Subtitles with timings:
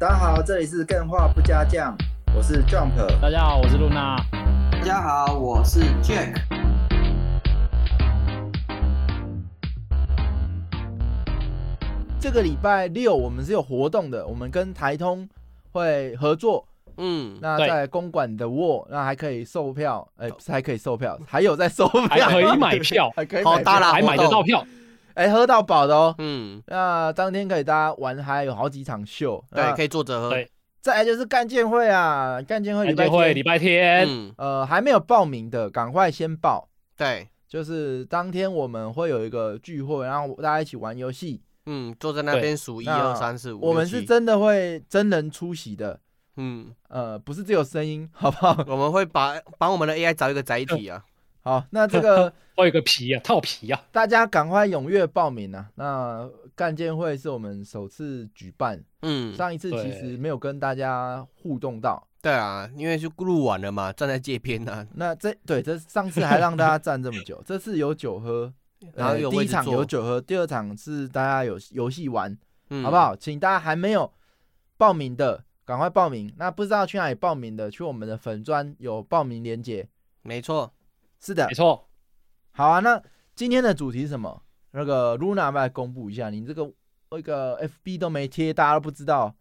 [0.00, 1.92] 大家好，这里是更画不加酱，
[2.32, 2.92] 我是 Jump。
[3.20, 4.16] 大家好，我是露娜。
[4.70, 6.40] 大家好，我是 Jack。
[12.20, 15.28] 这个礼拜六我们是有活动的，我们跟台通
[15.72, 16.64] 会合作。
[16.96, 24.64] 嗯，那在公馆的沃，那还可以售票，哎、不是还可以售票，还有在售票， 还可以买票，还可以好买票大啦还买得到票。
[25.18, 26.14] 哎、喝到饱的哦。
[26.18, 29.44] 嗯，那当天可以大家玩，嗨有好几场秀。
[29.50, 29.88] 对，可以。
[29.88, 30.30] 坐着喝。
[30.30, 30.48] 对
[30.80, 36.68] 再来就是干见会啊，干见会礼拜会礼拜天，嗯，呃还没有报名的，赶快先报。
[36.96, 41.42] 对，就是当天我们会有一个聚会，然后大家一起玩游戏。
[41.66, 43.60] 嗯，坐在那边数一二三四五。
[43.60, 45.98] 我们，是真的会真人出席的，
[46.36, 48.64] 嗯，呃，不是只有声音，好不好？
[48.68, 51.02] 我们会把帮我们的 AI 找一个载体啊。
[51.48, 53.82] 好，那这个 我有个皮啊，套皮啊。
[53.90, 55.66] 大家赶快踊跃报名啊！
[55.76, 62.06] 那干建会是我们首次举办，嗯，上一次其实没有跟大家互动到。
[62.20, 68.52] 对啊，因为就录完了嘛，站在界边啊，那这对这上次还让大家站这么久， 这次有酒喝，
[68.92, 72.36] 然后呃第一场有酒喝，第二场是大家有游戏玩，
[72.68, 72.96] 嗯好不？
[72.96, 73.16] 好？
[73.16, 74.12] 请大家还没有
[74.76, 76.30] 报名的赶快报名。
[76.36, 79.88] 那不知道去哪里报名的，去我们的粉砖有报名链接。
[80.22, 80.70] 没错，
[81.20, 81.88] 是的没，错，
[82.52, 82.80] 好啊。
[82.80, 83.02] 那
[83.34, 84.42] 今天的主题是什么？
[84.72, 86.30] 那个 Luna 要不要来公布一下？
[86.30, 86.70] 你这个
[87.10, 89.34] 那个 FB 都没贴，大家都不知道。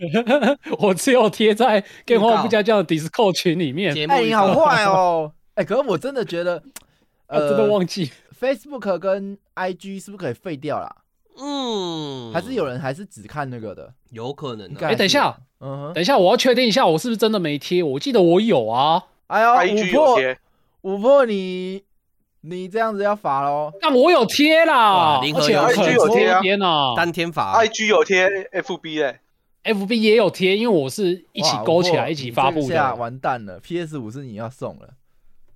[0.78, 5.32] 我只有贴在预电话告不加酱的 Discord 群里面，哎、你好坏哦！
[5.54, 6.62] 哎、可是我真的觉得，
[7.26, 8.10] 啊真的呃忘记。
[8.38, 10.96] ，Facebook 跟 IG 是不是可以废掉啦？
[11.42, 13.92] 嗯，还是有人还是只看那个的？
[14.10, 17.82] 有可能哎，等一下，嗯，等一下，我要确定一下，我是不是真的没贴？
[17.82, 20.38] 我记得我有啊，哎呦，IG 五破有贴，
[20.82, 21.82] 五破你
[22.42, 23.72] 你这样子要罚喽。
[23.80, 29.18] 但我有贴啦，哇零和有而且很 IG 有贴啊多天啊单天法，IG 有贴 FB 嘞
[29.64, 32.94] ，，FB 也有贴，因为我是一起哇勾起来，一起发布的。
[32.96, 34.88] 完蛋了，PS 五是你要送了。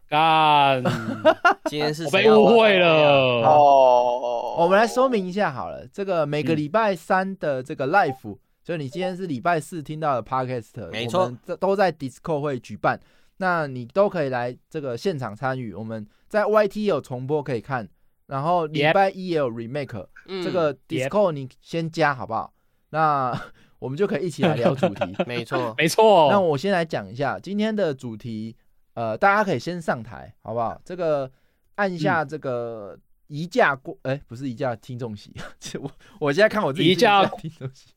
[0.07, 0.83] 干，
[1.71, 3.43] 今天是我谁误会玩了。
[3.49, 13.01] 哦，我们来说明一下好了，这个每个嗯礼拜三的这个 live，、就你今天是礼拜四听到的 podcast，没错这都在 Discord 会举办，
[13.39, 15.75] 那你都可以来这个现场参与。
[15.75, 17.89] 我们在 YT 有重播可以看，
[18.27, 22.53] 然后礼拜一也有 remake，、嗯这个 Discord 你先加好不好？
[22.91, 23.33] 那
[23.81, 25.15] 我们就可以一起来聊主题。
[25.27, 28.57] 没错， 没错，那我先来讲一下今天的主题，
[28.95, 30.81] 呃，大家可以先上台，好不好？
[30.85, 31.31] 这个
[31.75, 35.91] 按嗯下这个移驾过，哎、不是移驾听众席，这我
[36.21, 37.91] 我现在看我自己是移驾听众席，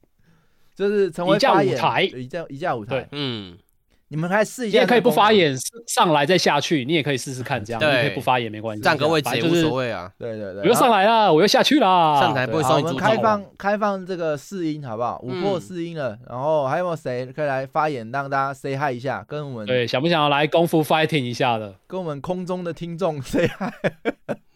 [0.75, 3.57] 就是成为舞台移架移架舞台，嗯，
[4.09, 10.09] 你们可以试一下，你也可以不发，言，上来再下去，你也可以试试看，这样你对可以不发言没关系，占个位置也无所谓啊。
[10.17, 12.19] 对对对，我又上来了，我又下去了。
[12.21, 13.17] 上台不会好，我们开。
[13.17, 15.19] 放开放这个试音，好不好？
[15.23, 21.73] 五破嗯试音了，然后还有没有谁可以来发言，让大家 say hi 一下，跟我们对，想不想要来功夫 fighting 一下的？
[21.87, 23.73] 跟我们空中的听众 say hi。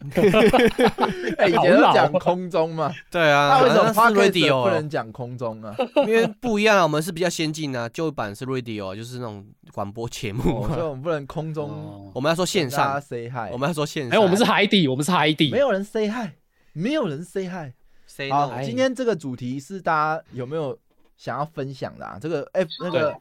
[1.38, 4.70] 哎，以前都讲空中嘛，对啊，那为什么好像是 podcast 不 radio？
[4.72, 5.74] 能讲空中啊？
[6.06, 9.41] 因为不一样啊，我们是比较先进啊，旧版是 radio，就是那种
[9.72, 10.80] 广播节目哦所以。
[10.82, 13.50] 我们不能空中哦我们要说线跟大家上，say hi。
[13.52, 14.12] 我们要说线上。
[14.12, 16.30] 哎，我们是海底，我们是海底没，有人 say hi，
[16.72, 17.72] 没有人 say hi。
[18.06, 20.78] say 好今天这个主题是大家有没有
[21.16, 22.18] 想要分享的啊？
[22.20, 23.16] 这个 F 那个，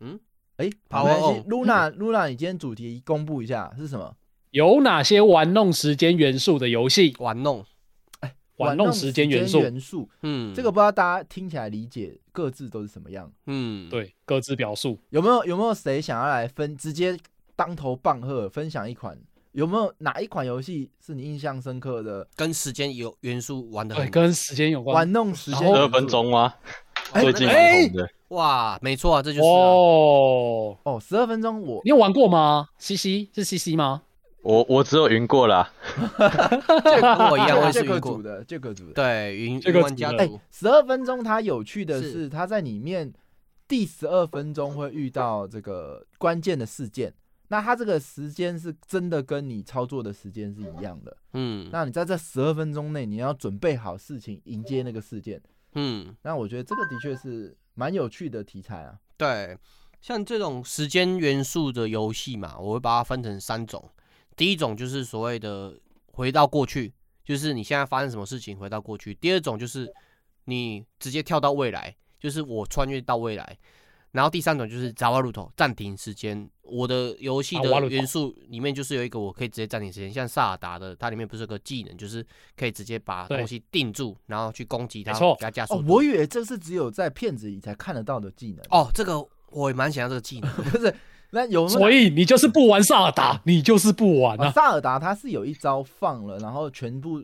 [0.00, 0.20] 嗯，
[0.58, 4.14] 哎，好没关系哦，Luna Luna，你今天主题公布一下是什么？
[4.50, 7.14] 有哪些玩弄时间元素的游戏？
[7.18, 7.64] 玩弄，
[8.60, 13.30] 玩弄时间元素，元素，嗯，这个不知道大家听起来理解各自都是什么样？
[13.46, 14.98] 嗯，，对，各自表述。
[15.10, 17.16] 有没有有没有谁想要来分直接
[17.56, 19.18] 当头棒喝分享一款？
[19.52, 24.94] 有没有哪一款游戏是你印象深刻的跟时间有元素玩的对，很跟时间有关。
[24.94, 25.66] 玩弄时间？
[25.66, 26.54] 十二分钟吗？
[27.12, 27.48] 哎最近。
[28.28, 34.02] 哇，没错啊，这就是啊哦，哦，十二分钟我你有玩过吗？C C 是 C C 吗？
[34.42, 35.70] 我我只有云过啦，
[36.18, 38.22] 跟我一样，我也是云过。
[38.22, 38.92] 的，这个组的。
[38.94, 43.12] 对，云这个云玩家族，，十二分钟它有趣的是是，它在里面
[43.68, 47.12] 第十二分钟会遇到这个关键的事件。
[47.48, 51.16] 那它这个时间是真的跟你操作的时间是一样的。
[51.32, 55.42] 嗯那你在这十二分钟内，你要准备好事情迎接那个事件。
[55.74, 58.94] 嗯，那我觉得这个的确是蛮有趣的题材啊。
[59.16, 59.58] 对，
[60.00, 63.90] 像这种时间元素的游戏嘛，我会把它分成三种。
[64.40, 66.90] 第一种就是所谓的回到过去，
[67.22, 69.86] 就是你现在发生什么事情回到过去；第二种就是
[70.46, 73.58] 你直接跳到未来，就是我穿越到未来。
[74.12, 76.48] 然后第三种就是扎瓦鲁头暂停时间。
[76.62, 82.26] 我的游戏的元素里面就是有一个我可以直接暂停时间，像萨尔达的，它里面不是有个技能，就是
[82.56, 88.64] 可以直接把对东西定住，然后去攻击它，没错给它加速哦，我以为这是只有在片子里才看得到的技能。
[88.70, 90.50] 哦，这个我也蛮想要这个技能。
[90.64, 90.94] 不是，
[91.32, 94.50] 那有有所以你就是不玩萨尔达，你就是不玩啊，啊。
[94.50, 97.22] 萨尔达他是有一招放了，然后全部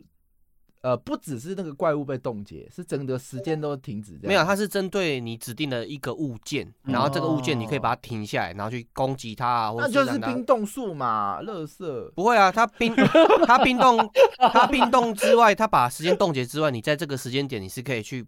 [0.81, 4.17] 呃不只是那个怪物被冻结，是整个时间都停止。
[4.23, 12.09] 没有，它是针对你指定的一个物件，然后这个物件你可以哦把它停下来，然后去攻击它啊，或那就是冰冻术嘛，乐色。
[12.15, 12.95] 不会啊，它冰
[13.45, 18.25] 它冰冻它冰冻之外，它把时间冻结之外，你在这个时间点你是可以去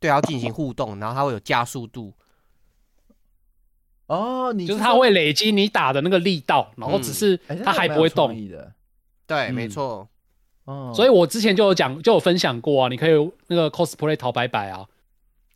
[0.00, 2.12] 对它进行互动，然后它会有加速度。
[4.06, 8.34] 哦，你就是说它会累积你打的那个力道，然后只是它还不会动。
[9.26, 10.08] 对，嗯没错。
[10.64, 14.84] 哦，所以我之前就有讲，就有分享过啊，你可以那个 cosplay 淘白白啊，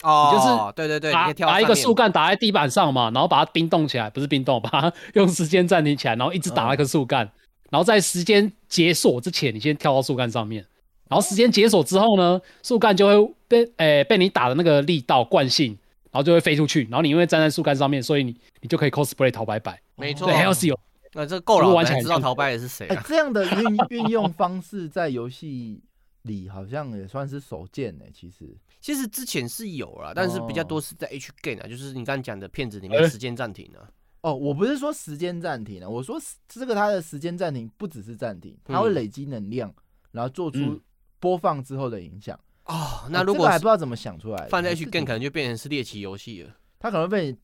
[0.02, 7.30] 哦，就是对对对，你可把把一个树干打在地板上嘛，然后把它冰冻起来，不是冰冻，把它 用时间暂停起来，然后一直打那个树干，
[7.70, 10.64] 然后在时间解锁之前，你先跳到树干上面，
[11.08, 15.85] 然后时间解锁之后呢，树干就会被诶、被你打的那个力道惯性，然
[16.16, 19.80] 后就会飞出去，然后你因为站在树干上面，所以你你就可以 cosplay 陶白白。
[19.96, 20.34] 没错对，。
[20.34, 20.78] 还有是有
[21.12, 22.88] 那这够了，我才知道陶白白是谁？
[23.06, 25.82] 这样的运运用方式在游戏
[26.22, 28.04] 里好像也算是首见呢。
[28.12, 33.88] 其实，其实之前是有啦，但是比较哦多是在 H game 啊，就是你刚刚讲的片子里面哎时间暂停啊。
[34.22, 39.72] 哦，我不是说时间暂停啊，我说这个它的时间暂停不只是暂停，它会嗯累积能量，
[40.10, 40.80] 然后做出嗯
[41.20, 42.38] 播放之后的影响。
[42.66, 46.50] 哦，那哦如果还不知道怎么想出来的，放在还 H 更可能就变成是猎奇游戏了。
[46.78, 47.36] 他可能被你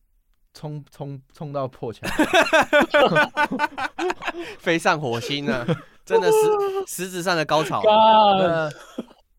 [0.52, 2.08] 冲冲冲到破墙。
[4.58, 5.66] 飞上火星呢、
[6.04, 6.36] 真的是
[6.86, 8.70] 实质上的高潮，啊， 那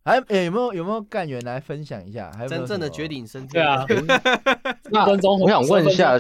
[0.05, 2.31] 还诶有没有有没有干员来分享一下？
[2.35, 3.71] 还有没有真正的什么绝顶升对天。
[3.71, 3.85] 啊，
[4.91, 6.17] 那分钟我想问一下，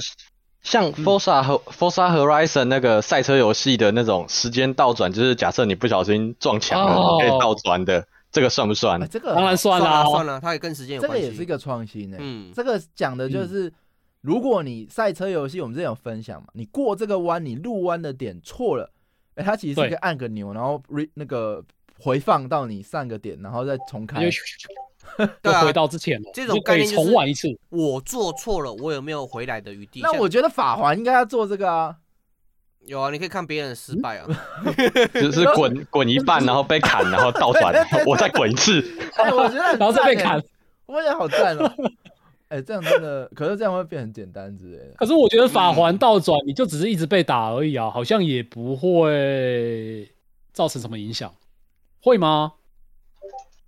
[0.61, 9.07] 像 Forza 和 Forza Horizon 那个赛车游戏的那种时间倒转，就是假设你不小心撞墙了，哦可以倒转的，这个算不算啊？
[9.09, 11.25] 这个当然算算啦、了算了，它也跟时间有这关系。
[11.25, 12.17] 个也是一个创新诶。
[12.19, 13.71] 嗯，这个讲的就是，
[14.21, 18.91] 如果你赛车游戏，我们之前有分享嘛，你过这个弯，你入弯的点错了，
[19.35, 21.63] 哎、它其实是对可以按个钮，然后 re 那个
[21.99, 24.31] 回放到你上个点，然后再重开 就。
[25.43, 27.47] 对啊回到之前了，这种就可以概念就是重玩一次。
[27.69, 29.99] 我做错了，我有没有回来的余地？
[29.99, 31.95] 像那我觉得法环应该要做这个啊，
[32.85, 34.27] 有啊，你可以看别人的失败啊。
[35.13, 37.73] 就是滚 滚一半，然后被砍，然后倒转，
[38.05, 38.81] 我再滚一次。
[39.15, 40.41] 哎、我觉得很然后再被砍，
[40.85, 41.71] 我也好赞哦、
[42.49, 44.93] 哎、这样真的，可是这样会变很简单之类的。
[44.97, 50.11] 可是我觉得法环倒转，你就只是一直被打而已啊，好像也不会
[50.51, 51.33] 造成什么影响，
[52.01, 52.53] 会吗？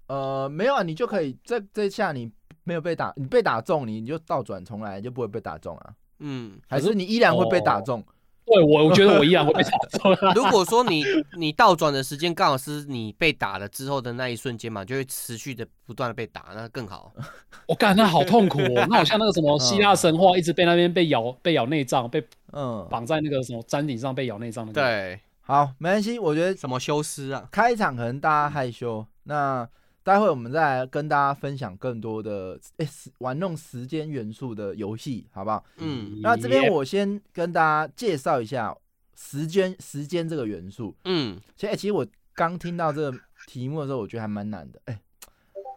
[0.07, 2.31] 呃，没有啊，你就可以这这下你
[2.63, 5.93] 没有被打，你被打中，你你就倒转重来，就不会被打中啊。
[6.19, 8.05] 嗯，还是你依然会被打中？
[8.45, 10.33] 对我，我觉得我依然会被打中啊。
[10.35, 11.03] 如果说你
[11.37, 17.11] 你倒转的时间刚好是你被打了之后的那一瞬间嘛，就会持续的不断的被打，那更好。
[17.67, 27.47] 我感那好痛苦哦，那好像那个什么希腊神话，一直被那边被咬被咬内脏，被嗯，绑在那个什么山顶上被咬内脏那个。，对，好，没关系，我觉得什么修斯啊？
[27.51, 29.67] 开场可能大家害羞，那
[30.05, 35.65] 待会我们再来跟大家分享更多的诶、时玩弄时间元素的游戏，好不好？
[35.77, 38.77] 嗯那这边我先跟大家介绍一下
[39.15, 40.95] 时间时间这个元素。
[41.05, 42.05] 嗯，其实、诶其实我
[42.35, 43.17] 刚听到这个
[43.47, 45.01] 题目的时候，我觉得还蛮难的，哎、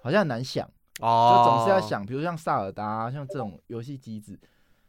[0.02, 0.70] 好像很难想。
[0.98, 4.38] 就哦，总是要想，比如像萨尔达、啊、像这种游戏机制。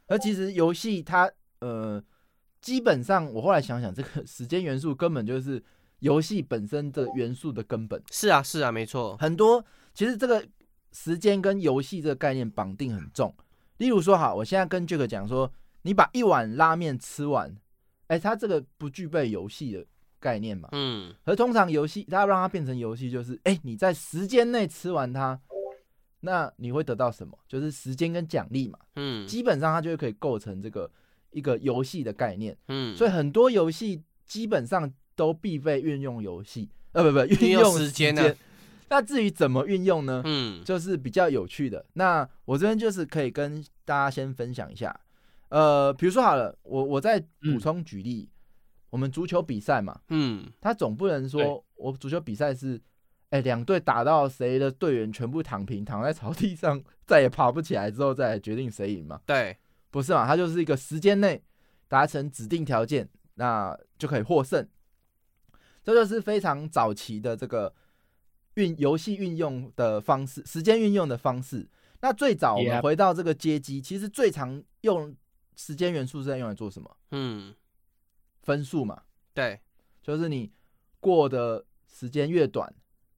[0.06, 1.30] 而其实游戏它
[1.60, 2.02] 呃，
[2.60, 5.62] 基本上我后来想想，这个时间元素根本就是
[6.00, 8.02] 游戏本身的元素的根本。
[8.10, 9.16] 是啊，是啊，没错。
[9.16, 9.64] 很多
[9.94, 10.46] 其实这个
[10.92, 13.34] 时间跟游戏这个概念绑定很重。
[13.78, 15.50] 例如说，好，我现在跟 Jack 讲说，
[15.82, 17.56] 你把一碗拉面吃完，
[18.08, 19.86] 哎、它这个不具备游戏的
[20.18, 20.68] 概念嘛？
[20.72, 25.40] 嗯，而通常游戏，它要让它变成游戏，就是哎、你在时间内吃完它，
[26.20, 27.38] 那你会得到什么？
[27.48, 28.78] 就是时间跟奖励嘛。
[28.96, 30.90] 嗯，基本上它就可以构成这个
[31.30, 32.54] 一个游戏的概念。
[32.68, 38.34] 嗯，所以很多游戏基本上都必备运用游戏，呃，不不，运运用用时间呢。
[38.88, 40.22] 那至于怎么运用呢？
[40.24, 41.84] 嗯，就是比较有趣的。
[41.92, 44.98] 那我这边就是可以跟大家先分享一下。
[45.50, 48.30] 呃，比如说好了，我我再补充举例，
[48.88, 52.80] 我们足球比赛嘛，嗯，他总不能说我足球比赛是，
[53.28, 59.20] 哎、两队打到谁的队员全部躺平，躺在草地上，再也爬不起来之后，再来决定谁赢嘛？
[59.26, 59.54] 对，
[59.90, 60.26] 不是嘛？
[60.26, 61.42] 它就是一个时间内
[61.88, 64.66] 达成指定条件，那就可以获胜。
[65.82, 67.74] 这就是非常早期的这个
[68.54, 71.68] 运游戏运用的方式，时间运用的方式。
[72.02, 75.14] 那最早我们回到这个街机，其实最常用
[75.56, 76.96] 时间元素是在用来做什么？
[77.10, 77.54] 嗯，
[78.42, 79.02] 分数嘛，
[79.34, 79.60] 对，
[80.02, 80.50] 就是你
[80.98, 82.74] 过的时间越短，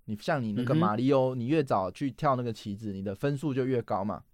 [0.06, 4.24] 你像你那个马里奥，你越早去跳那个旗子，你的分数就越高嘛。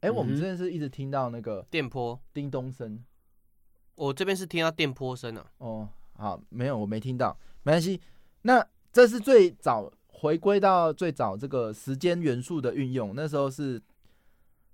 [0.00, 3.02] 哎、我们之前是一直听到那个电波，叮咚声，
[3.94, 5.50] 我这边是听到电波声啊。
[5.58, 7.36] 哦，好，没有，我没听到，
[7.68, 8.00] 没关系。
[8.42, 13.78] 那这是最早回归到最早这个时间元素的运用，那时候是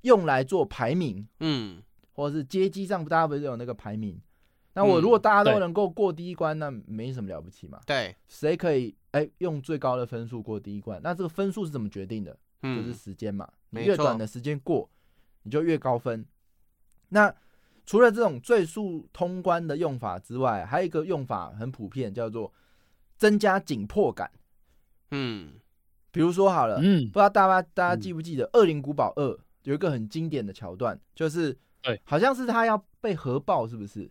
[0.02, 1.82] 用来做排名，嗯，
[2.12, 4.16] 或者是街机上大家不是有那个排名？
[4.74, 7.80] 那我嗯如果大家都能够过第一关，那没什么了不起嘛。
[7.84, 11.00] 对，谁可以哎、用最高的分数过第一关？
[11.02, 12.36] 那这个分数是怎么决定的？
[12.62, 13.48] 嗯，就是时间嘛。
[13.70, 14.88] 你越短的时间过，
[15.42, 16.24] 你就越高分。
[17.08, 17.34] 那
[17.84, 22.52] 除了这种最速通关的用法之外，还有一个用法很普遍，叫做
[23.16, 24.30] 增加紧迫感。
[25.10, 25.54] 嗯，
[26.10, 29.28] 比如说好了，嗯不知道大家大家嗯记不记得《恶灵古堡二》
[29.62, 34.10] 有一个很经典的桥段，就是对，好像是他要被核爆，是不是？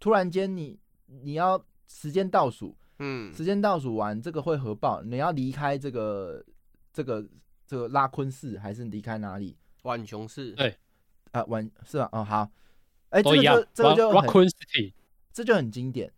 [0.00, 6.44] 突然间你你要时间倒数，嗯，时间倒数完这个会核爆，你要离开这个
[6.92, 7.24] 这个
[7.66, 10.76] 这个拉昆市，还是离开哪里浣熊市，对
[11.32, 11.44] 啊？
[11.44, 12.08] 完是吧？
[12.12, 12.50] 哦，好，
[13.10, 13.66] 哎、这个就。
[13.74, 14.10] 这个就
[15.32, 16.12] 这就很经典。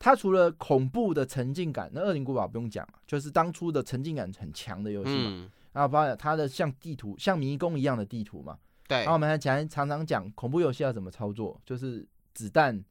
[0.00, 5.28] 它除了恐怖的沉浸感，那《恶灵古堡》不用讲，就是当初的沉浸感很强的游戏嘛。
[5.28, 8.58] 嗯，然后包括它的像地图，像迷宫一样的地图嘛。
[8.88, 12.82] 对然后我，们还讲常常讲恐怖游戏要怎么操作，就是子弹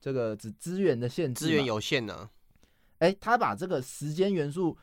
[0.00, 1.46] 这个资资源的限制。
[1.46, 2.30] 资源，有限呢。
[3.00, 4.78] 哎，他把这个时间元素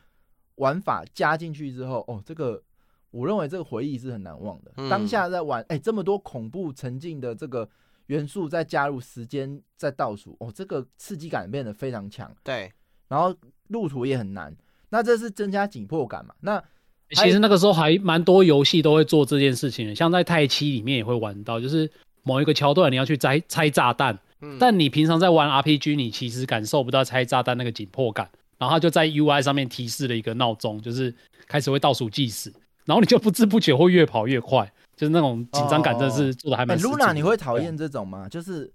[0.56, 2.62] 玩法加进去之后，哦，这个
[3.10, 4.70] 我认为这个回忆是很难忘的。
[4.76, 7.66] 嗯当下在玩，哎，这么多恐怖沉浸的这个
[8.06, 12.30] 元素，再加入时间再倒数，哦，这个刺激感变得非常强。
[12.42, 12.72] 对，
[13.08, 13.34] 然后
[13.68, 14.54] 路途也很难，
[14.90, 16.34] 那这是增加紧迫感嘛？
[16.40, 16.62] 那
[17.10, 21.90] 其实那个时候还蛮多游戏都会做这件事情的，像在太七里面也会玩到，就是
[22.22, 31.14] 某一个桥段你要去拆拆炸弹，嗯，但你平常在玩 RPG，你其实感受不到拆炸弹那个紧迫感，然后它就在 UI 上面提示了一个闹钟，就是
[31.46, 32.52] 开始会倒数计时，
[32.84, 36.78] 然后你就不知不觉会越跑越快，就是那种紧张感真的是做的还哎蛮。
[36.78, 38.28] ，Luna，你会讨厌这种吗？
[38.28, 38.72] 就是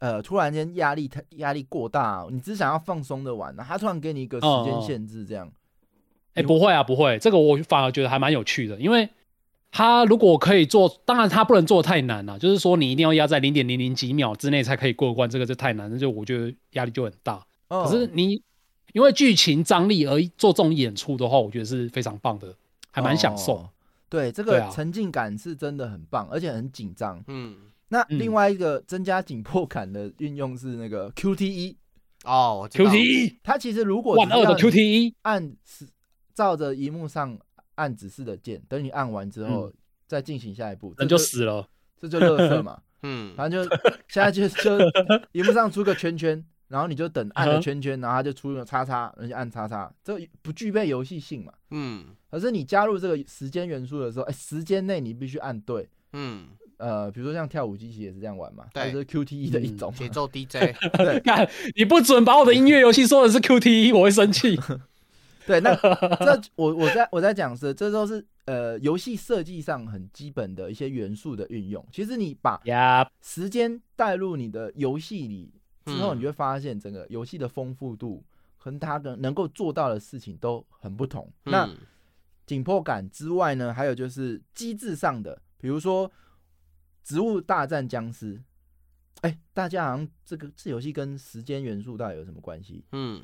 [0.00, 5.50] 呃，突然间压力太压力过大，你只想要放松的玩，然后他突然给你一个时间限制，这样。
[6.34, 9.08] 哎、不会啊，不会，这个我反而觉得还蛮有趣的，因为
[9.72, 17.44] 他如果可以做，当然他不能做太难了、就是说你一定要压在零点零零几秒之内才可以过关，这个就太难，那就我觉得压力就很大。
[17.68, 18.40] 哦可是你
[18.92, 22.54] 因为剧情张力而做这种演出的话，我觉得是非常棒的，
[22.92, 23.68] 还蛮享受。
[24.08, 27.22] 哦对，这个沉浸感是真的很棒，而且很紧张。
[27.28, 27.56] 嗯，
[27.88, 28.18] 那嗯。
[28.18, 31.76] 另外一个增加紧迫感的运用是那个 QTE，
[32.24, 35.86] 哦，QTE 它其实如果万二的 QTE，按是
[36.34, 37.38] 照着荧幕上
[37.74, 39.72] 按指示的键，等你按完之后、
[40.06, 41.68] 再进行下一步，这嗯人就死了。
[42.00, 42.80] 这就乐色嘛。
[43.02, 43.76] 嗯，反正就
[44.08, 44.78] 现在就就
[45.32, 51.52] 荧幕上出个圈圈，然后你就等按了圈圈，然后它就出了叉叉，然后就按叉叉，这不具备游戏性嘛。
[51.70, 55.88] 嗯，可是你加入这个时间元素的时候，哎、时间内你必须按对。
[56.12, 59.92] 嗯，呃，比如说像跳舞机其实也是这样玩嘛，它对就是 QTE 的一种。
[59.92, 64.58] 节奏 DJ，对 看你不准把我的音乐游戏说的是 QTE，我会生气。
[65.46, 71.82] 对，那这我我在我在讲是，这都是呃游戏设计上很基本的一些元素的运用。
[71.90, 75.50] 其实你把呀，时间带入你的游戏里
[75.88, 78.22] 之后，嗯你就会发现整个游戏的丰富度
[78.56, 81.30] 和它的能够做到的事情都很不同。
[81.44, 81.76] 那嗯
[82.46, 86.08] 紧迫感之外呢，还有就是机制上的，比如说
[87.04, 88.36] 《植物大战僵尸》。
[89.22, 92.84] 哎，大家好像这个这游戏跟时间元素到底有什么关系？
[92.92, 93.20] 嗯，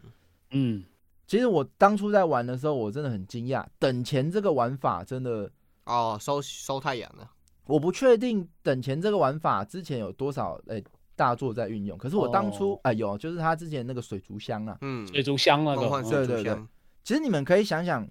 [0.51, 0.85] 嗯，
[1.25, 5.49] 其实我当初在玩的时候，我真的很惊讶，等钱这个玩法真的，
[5.85, 7.31] 哦，收收太阳了，
[7.67, 10.83] 我不确定等钱这个玩法之前有多少哎
[11.17, 11.97] 大作在运用。
[11.97, 16.59] 可是我当初哦哎有，就是他之前那个水族箱啊，嗯，水族箱那个，对对对，
[17.03, 18.09] 其实你们可以想想，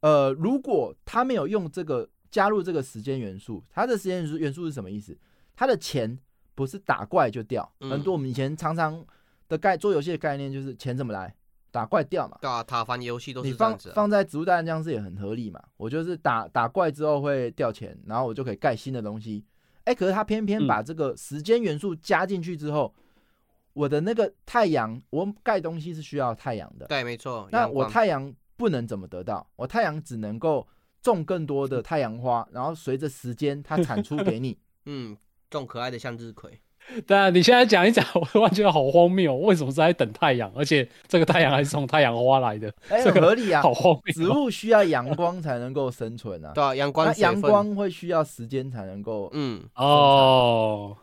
[0.00, 5.16] 呃，如果他没有用这个加入这个时间元素，他的时间元素元素是什么意思？
[5.54, 6.18] 他的钱
[6.54, 9.04] 不是打怪就掉，嗯很多我们以前常常
[9.48, 11.34] 的概做游戏的概念就是钱怎么来，
[11.70, 12.38] 打怪掉嘛。
[12.40, 15.62] 对啊，塔防游戏都你放是这样子啊，放在植物大战僵尸也很合理嘛。
[15.76, 19.44] 我就是打打怪之后会掉钱，然后我就可以盖新的东西。
[19.84, 22.94] 哎、可是他偏偏嗯把这个时间元素加进去之后，
[23.72, 26.86] 我的那个太阳，我盖东西是需要太阳的。
[26.86, 29.48] 对，没错，那我太阳不能怎么得到？
[29.56, 30.66] 我太阳只能够
[31.00, 34.56] 种更多的太阳花，然后随着时间它产出给你。
[34.86, 35.16] 嗯，
[35.50, 36.60] 种可爱的向日葵，
[37.06, 40.50] 对啊，你现在讲一讲， 我突然觉得好荒谬，为什么是在等太阳？
[40.54, 43.62] 而且这个太阳还是从太阳花来的，哎，合理啊。
[43.62, 44.12] 好荒谬。
[44.14, 50.96] 植物需要阳光才能够生存啊， 对啊，阳光那阳光会需要时间才能够，嗯，哦，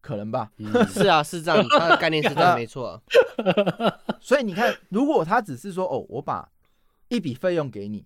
[0.00, 0.50] 可能吧。
[0.58, 3.00] 嗯是啊，是这样，它的概念是这样，没错啊。
[4.20, 6.48] 所以你看，如果他只是说哦，我把
[7.08, 8.04] 一笔费用给你，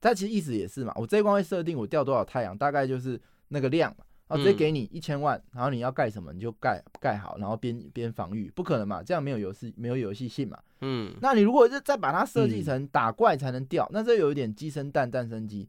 [0.00, 10.58] 他其实意思也是嘛，我这一关会设定我掉多少太阳，大概就是那个量嘛，然后直接嗯给你一千万，然后你要盖什么你就盖盖好，然后边边防御，不可能嘛，这样没有游戏没有游戏性嘛。
[10.80, 15.68] 嗯，那你如果是再把它设计嗯成打怪才能掉，那这有一点鸡生蛋，蛋生鸡，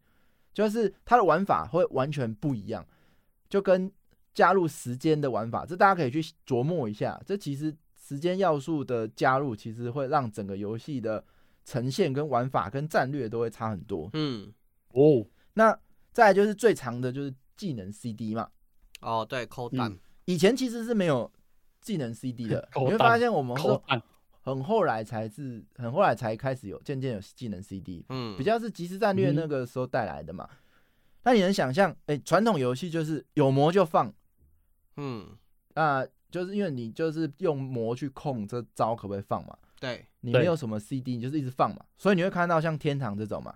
[0.53, 2.85] 就是它的玩法会完全不一样，
[3.49, 3.91] 就跟
[4.33, 7.19] 加入时间的玩法，这大家可以去琢磨一下。
[7.25, 11.23] 这其实时间要素的加入，其实会让整个游戏的
[11.63, 14.09] 呈现跟玩法跟战略都会差很多。
[14.13, 14.51] 嗯，
[14.89, 15.77] 哦，那
[16.11, 18.49] 再来就是最长的就是技能 CD 嘛，
[19.01, 21.29] 哦，对，扣蛋嗯，以前其实是没有
[21.81, 23.67] 技能 CD 的， 你会发现我们是，
[24.41, 28.05] 很后来才是很后来才开始有渐渐有技能 CD。
[28.09, 30.47] 嗯，比较是即时战略嗯那个时候带来的嘛。
[31.23, 34.13] 那你能想象，哎、传统游戏就是有魔就放，
[34.95, 35.35] 嗯，
[35.75, 39.57] 那就是因为你就是用魔去控这招可不可以放嘛？
[39.79, 43.53] 对，对你没有什么 CD，你就是一直放嘛，所以你会看到像天堂这种嘛，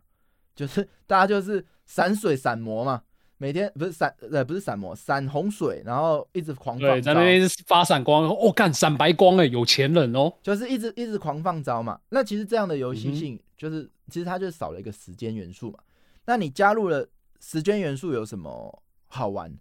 [0.53, 3.03] 就是大家就是散水散魔嘛，
[3.41, 12.00] 每天不是闪呃不是闪魔，闪洪水，然后一直狂放对，在那边发闪光，哦，干闪白光哎，有钱人哦，就是一直一直狂放招嘛。
[12.10, 15.79] 那其实这样的游戏性，就是、其实它就少了一个时间元素嘛。
[16.25, 19.51] 那你加入了时间元素有什么好玩？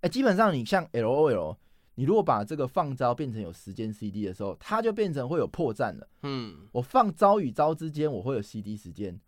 [0.00, 1.58] 哎、基本上你像 L O L，
[1.96, 6.08] 你如果把这个放招变成有时间 C D 的时候，它就变成会有破绽了。
[6.22, 9.20] 嗯，我放招与招之间，我会有 C D 时间，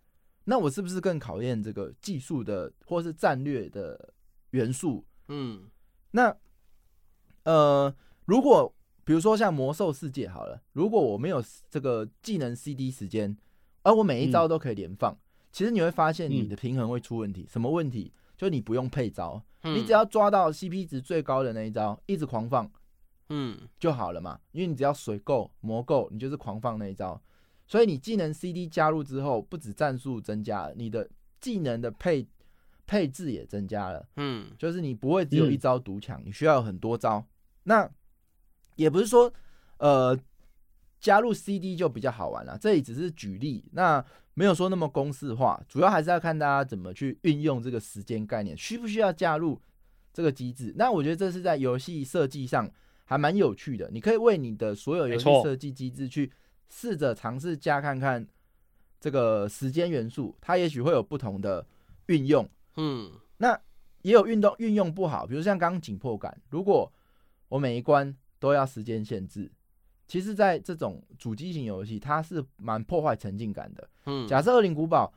[0.51, 4.15] 那我是不是更考验这个技术的或是战略的
[4.53, 5.05] 元素？
[5.29, 5.69] 嗯，
[6.13, 6.35] 那
[7.45, 8.75] 呃，如果
[9.05, 13.37] 比如说像魔兽世界好了，如果我没有这个技能 CD 时间，
[13.83, 15.15] 而我每一招都可以连放，
[15.53, 17.47] 其实你会发现你的平衡会出问题。
[17.47, 18.11] 什么问题？
[18.35, 22.71] 就你不用配招，你只要，要抓到 CP 值最高的那一招，一直狂放
[23.29, 24.41] 嗯，就好了嘛。
[24.53, 27.21] 因为你只要水够、魔够，你就是狂放那一招。
[27.69, 31.09] 所以你技能 CD 加入之后，不止战术增加了，你的
[31.39, 32.27] 技能的配
[32.87, 34.09] 配置也增加了。
[34.17, 37.25] 嗯，就是你不会只有嗯一招独强，你需要有很多招。
[37.65, 37.89] 那
[38.77, 39.31] 也不是说
[39.77, 40.19] 呃
[40.99, 44.03] 加入 CD 就比较好玩了，这里只是举例，那
[44.33, 49.61] 没有说那么公式化，主要还是要看大家怎么去运用这个时间概念，需不需要加入
[50.13, 50.73] 这个机制。
[50.77, 52.71] 那我觉得这是在游戏设计上
[53.05, 56.33] 还蛮有趣的，你可以为你的所有游戏设计机制去
[56.69, 58.27] 试着尝试加看看
[59.01, 61.67] 这个时间元素，它也许会有不同的
[62.07, 62.49] 运用。
[62.77, 63.59] 嗯，那
[64.03, 66.93] 也有运动运用不好，比如像刚刚紧迫感，如果
[67.49, 69.51] 我每一关都要时间限制，
[70.07, 73.89] 其实，在这种主机型游戏，它是蛮破坏沉浸感的。
[74.07, 75.13] 嗯，假设《恶灵古堡》，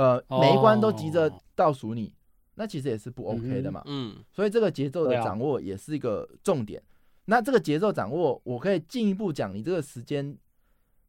[0.00, 2.14] 呃，每一关都急着哦倒数你，
[2.54, 3.82] 那其实也是不 OK 的嘛。
[3.84, 6.82] 嗯，所以这个节奏的掌握也是一个重点。
[7.26, 10.36] 那这个节奏掌握，我可以进一步讲你这个时间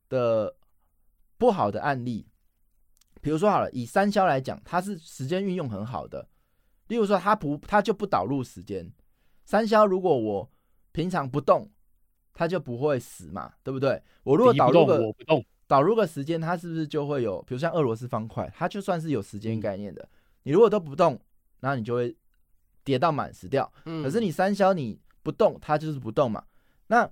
[0.09, 0.55] 的
[1.37, 2.27] 不好的案例。
[3.21, 6.27] 比如说好了，以三消来讲，它是时间运用很好的。
[6.87, 8.89] 例如说，它不，它就不导入时间。
[9.43, 10.49] 三消如果我
[10.93, 11.69] 平常不动，
[12.33, 14.01] 它就不会死嘛，对不对？
[14.23, 20.07] 我如果导入个我不动，导入个时间，它是不是就会有，比如像俄罗斯方块，它就算是有时嗯间概念的。
[20.43, 21.19] 你如果都不动，
[21.59, 22.15] 然后你就会
[22.85, 23.69] 跌到满死掉。
[23.85, 26.45] 嗯可是你三消你不动，它就是不动嘛。
[26.87, 27.09] 那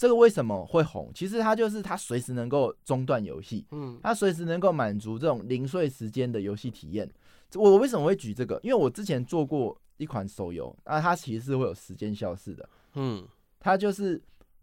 [0.00, 1.12] 这个为什么会红？
[1.14, 7.06] 其实它就是它随时能够中断游戏，嗯，它随时能够满足这种零碎时间的游戏体验。
[7.52, 8.58] 我为什么会举这个？
[8.62, 12.66] 因为我之前做过一款手游，啊，它其实是会有时间消逝的。
[12.94, 14.18] 嗯，它就是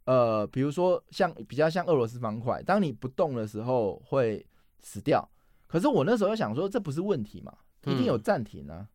[0.05, 4.43] 呃，比如说像比较像俄罗斯方块，当你不动的时候会
[4.79, 5.29] 死掉。
[5.67, 8.87] 可是我那时候又想说，这不是问题嘛，一定有嗯暂停啊。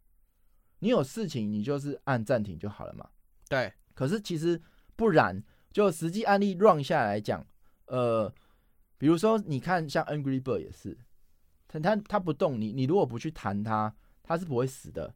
[0.80, 3.08] 你有事情，你就是按暂停就好了嘛。
[3.48, 4.60] 对，可是其实
[4.96, 5.40] 不然，
[5.72, 7.44] 就实际案例 run 下来讲，
[7.86, 8.32] 呃，
[8.98, 10.96] 比如说你看像 Angry Bird 也是，
[11.66, 15.14] 它它它不动，你你如果不去弹它，它是不会死的，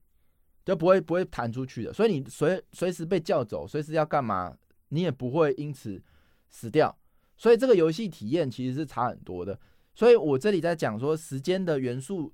[0.65, 1.93] 就不会不会弹出去的。
[1.93, 4.57] 所以你随随时被叫走，随时要干嘛，
[4.89, 6.03] 你也不会因此
[6.49, 6.97] 死掉。
[7.37, 9.59] 所以这个游戏体验其实是差很多的。
[9.95, 12.33] 所以我这里在讲说时间的元素，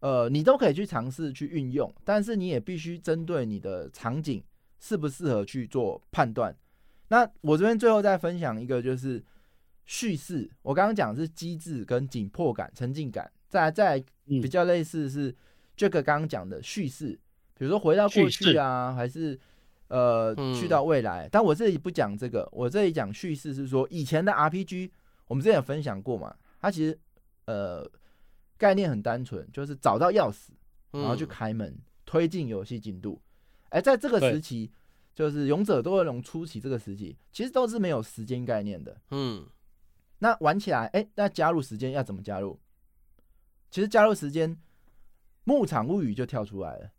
[0.00, 4.42] 呃，你都可以去尝试去运用，但是你也必须针对你的场景
[4.78, 6.56] 适不适合去做判断。
[7.10, 9.22] 那我这边最后再分享一个，就是
[9.84, 10.48] 叙事。
[10.62, 15.34] 我刚刚讲的是机制跟紧迫感、沉浸感，再来再来嗯比较类似是
[15.76, 17.18] 这个刚刚讲的叙事，
[17.58, 19.38] 比如说回到过去啊，还是
[19.88, 21.28] 呃嗯去到未来。
[21.30, 24.90] 但我这里不讲这个，我这里讲叙事是说以前的 RPG，
[25.26, 26.96] 我们之前有分享过嘛，它其实
[27.46, 27.84] 呃
[28.56, 30.50] 概念很单纯，就是找到钥匙，
[30.92, 33.20] 然后去嗯开门，推进游戏进度。
[33.70, 34.70] 哎，在这个时期，
[35.14, 39.00] 就是勇者斗恶龙初期这个时期，其实都是没有时间概念的。
[39.10, 39.46] 嗯
[40.18, 42.60] 那玩起来，哎、那加入时间要怎么加入？
[43.70, 44.60] 其实加入时间，
[45.44, 46.90] 牧场物语就跳出来了，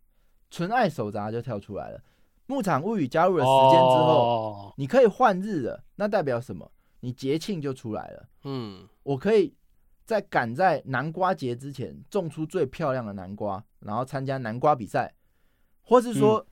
[0.50, 2.02] 纯爱手札就跳出来了。
[2.48, 6.72] 牧场物语加入了时间之后，哦你可以换日了，那代表什么？
[7.02, 8.30] 你节庆就出来了。
[8.44, 9.56] 嗯我可以
[10.04, 15.14] 在赶在南瓜节之前种出最漂亮的南瓜，然后参加南瓜比赛，
[15.84, 16.46] 或是说，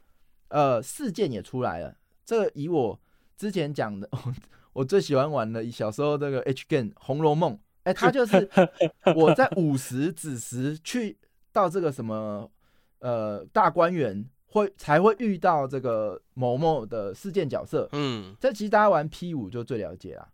[0.50, 1.96] 呃，事件也出来了。
[2.26, 3.00] 这个以我
[3.38, 4.10] 之前讲的，
[4.74, 8.48] 我最喜欢玩的小时候这个 H game《红楼梦》，哎，它就是
[9.16, 11.18] 我在午时子时去
[11.52, 12.52] 到这个什么
[13.00, 20.28] 呃大观园，会才会遇到这个某某的事件角色，嗯这其实大家玩 P 五就最了解啦，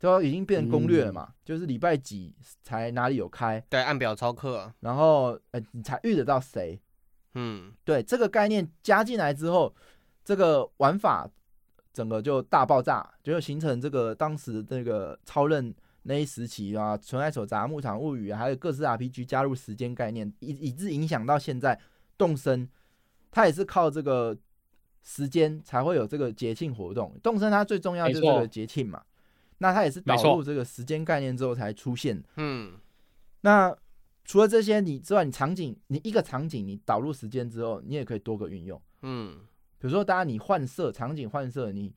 [0.00, 6.80] 都已经变成攻略了嘛，就是礼拜几才哪里有开，对，按表操课啊，然后呃你才遇得到谁。
[7.36, 7.72] 嗯。
[7.84, 9.72] 对这个概念加进来之后，
[10.24, 11.30] 这个玩法
[11.92, 15.72] 整个就大爆炸，就形成这个当时这个超任
[16.02, 21.78] 那一时期啊，纯爱手札、牧场物语、啊，还有各式 RPG 加入时间概念，以以致影响到现在
[22.18, 22.68] 动身，
[23.30, 24.36] 它也是靠这个
[25.02, 27.16] 时间才会有这个节庆活动。
[27.22, 29.02] 动身它最重要就是这个节庆嘛，
[29.58, 32.22] 那它也是导入这个时间概念之后才出现。
[32.36, 32.74] 嗯。
[33.42, 33.76] 那
[34.26, 38.80] 除了这些你之外，你场景你一个场景你导入时间之后，你也可以多个运用。
[39.02, 39.38] 嗯
[39.78, 41.94] 比如说，大家你换色，场景换色，你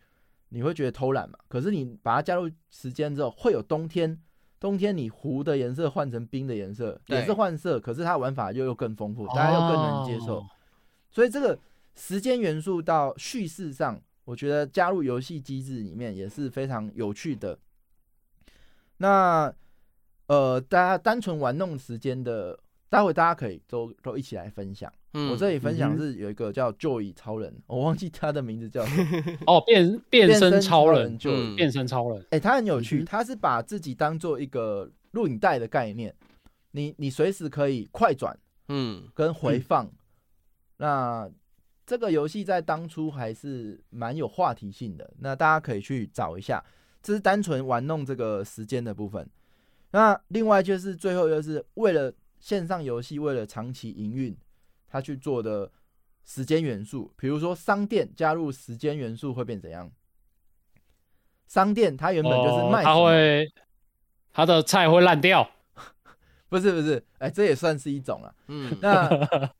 [0.50, 1.38] 你会觉得偷懒嘛？
[1.48, 4.22] 可是你把它加入时间之后，会有冬天，
[4.60, 10.38] 冬天你湖的颜色换成冰的颜色，也是换色，可是它玩法又又更丰富，大家又更能接受。
[10.40, 10.46] 哦
[11.12, 11.58] 所以这个
[11.96, 17.58] 时间元素到叙事上，我觉得加入游戏机制里面也是非常有趣的。
[18.98, 19.52] 那
[20.30, 24.92] 呃，大家单纯玩弄时间的，待会大家可以都都一起来分享。
[25.14, 29.38] 嗯，我这里分享是有一个叫 Joy 超人，我忘记他的名字叫什么。
[29.48, 36.14] 哦，变变身超人人，就嗯变身超人，哎、他很有趣，嗯他是把自己当做一个录影带的概念，
[36.74, 38.38] 你你随时可以快转
[38.68, 39.92] 嗯跟回放。
[40.78, 41.28] 那
[41.88, 46.64] 这个游戏在当初还是蛮有话题性的，那大家可以去找一下。
[47.02, 49.28] 这是单纯玩弄这个时间的部分。
[49.92, 54.38] 那另外就是最后就是为了线上游戏，为了长期营运，
[54.88, 55.72] 他去做的
[56.24, 59.92] 时间元素，比如说商店加入时间元素会变怎样？
[61.48, 63.52] 商店它原本就是卖什么会
[64.32, 65.50] 它的菜会烂掉，
[66.48, 68.32] 不是不是，哎、这也算是一种啊。
[68.48, 69.10] 嗯那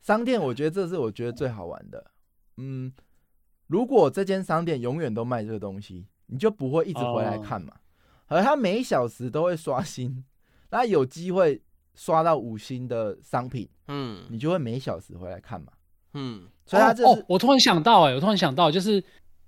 [0.00, 2.12] 商店，我觉得这是我觉得最好玩的。
[2.58, 2.92] 嗯，
[3.66, 7.79] 如果这间商店永远都卖这个东西，你就不会一直回来看嘛。
[8.30, 10.24] 而它每小时都会刷新，
[10.70, 11.60] 那有机会
[11.94, 15.72] 刷到五星的商品，嗯你就会每小时回来看嘛。
[16.14, 19.02] 嗯所以它这是哦哦，我突然想到、哎，我突然想到，就是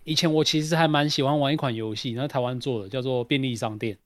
[0.04, 3.96] 以前我其实还蛮喜欢玩一款游戏，那台湾做的，叫做便利商店。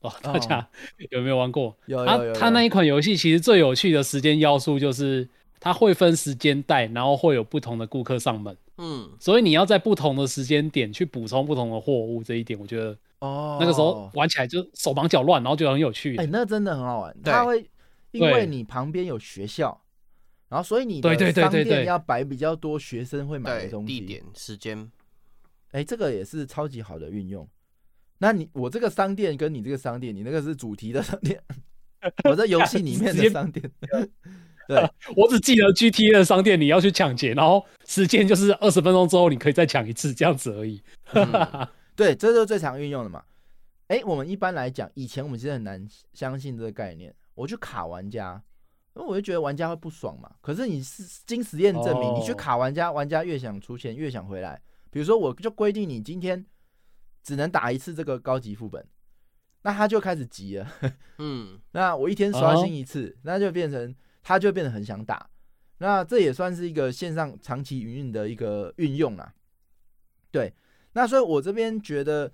[0.00, 0.66] 哦，大家
[1.10, 1.76] 有没有玩过？
[1.86, 12.24] 它有有有它那一款游戏其实最有趣的时间要素就是它会分时间带，然后会有不同的顾客上门，嗯所以你要在不同的时间点去补充不同的货物。
[12.24, 16.16] 这一点我觉得哦，那个时候玩起来就手忙脚乱，然后觉得很有趣。
[16.16, 17.16] 哎、那真的很好玩。
[17.22, 17.70] 对它会
[18.10, 19.80] 因为你旁边有学校，
[20.48, 24.00] 然后所以你的对对对商对对店要摆比较多学生会买的东西。
[24.00, 24.90] 地点时间，
[25.72, 27.46] 哎、这个也是超级好的运用。
[28.18, 31.40] 那你我这个商店跟你这个商店，你那个是主题的商店，
[32.24, 33.70] 我在游戏里面的商店。
[34.66, 40.82] 对， 我只记得 GTA 的商店你要去抢劫，然后时间就是二十分钟之后你可以再抢一次这样子而已。
[41.12, 41.68] 嗯
[42.00, 43.22] 对，这就是最常运用的嘛。
[43.88, 47.14] 哎、我们一般来讲，以前我们其实很难相信这个概念。
[47.34, 48.42] 我去卡玩家，
[48.94, 50.34] 因为我就觉得玩家会不爽嘛。
[50.40, 54.58] 可是你是经实验证明，你去哦卡玩家，玩家越想出钱越想回来。
[54.88, 56.42] 比如说，我就规定你今天
[57.22, 58.82] 只能打一次这个高级副本，
[59.60, 60.66] 那他就开始急了。
[61.18, 65.28] 嗯那我一天刷哦新一次，那就变成他就变得很想打。
[65.76, 69.34] 那这也算是一个线上长期营运的一个运用啦。
[70.30, 70.54] 对，
[70.92, 72.30] 那所以我这边觉得，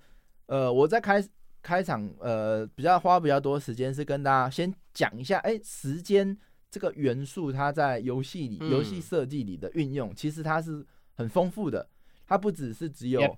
[0.47, 1.23] 呃，我在开
[1.61, 6.37] 开场，呃，比较花比较多时间是跟大家先讲一下，哎、时间
[6.69, 11.87] 这个元素它在游戏里、嗯游戏设计里的运用，其实它是很丰富的。
[12.25, 13.37] 它不只是只有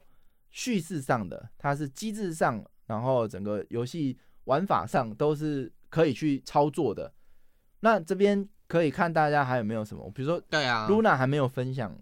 [0.49, 7.13] 叙事上的，它是机制上，然后整个游戏玩法上都是可以去操作的。
[7.81, 12.01] 那这边可以看大家还有没有什么，比如说对啊，Luna 还没有分享，哎、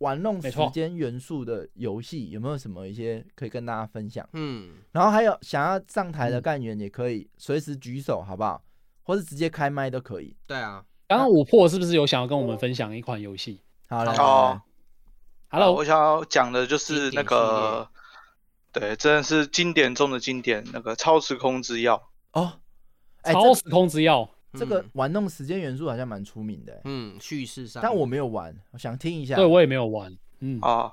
[0.00, 4.28] 玩弄时间元素的游戏，有没有什么一些可以跟大家分享？
[4.32, 6.42] 嗯，然后还有想要上台的嗯。
[6.42, 8.62] 干员也可以随时举手，好不好？
[9.02, 10.34] 或是直接开麦都可以。
[10.46, 13.60] 对啊，刚刚五破是不是有想要跟我们分享一款游戏？
[13.88, 14.62] 好了，哦
[15.50, 17.86] 来啊我想要讲的就是那个，
[18.72, 22.00] 对，真的是经典中的经典，那个超时空之钥。
[22.32, 22.52] 哦，
[23.22, 29.36] 哎，超时空之钥，这个嗯玩弄时间元素好像蛮出名的，嗯叙事上，但我没有玩，我想听一下。
[29.36, 30.16] 对我也没有玩。
[30.40, 30.92] 嗯，啊，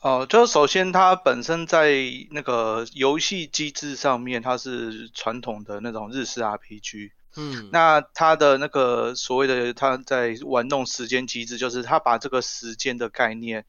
[0.00, 1.92] 哦、就是首先它本身在
[2.30, 7.10] 那个游戏机制上面，它是传统的那种日式 RPG。
[7.36, 13.64] 嗯，那它的那个所谓的它在玩弄时间机制，就是它把这个时间的概念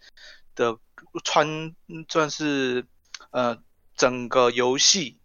[0.55, 0.77] 的
[1.23, 1.75] 穿
[2.07, 2.85] 算是
[3.31, 3.57] 呃
[3.95, 5.19] 整个游戏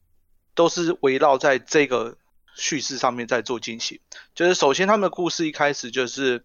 [0.55, 2.18] 都是围绕在这个
[2.57, 4.01] 叙事上面在做进行。
[4.35, 6.45] 就是首先他们的故事一开始就是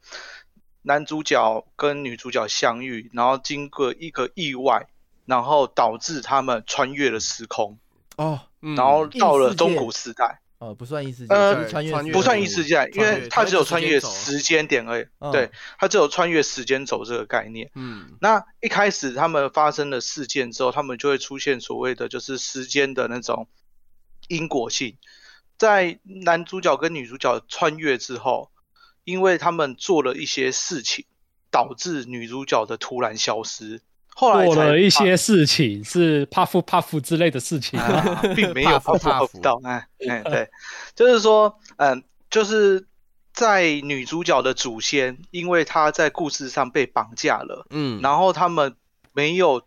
[0.84, 4.88] 男主角跟女主角相遇，然后经过一个意外，
[5.26, 7.80] 然后导致他们穿越了时空，
[8.18, 10.40] 哦，嗯然后到了中古时代。
[10.62, 15.08] 呃，不算异世界，呃穿越不算对异世界，因为它只有穿越时间轴时间点而已。
[15.18, 17.72] 嗯对，它只有穿越时间轴这个概念。
[17.74, 23.48] 嗯那一开始他们发生了事件之后，他们就会出现所谓的就是时间的那种
[24.28, 24.98] 因果性。
[25.62, 28.50] 在男主角跟女主角穿越之后，
[29.04, 31.06] 因为他们做了一些事情，
[31.52, 33.80] 导致女主角的突然消失。
[34.16, 37.80] 后来做了一些事情是 puff puff 之类的事情。
[37.80, 38.80] 啊， 并没有
[39.40, 40.50] 到，哎哎，对，
[40.96, 42.88] 就是说，嗯，就是
[43.32, 48.76] 在女主角的祖先，因为她在故事上被绑架了，嗯，然后他们
[49.14, 49.62] 没有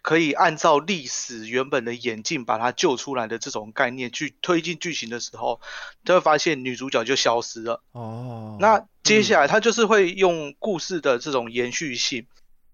[0.00, 5.60] 可以按照历史原本的演进把她救出来的这种概念去推进剧情的时候，
[6.04, 7.82] 就会发现女主角就消失了。
[7.92, 12.26] 哦，那接下来他就是会用故事的这种延续性，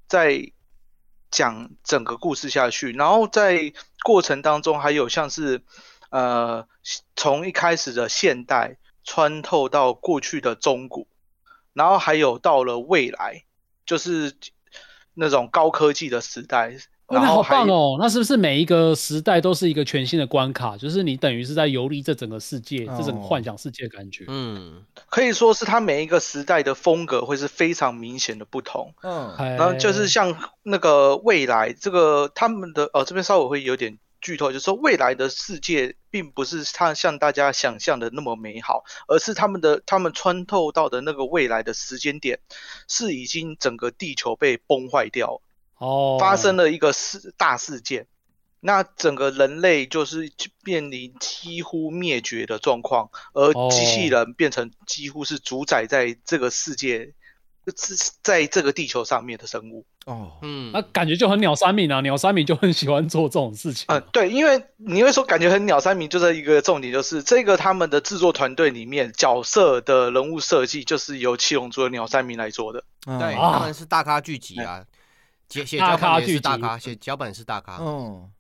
[0.07, 0.53] 在
[1.31, 3.73] 讲整个故事下去，然后在
[4.05, 5.63] 过程当中还有像是
[6.11, 6.69] 呃
[7.17, 11.09] 从一开始的现代穿透到过去的中古，
[11.73, 13.45] 然后还有到了未来，
[13.87, 14.37] 就是
[15.15, 16.77] 那种高科技的时代。
[17.07, 17.97] 哦，那好棒哦！
[18.01, 20.77] 那是不是每一个时代都是一个全新的关卡？
[20.77, 24.25] 就是你等于是在游历这整个世界，这整个哦幻想世界的感觉。
[24.29, 28.95] 嗯可以说是它每一个时代的风格会是非常明显的不同。
[29.03, 42.39] 嗯，然然后就是像那个未来这个他们的呃这边稍微会有点剧透，就是说未来的世界并不是它像大家想象的那么美好，而是他们的他们穿透到的那个未来的时间点
[42.89, 45.43] 是已经整个地球被崩坏掉，
[45.85, 48.07] 哦，发生了一个事大事件。
[48.61, 50.33] 那整个人类就是
[50.65, 57.13] 面临几乎灭绝的状况，而机器哦人变成几乎是主宰在这个世界，
[58.23, 59.85] 在这个地球上面的生物。
[60.07, 63.97] 哦，嗯，那感觉就很鸟三明啊， 鸟三明就很喜欢做这种事情啊。
[63.97, 72.83] 呃，对，因为你会说感觉很鸟三明，就是一个重点就是这个他们的制作团队里面角色的人物设计就是由七龙珠的鸟三明来做的。
[73.07, 74.83] 嗯对，啊他们是大咖聚集啊，
[75.63, 78.31] 写脚本也是大咖，写脚本是大咖，嗯，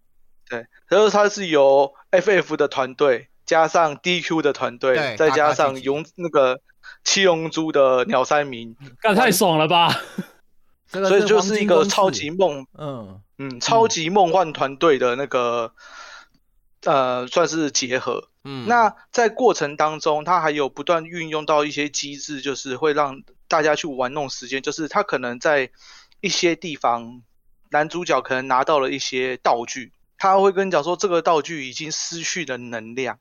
[0.48, 6.60] 对，然后它是由 FF 的团队加上 DQ 的团队，对再加上勇那个
[7.04, 9.94] 七龙珠的鸟三明，干太爽了吧！
[10.90, 13.20] 这个所以就是一个超级梦嗯。
[13.36, 15.74] 嗯，超级梦幻团队的那个，
[16.84, 18.28] 呃，算是结合。
[18.44, 25.68] 嗯，那在过程当中，它还有不断运用到一些机制，就是会让大家去玩弄时间，就是他可能在
[26.24, 27.22] 一些地方，
[27.68, 33.18] 男主角可能拿到了一些道具，他会跟你讲说这个道具已经失去了能量，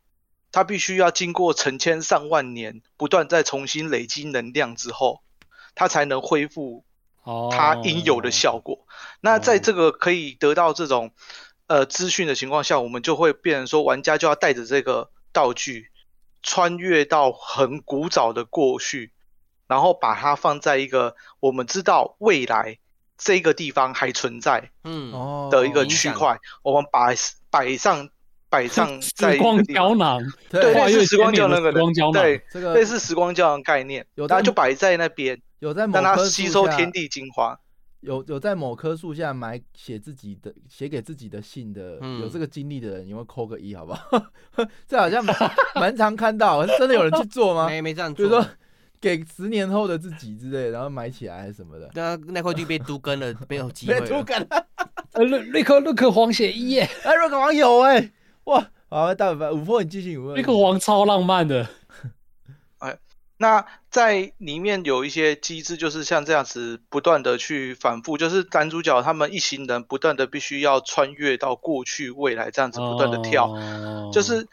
[0.53, 5.21] 他必须要经过成千上万年，不断再重新累积能量之后，
[5.75, 6.85] 他才能恢复
[7.23, 8.87] 哦，它应有的效果。
[9.19, 11.11] 那在这个可以得到这种
[11.67, 15.89] 呃资讯的情况下，我们就会变成说，玩家就要带着这个道具
[16.41, 19.11] 穿越到很古早的过去，
[19.67, 22.79] 然后把它放在一个我们知道未来
[23.23, 25.11] 这个地方还存在嗯。
[25.11, 27.07] 哦的一个区块，我们把
[27.49, 28.09] 摆上
[28.49, 32.23] 摆上 在时光胶囊，对，跨越类似时光胶囊光胶囊。
[32.23, 37.57] 对，这个类似时光胶囊概念，有它就摆在那边，有在某让它棵树下吸收天地精华。
[38.01, 42.19] 有有在某棵树下埋写自己的写给自己的信的，嗯。
[42.21, 44.25] 有这个经历的人，你会扣个一好不好？
[44.85, 45.35] 这好像蛮
[45.75, 47.65] 蛮常看到，真的有人去做吗？
[47.67, 48.45] 没没这样做，比如说
[49.03, 51.89] 给十年后的自己之类，然后买起来还是什么的。
[51.93, 53.99] 那那块就被都跟了， 没有机会了。
[53.99, 54.47] 没突感，
[55.11, 58.11] 呃，立立刻立刻黄写一耶，哎， 瑞克黄有哎，
[58.45, 61.67] 哇，好，大尾巴五破你继续，五破立刻黄超浪漫的，
[62.79, 62.97] 哎
[63.39, 74.09] 那在里面有一些机制，就是像这样子不断的去反复，就是男主角他们一行人不断的必须要穿越到过去、未来这样子不断的跳，哦。
[74.13, 74.47] 就是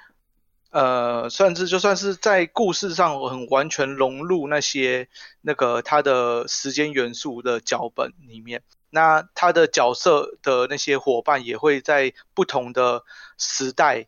[0.70, 5.08] 呃，算是就算是在故事上很完全融入那些
[5.40, 13.02] 那个他的时间元素的脚本里面，那他的角色的那些伙伴也会在不同的
[13.36, 14.06] 时代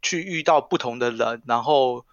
[0.00, 2.06] 去遇到不同的人，然后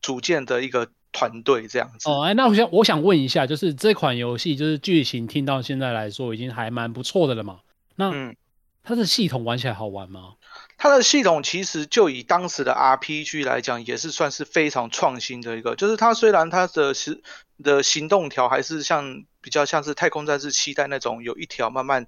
[0.00, 2.08] 组建的一个团队这样子。
[2.08, 7.58] 哦，哎，那我想我想问一下，就是这款游戏就是剧情听到现在来说已经还蛮不错的了嘛？
[7.96, 8.36] 那嗯，
[8.84, 10.34] 它的系统玩起来好玩吗？
[10.78, 15.74] 它的系统其实就以当时的 RPG 来讲，也是算是非常创新的一个。
[15.74, 17.22] 就是它虽然它的是
[17.62, 22.06] 的行动条还是像比较像是太空战士期待那种有一条慢慢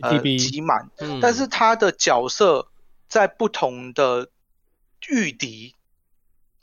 [0.00, 2.68] 呃挤满，嗯但是它的角色
[3.08, 4.28] 在不同的
[5.08, 5.74] 御敌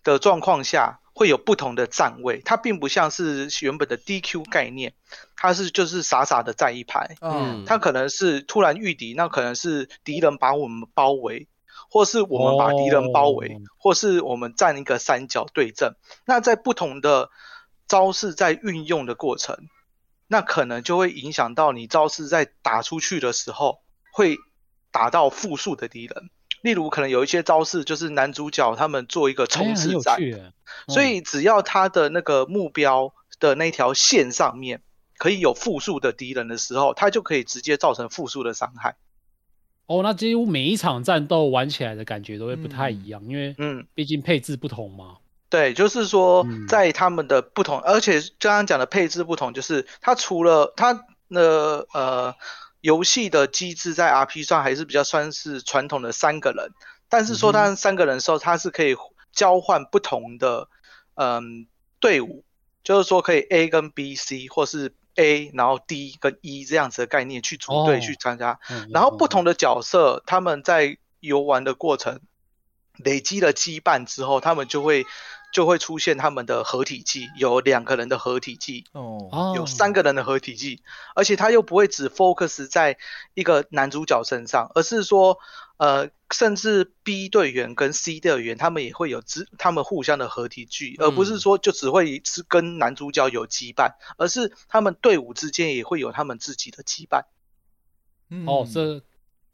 [0.03, 4.93] 的状况下会有不同的站位，它并不像是原本的 DQ 概念，
[5.35, 7.17] 它是就是傻傻的站一排。
[7.21, 11.47] 嗯，它可能是突然遇敌，那可能是敌人把我们包围，
[11.89, 15.95] 或是我们把敌人包围，哦或是我们站一个三角对阵。
[16.23, 17.31] 那在不同的
[17.87, 19.57] 招式在运用的过程，
[20.27, 23.79] 那可能就会影响到你招式在打出去的时候
[24.13, 24.37] 会
[24.91, 26.29] 打到复数的敌人。
[26.61, 30.19] 例如，可能有一些招式就是男主角他们做一个冲刺战，
[30.87, 31.11] 所嗯。
[31.15, 34.81] 以只要他的那个目标的那条线上面
[35.17, 38.95] 可以有复数的敌人的时候，他就可以直接造成复数的伤害。
[39.87, 45.17] 哦，那几乎每一场战斗玩起来的感觉都会不太一样，因为嗯，毕竟配置不同嘛。
[45.49, 46.67] 对，就是说嗯。
[46.67, 50.93] 在他们的不同，而且刚刚讲的配置不同，就是它除了它
[51.29, 52.35] 的呃
[52.81, 56.71] 游戏的机制在 RP 上还是比较算是传统的三个人，
[57.07, 58.93] 但是说它三个人的时候，它是可以
[59.37, 60.67] 交换不同的
[61.13, 61.67] 嗯
[61.99, 62.43] 队伍，
[62.83, 67.99] 就是说可以 A 跟 B、C 或是 A 然后 D 跟 E 这样子的概念去组队哦。
[67.99, 72.19] 去参加，嗯然后不同的的角色，他们在游玩的过程
[73.03, 75.05] 累积了羁绊之后，他们就会
[75.53, 80.81] 就会出现他们的合体技，有两个人的合体技，哦，哦有三个人的合体技，
[81.15, 82.97] 而且他又不会只 focus 在
[83.33, 85.39] 一个男主角身上，而是说，
[85.77, 97.21] 呃，甚至 B 队员跟 C 队员他们也会有之他们互相的合体技，而不是说就只会是跟男主角有羁绊，而是他们队伍之间也会有他们自己的羁绊。
[98.45, 99.01] 哦，嗯这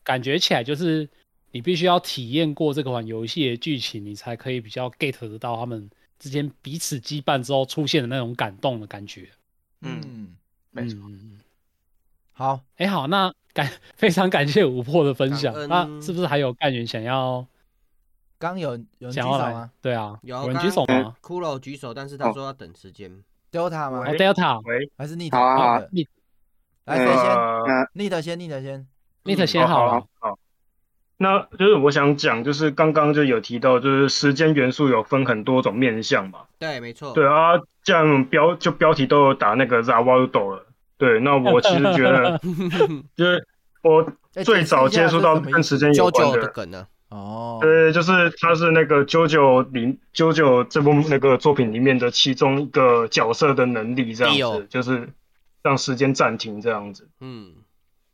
[0.03, 1.09] 感觉起来就是
[1.53, 9.29] 你必须要体验过这款游戏的剧情，你才可以比较 get 得到他们之间彼此羁绊之后出现的那种感动的感觉。
[9.81, 10.35] 嗯，嗯，
[10.71, 10.99] 没错。
[11.05, 11.39] 嗯
[12.35, 15.53] 好，哎、好，那感 非常感谢五破的分享。
[15.69, 17.45] 那是不是还有干员想要
[18.39, 19.71] 刚有有人举想要来手吗？
[19.79, 21.15] 对啊，有人举手吗？
[21.21, 23.23] 骷髅举手，但是他说要等时间。
[23.51, 25.31] Delta 吗哦？，Delta，喂，还是 Nit？
[25.31, 26.07] 好啊好啊的你
[26.85, 28.87] 来谁先呃？Nit 先，Nit 先。
[29.25, 30.07] Nit 先好了。
[30.19, 30.39] 好，
[31.23, 36.39] 那就是我想讲，就是刚刚就有提到，就是时间元素有分很多种面向嘛。
[36.59, 37.13] 对，没错。
[37.13, 40.65] 对啊，这样标就标题都有打那个 Zawaldo 了。
[40.97, 42.39] 对，那我其实觉得，
[43.15, 43.47] 就是
[43.81, 44.05] 我
[44.35, 46.85] 哎最早接触到跟时间有关的，的梗呢？
[47.09, 55.09] 哦，对，就是他是那个九九里九九这部那个作品里面的其中一个角色的能力，这样子，就是
[55.61, 57.07] 让时间暂停这样子。
[57.21, 57.51] 嗯，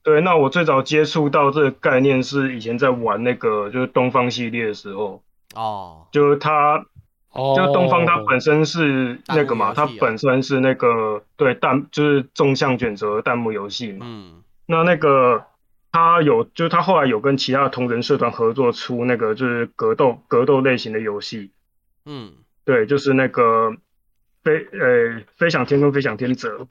[0.02, 5.22] 对，那我最早接触到这个概念是以前在玩那个就是东方系列的时候，
[5.54, 6.86] 哦，就是它
[7.32, 14.06] 哦，就是东方它本身是那个嘛，它本身是那个对弹就是纵向卷轴的弹幕游戏嘛。
[14.08, 15.44] 嗯，那那个
[15.92, 21.52] 它有就是他后来有跟其他的同人社团合作出那个就是格斗格斗类型的游戏，
[22.06, 22.32] 嗯，
[22.64, 23.76] 对，就是那个
[24.44, 26.66] 飞呃飞翔天跟飞翔天者。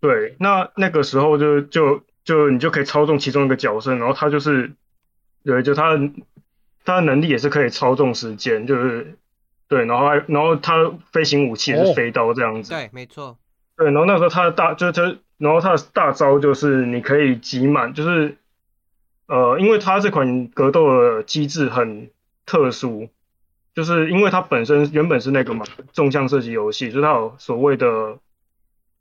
[0.00, 4.72] 对，那那个时候就就就你就可以操纵其中一个角色，然后他就是，
[5.44, 6.10] 对，就他的
[6.84, 9.18] 他的能力也是可以操纵时间，就是
[9.68, 12.70] 对，然后还然后他飞行武器也哦是飞刀这样子。
[12.70, 13.36] 对，没错。
[13.76, 18.36] 对，然后那时候他的大就是他，然后他的大招就是你可以集满，就是
[19.26, 22.10] 呃，因为他这款格斗的机制很
[22.46, 23.08] 特殊，
[23.74, 28.18] 就是因为它本身原本是那个嘛纵向射击游戏，就是它有所谓的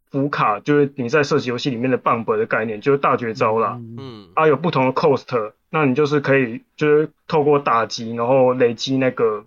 [0.10, 3.78] 符卡，就是你在射击游戏里面的 bump 的概念，就是大绝招啦。
[3.80, 9.46] 嗯嗯，它有不同的 cost，那你就是可以就是透过打击，然后累积那个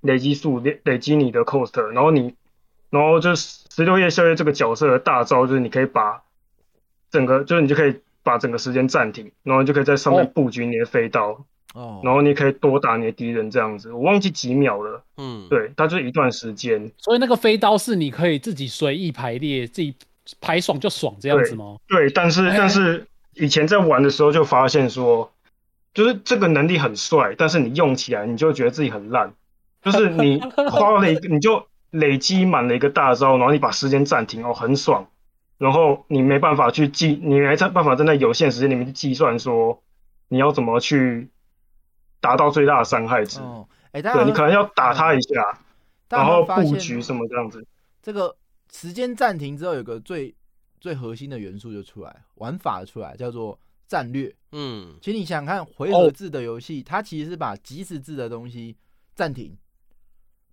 [0.00, 2.34] 累积数，累累积你的 cost，然后你，
[2.90, 6.22] 然后就是十六夜宵夜这个角色的大招，就是你可以把
[7.10, 11.30] 整个，就是你就可以把整个时间暂停，然后你就可以在上面哦布局你的飞刀。
[11.30, 11.44] 哦，
[12.02, 13.92] 然后你可以多打你的敌人这样子。
[13.92, 16.90] 我忘记几秒了，嗯，对，它就是一段时间。
[16.98, 19.94] 所以那个飞刀是你可以自己随意排列，自己
[20.40, 21.76] 排爽就爽这样子吗？
[21.88, 25.32] 对，但是但是以前在玩的时候就发现说，
[25.94, 29.32] 就是这个能力很帅，但是你用起来你就觉得自己很烂，
[29.82, 35.08] 就是你花了一个 你就累积满了一个大招，然后你把时间暂停哦，很爽，
[35.56, 39.82] 然后你没办法去计，你没办法在那有限时间里面去计算说
[40.28, 41.28] 你要怎么去
[42.20, 45.58] 达到最大的伤害值，哦，哎，大家有没有对你可能要打他一下，
[46.08, 47.64] 然后布局什么这样子。
[48.02, 48.34] 这个
[48.72, 50.34] 时间暂停之后，有个最
[50.80, 54.34] 最核心的元素就出来，玩法出来，叫做战略。
[54.52, 58.76] 嗯，其实你想想看，回哦合制的游戏，它其实是把即时制的东西
[59.14, 59.56] 暂停，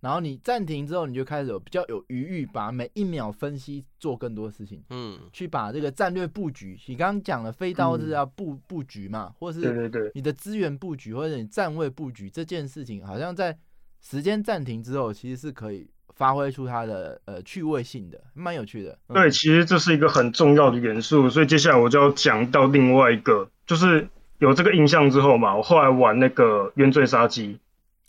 [0.06, 6.78] 然后你暂停之后，你就开始有比较有余裕，把每一秒分析做更多事情，嗯，去把这个战略布局。
[6.86, 13.58] 你刚刚讲了飞刀是要布、布局嘛，或是对对对，你的资源布局或者你站位布局这件事情，好像在
[14.00, 18.96] 时间暂停之后，其实是可以发挥出它的呃趣味性的，蛮有趣的。
[19.08, 27.58] 嗯对，其实这是一个很重要的元素，所以接下来我就要讲到另外一个，就是有这个印象之后嘛，我后来玩那个冤罪杀机，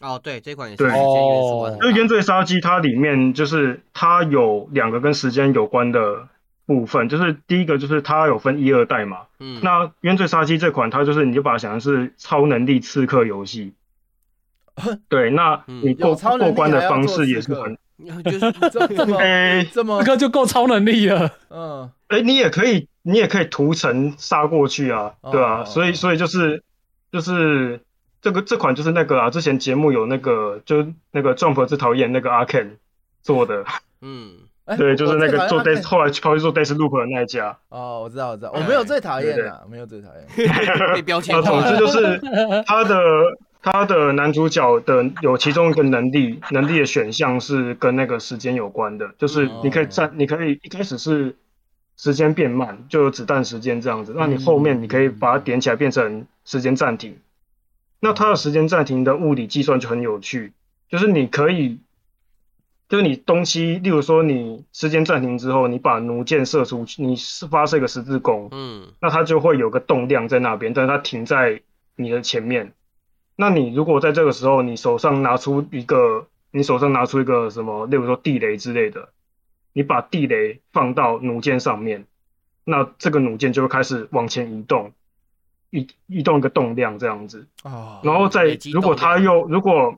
[0.02, 0.90] 哦，对，这款也是对。
[0.90, 1.78] 时间元素很哦。
[1.80, 6.28] 大因为冤罪杀机它里面就是它有两个跟时间有关的
[6.66, 13.74] 部分，就是第一个就是它有分一二代嘛，嗯，那冤罪杀机这款它就是你就把它想成是超能力刺客游戏。
[15.10, 15.82] 对，那嗯。
[15.84, 17.76] 你过过关的方式也是很，
[18.24, 19.66] 就是这这么 哎。
[19.74, 21.32] 这么这个就够超能力了。
[21.50, 21.90] 嗯。
[22.10, 26.64] 哎，你也可以，你也可以屠城杀过去啊，对啊，哦所以所以就是
[27.12, 27.82] 就是
[28.22, 32.72] 这个这款就是那个啊，之前节目有那个就是那个 Jump 最讨厌那个阿 Ken
[33.22, 33.64] 做的，
[34.02, 34.32] 嗯，
[34.66, 37.58] 哎对，就是那个做 Days 后来跑去做 Days Loop 的那一家。
[37.70, 40.50] 哦，我知道我知道，我没有最讨厌的，没有最讨厌。
[40.94, 42.20] 被标签啊，总之就是
[42.66, 42.98] 他的
[43.62, 51.36] 他的男主角的有其中一个能力，能力的选项是跟那个时间有关的，就是你可以站，你可以一开始是
[51.96, 57.18] 时间变慢，就有子弹时间这样子，那你后面你可以把它点起来变成时间暂停。
[58.00, 60.54] 那它的时间暂停的物理计算就很有趣，
[60.90, 61.80] 就是你可以。
[62.90, 71.60] 就是你东西，例如说你时间暂停之后，你把弩箭射出去，你是发射一个十字弓，嗯那它就会有个动量在那边，但是它停在
[71.98, 72.72] 你的前面。
[73.36, 79.10] 那你如果在这个时候，你手上拿出一个，你手上拿出一个什么，例如说地雷之类的，
[79.74, 82.06] 你把地雷放到弩箭上面，
[82.64, 84.94] 那这个弩箭就会开始往前移动，
[85.70, 87.46] 移移动一个动量这样子。
[87.64, 89.98] 哦，然后再如果动量它又如果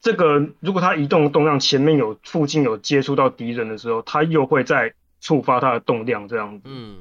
[0.00, 6.62] 这个如果它移动的动量前面有附近有接触到敌人的时候，它又会再触发它的动量这样子。
[6.66, 6.96] 嗯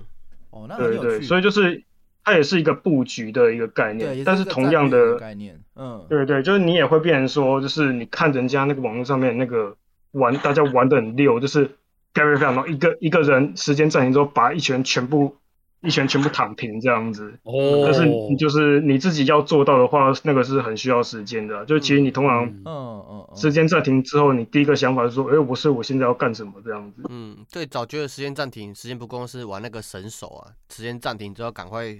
[0.49, 1.83] 哦，那很对对，所以就是
[2.23, 9.75] 它也是一个布局的一个概念，但是同样的，概念，嗯，对对，就是你也会变成说，就是你看人家那个网络上面那个
[10.11, 11.65] 玩，大家玩的很溜，就是
[12.13, 15.35] 非常非常，然后一个一个人时间暂停之后，把一拳全部
[15.81, 17.37] 一拳全部躺平这样子。
[17.43, 21.65] 哦，但是你就是你自己要做到的话，那个是很需要时间的啊。
[21.65, 27.03] 就其实你通常嗯嗯时间暂停之后，你第一个想法是说，哎，我是我现在要干什么这样子。
[27.09, 31.93] 嗯，对，早觉得时间暂停，时间不够是玩那个神手啊，时间暂停之后赶快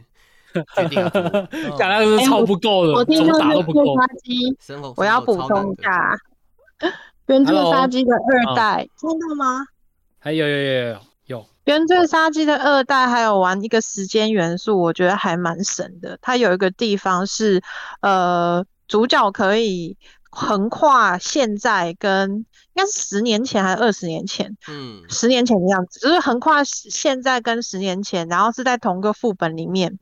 [1.77, 3.95] 讲那个是超不够的，我听怎么说那个打都不够。
[3.97, 6.17] 杀机，生活，我要补充一下，
[7.27, 9.67] 原罪 Hello 杀机的二代，听到吗？
[10.19, 10.99] 还有有有有有，
[11.65, 16.17] 原罪杀机的二代还有玩一个时间元素，我觉得还蛮神的。
[16.21, 17.61] 它有一个地方是，
[18.01, 19.97] 呃，主角可以
[20.29, 22.45] 横跨现在跟应
[22.75, 29.97] 该是十年前还是二十年前，嗯十年前的样子，就是横跨时现在跟十年前，然后是在同个副本里面，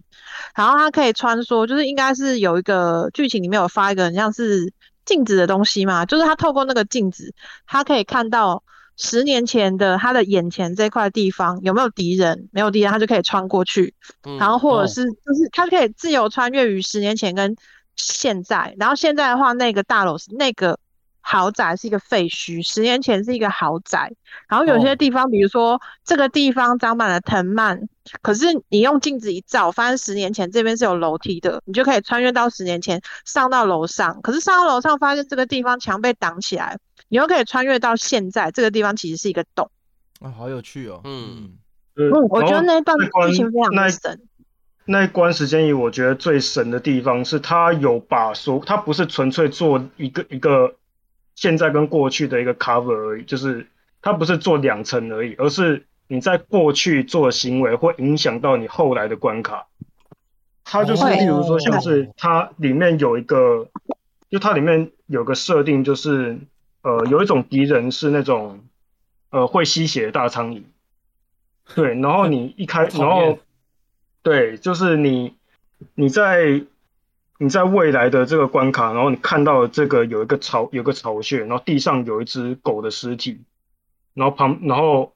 [0.55, 4.73] 然后它可以穿梭，就是应该是有一个剧情里面有发一个很像是
[5.05, 7.33] 镜子的东西嘛，就是它透过那个镜子，
[7.67, 8.63] 它可以看到
[8.95, 17.55] 十年前的他的眼前这块地方有没有敌人，没有敌人他就可以穿过去，嗯，然后或哦者是就是他可以自由穿越于十年前跟
[17.95, 20.79] 现在，然后现在的话，那个大楼是那个
[21.21, 24.11] 豪宅是一个废墟，十年前是一个豪宅，
[24.49, 27.87] 然后有些哦地方，比如说这个地方长满了藤蔓，
[28.21, 36.77] 可是你用镜子一照，发现十年前这边是有楼梯的，你就可以穿越到十年前上到楼上，可是上到楼上发现这个地方墙被挡起来，
[37.13, 39.69] 你又可以穿越到现在这个地方其实是一个洞。
[40.19, 41.51] 啊，好有趣哦，嗯
[41.95, 44.19] 嗯嗯，我觉得那一段剧情非常神。
[44.85, 50.73] 那一关时间里，我觉得最神的地方是它有把所，它不是纯粹做一个一个
[51.35, 53.67] 现在跟过去的一个 cover 而已，就是
[54.01, 59.67] 它不是做两层而已，而是你在过去做的行为会影响到你后来的关卡。
[60.63, 63.67] 它就是会例如说像是它里面有一个，
[64.31, 66.39] 就它里面有个设定就是
[66.83, 68.59] 呃有一种敌人是那种
[69.31, 70.63] 呃会吸血的大苍蝇，
[71.73, 73.39] 对，然后你一开， 然后
[74.21, 75.35] 对，就是你
[75.95, 76.61] 你在
[77.39, 83.41] 你在未来的这个关卡，然后你看到这个有一个巢有个巢穴，然后地上有一只狗的尸体，
[84.13, 85.13] 然后旁然后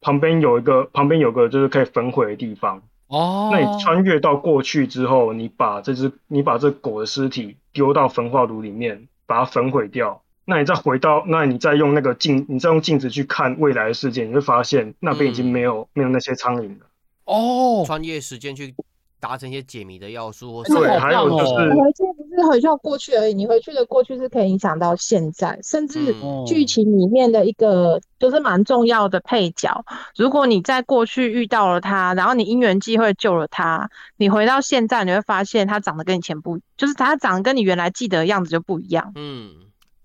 [0.00, 2.82] 旁边有一个旁边有个就是可以焚毁的地方。
[3.08, 10.22] 哦，那你穿越到过去之后，你把这只你把这狗的尸体丢到焚化炉里面，把它焚毁掉。
[10.50, 16.86] 那你再回到，那你再用那个镜，你再用镜子去看未来的世界，你会发现那边已经没有、没有那些苍蝇了。
[17.24, 18.74] 哦，穿越时间去
[19.20, 29.84] 达成一些解谜的要素，或对，还有就是回去不是回去到过去而已，你回去的过去是可以影响到现在，甚至嗯剧情里面的一个就是蛮重要的配角。
[30.16, 39.12] 如果你在过去遇到了他，然后你因缘际会救了他，你回到现在，你会发现他长得跟以前不，就是他长得跟你原来记得的样子就不一样。
[39.14, 39.50] 嗯，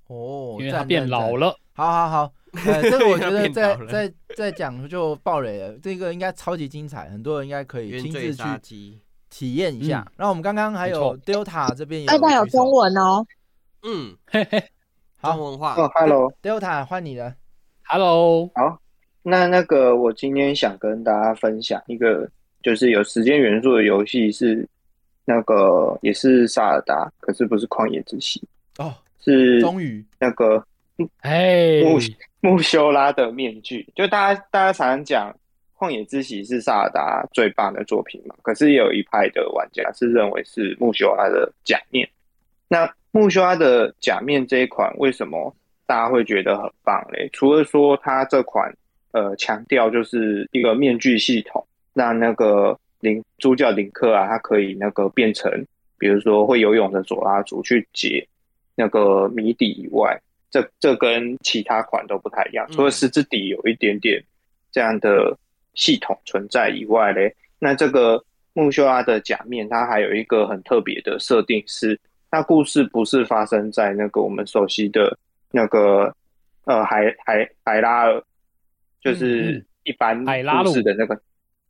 [0.07, 1.57] 哦，因为他变老了。
[1.73, 2.33] 好好好，
[2.65, 8.97] 呃，这个我觉得变再再再讲就爆雷了，这个应该超级精彩，很多人应该可以亲自去
[9.29, 10.13] 体验一下嗯。
[10.17, 12.57] 那我们刚刚还有 Delta 这边也有举手。
[12.59, 13.25] 中文哦，
[13.83, 14.63] 嗯，嘿 嘿
[15.19, 15.33] 好。
[15.33, 17.35] 中文化，哦，Hello，，Delta 换你了。
[17.83, 18.79] ，Hello，好
[19.23, 22.29] 那那个我今天想跟大家分享一个，
[22.63, 24.65] 就是有时间元素的游戏是
[25.25, 28.41] 那个也是萨尔达，可是不是旷野之息，
[28.77, 28.93] 哦，
[29.25, 30.63] 是终于那个
[31.21, 31.99] 哎，木
[32.41, 33.85] 木修拉的面具。
[33.95, 35.35] 就大家大家常常讲
[35.77, 42.07] 旷野之息是萨尔达最棒的作品嘛，可是也有一派的玩家是认为是木修拉的假面。
[42.67, 45.53] 那木修拉的假面这一款为什么
[45.85, 47.29] 大家会觉得很棒嘞？
[47.33, 48.73] 除了说它这款
[49.11, 55.51] 呃强调就是一个面具系统，让那个林主角林克啊，他可以那个变成
[55.97, 58.27] 比如说会游泳的佐拉族去解
[58.75, 60.19] 那个谜底以外，
[60.51, 62.67] 这这跟其他款都不太一样。
[62.71, 64.23] 除了嗯十字底有一点点
[64.71, 65.37] 这样的
[65.73, 68.23] 系统存在以外嘞，那这个
[68.53, 71.99] 木修拉的假面，它还有一个很特别的设定是，
[72.29, 75.17] 它故事不是发生在那个我们熟悉的
[75.51, 76.13] 那个
[76.65, 78.21] 呃海海海拉尔，
[79.01, 81.19] 就嗯是嗯一般海拉鲁故事的那个，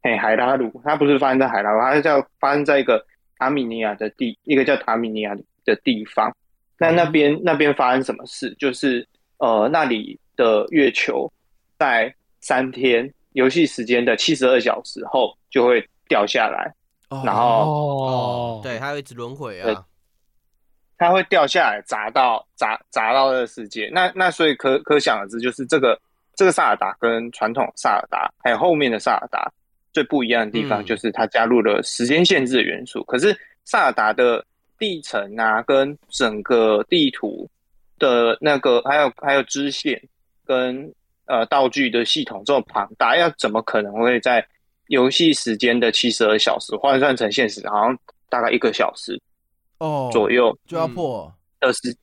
[0.01, 3.05] 嘿海拉鲁，它不是发生在海拉鲁，它是叫发生在一个
[3.37, 6.35] 塔米尼亚的地，一个叫塔米尼亚的地方。
[6.77, 8.55] 那那边那边发生什么事？
[8.59, 9.07] 就是
[9.37, 11.31] 呃，那里的月球
[11.77, 16.73] 在三天游戏时间的七十二小时后就会掉下来，
[17.09, 19.85] 哦然后哦，对，还有一直轮回啊，
[20.97, 23.89] 它会掉下来砸到砸砸到这个世界。
[23.91, 25.99] 那那所以可可想而知，就是这个
[26.35, 29.51] 这个萨尔达跟传统萨尔达还有后面的萨尔达
[29.91, 33.03] 最不一样的地方，嗯就是它加入了时间限制的元素。
[33.03, 34.45] 可是萨尔达的
[34.77, 37.49] 地层啊，跟整个地图
[37.97, 40.01] 的那个还有还有支线
[40.43, 40.93] 跟
[41.25, 44.45] 呃道具的系统这么庞大，要怎么可能会在
[44.87, 47.97] 游戏时间的七十二小时换算成现实，好像
[48.29, 49.19] 大概一个小时
[49.79, 51.95] 哦左右就要嗯破的时，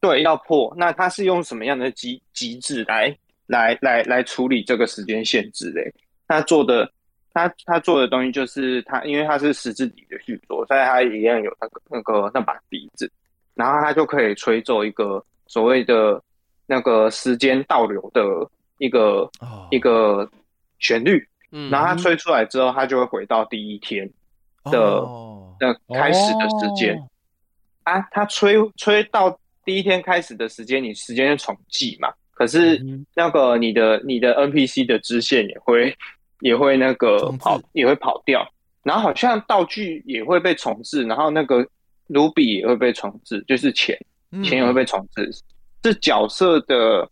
[0.00, 0.72] 对，要破。
[0.76, 3.16] 那它是用什么样的机机制来
[3.46, 5.92] 来来来处理这个时间限制嘞？
[6.28, 6.92] 他做的，
[7.32, 13.10] 他他做的东西就是他，因为他是十字底的续作，所以他一样有那个那个那把笛子，
[13.54, 16.22] 然后他就可以吹奏一个所谓的
[16.66, 18.22] 那个时间倒流的
[18.78, 20.28] 一个哦一个
[20.78, 24.08] 旋律，嗯，然后他吹出来之后，他就会回到第一天
[24.64, 26.96] 的哦那开始的时间。
[26.96, 27.08] 哦
[27.84, 32.12] 啊，他吹吹到第一天开始的时间，你时间重计嘛。
[32.34, 35.96] 可是嗯那个你的你的 NPC 的支线也会
[36.40, 38.46] 也会那个跑也会跑掉，
[38.82, 41.66] 然后好像道具也会被重置，然后那个
[42.06, 43.98] 卢比也会被重置，就是钱
[44.32, 44.42] 嗯。
[44.42, 45.30] 钱也会被重置，
[45.84, 47.08] 是角色的，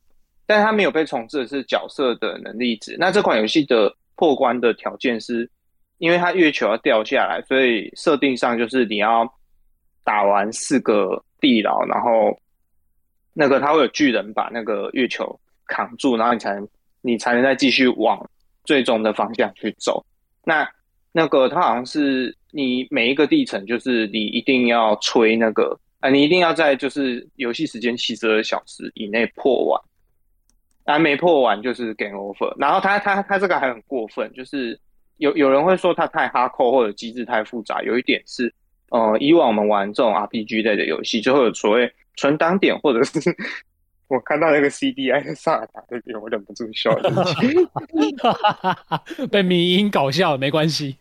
[0.46, 2.96] 但他没有被重置的是角色的能力值。
[2.98, 5.50] 那这款游戏的破关的条件是，
[5.98, 9.30] 因为它月球要掉下来，所以设定上就是你要
[10.04, 12.38] 打完四个地牢，然后
[13.32, 16.68] 那个它会有巨人把那个月球扛住，然后你才能
[17.02, 18.24] 你才能再继续往
[18.66, 20.04] 最终的方向去走。
[20.44, 20.68] 那
[21.12, 29.80] 那个它好像是你每一个地层，就是你一定要吹那个啊，你一定要在就是游戏时间七十二小时以内破完，
[30.84, 32.54] 啊没破完就是 game over。
[32.58, 34.78] 然后它它它这个还很过分，就是
[35.16, 38.52] 有有人会说它太哈扣或者机制太复杂，有一点是
[38.90, 43.20] 呃以往我们玩这种 RPG 类的游戏，就会有所谓存档点或者是。
[44.08, 47.10] 我看到那个 CDI 的萨尔达那边，我忍不住笑了。
[49.30, 50.96] 被迷音搞笑没关系。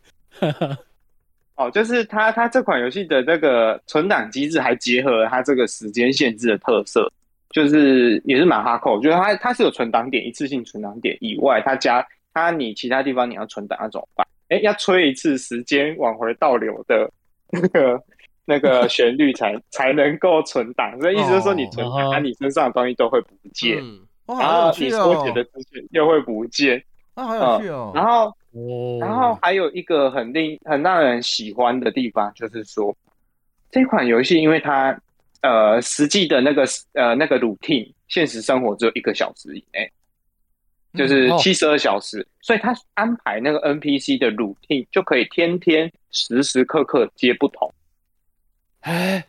[1.55, 7.11] 哦，就是它它这款游戏的那个存档机制还结合了它这个时间限制的特色，
[7.51, 14.27] 就是也是蛮哈扣，就是它它是有存档点，一次性存档点以外，它加它你其他地方你要存档要怎么办？
[14.49, 17.09] 哎，要吹一次时间往回倒流的
[17.51, 18.01] 那个
[18.47, 23.77] 那个旋律才才能够存档，所以意思就是说你存档，你身上的东西都会不见，
[24.27, 26.83] 然后你趣哦缩写，的资讯又会不见，
[27.15, 27.91] 啊，好有趣哦。
[27.95, 32.95] 然后哦，然后还有一个很令很让人喜欢的地方，就是说
[33.71, 34.95] 这款游戏，因为它
[35.41, 39.91] 呃实际的那个呃那个 routine，现实生活只有一个小时以内，
[40.93, 41.37] 就是哦。
[41.39, 47.73] 七十二小时，所以他安排那个 NPC 的 routine 就可以天天时时刻刻接不同。
[48.85, 49.25] 哎，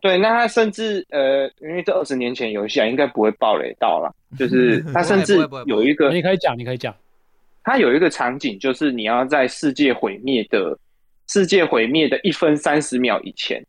[0.00, 5.36] 对，那他甚至呃，因为这二十年前游戏啊，应该不会暴雷到了， 就是他甚至
[5.66, 6.94] 有一个你可以讲，你可以讲，
[7.62, 10.78] 他有一个场景，就是你要在世界毁灭的
[11.28, 13.62] 世界毁灭的一分三十秒以前，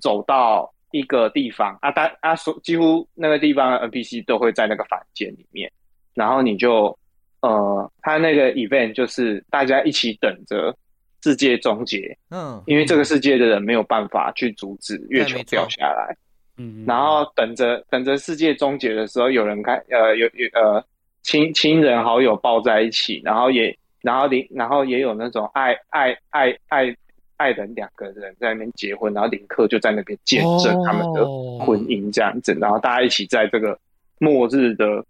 [0.00, 5.70] 走到一个地方啊，大啊所几乎那个地方的 NPC 都会在那个房间里面，
[6.14, 6.98] 然后你就
[7.40, 10.76] 呃，他那个 event 就是大家一起等着
[11.22, 16.16] 世界终结，嗯，因为这个世界的人没有办法去阻止月球掉下来。
[16.58, 20.84] 嗯，然后等着等着世界终结的时候，有人开呃有有呃
[21.22, 26.94] 亲亲人好友抱在一起，然后也然后林然后也有那种爱爱爱爱
[27.36, 33.78] 爱人两个人在那边结婚，然后林克就在那边见证他们的哦婚姻这样子，然后大家一起在这个
[34.18, 35.04] 末日的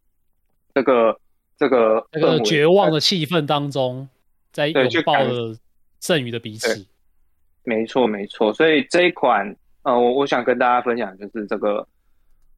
[0.74, 1.18] 这个
[1.58, 4.08] 这个那个绝望的气氛当中，
[4.52, 5.56] 在拥抱了
[6.02, 6.86] 剩余的彼此。
[7.64, 8.52] 没错，没错。
[8.52, 11.86] 所以这一款，呃，我我想跟大家分享就是这个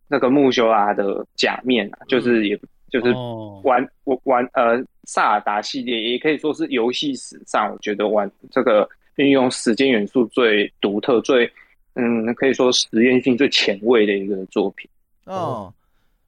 [0.08, 2.58] 那个木修拉的假面啊，就是也
[2.90, 11.50] 就是哦玩玩玩呃萨尔达系列，也可以说是游戏史上我觉得玩这个运用时间元素最独特、最
[11.94, 14.88] 嗯可以说实验性最前卫的一个作品。
[15.26, 15.72] 哦，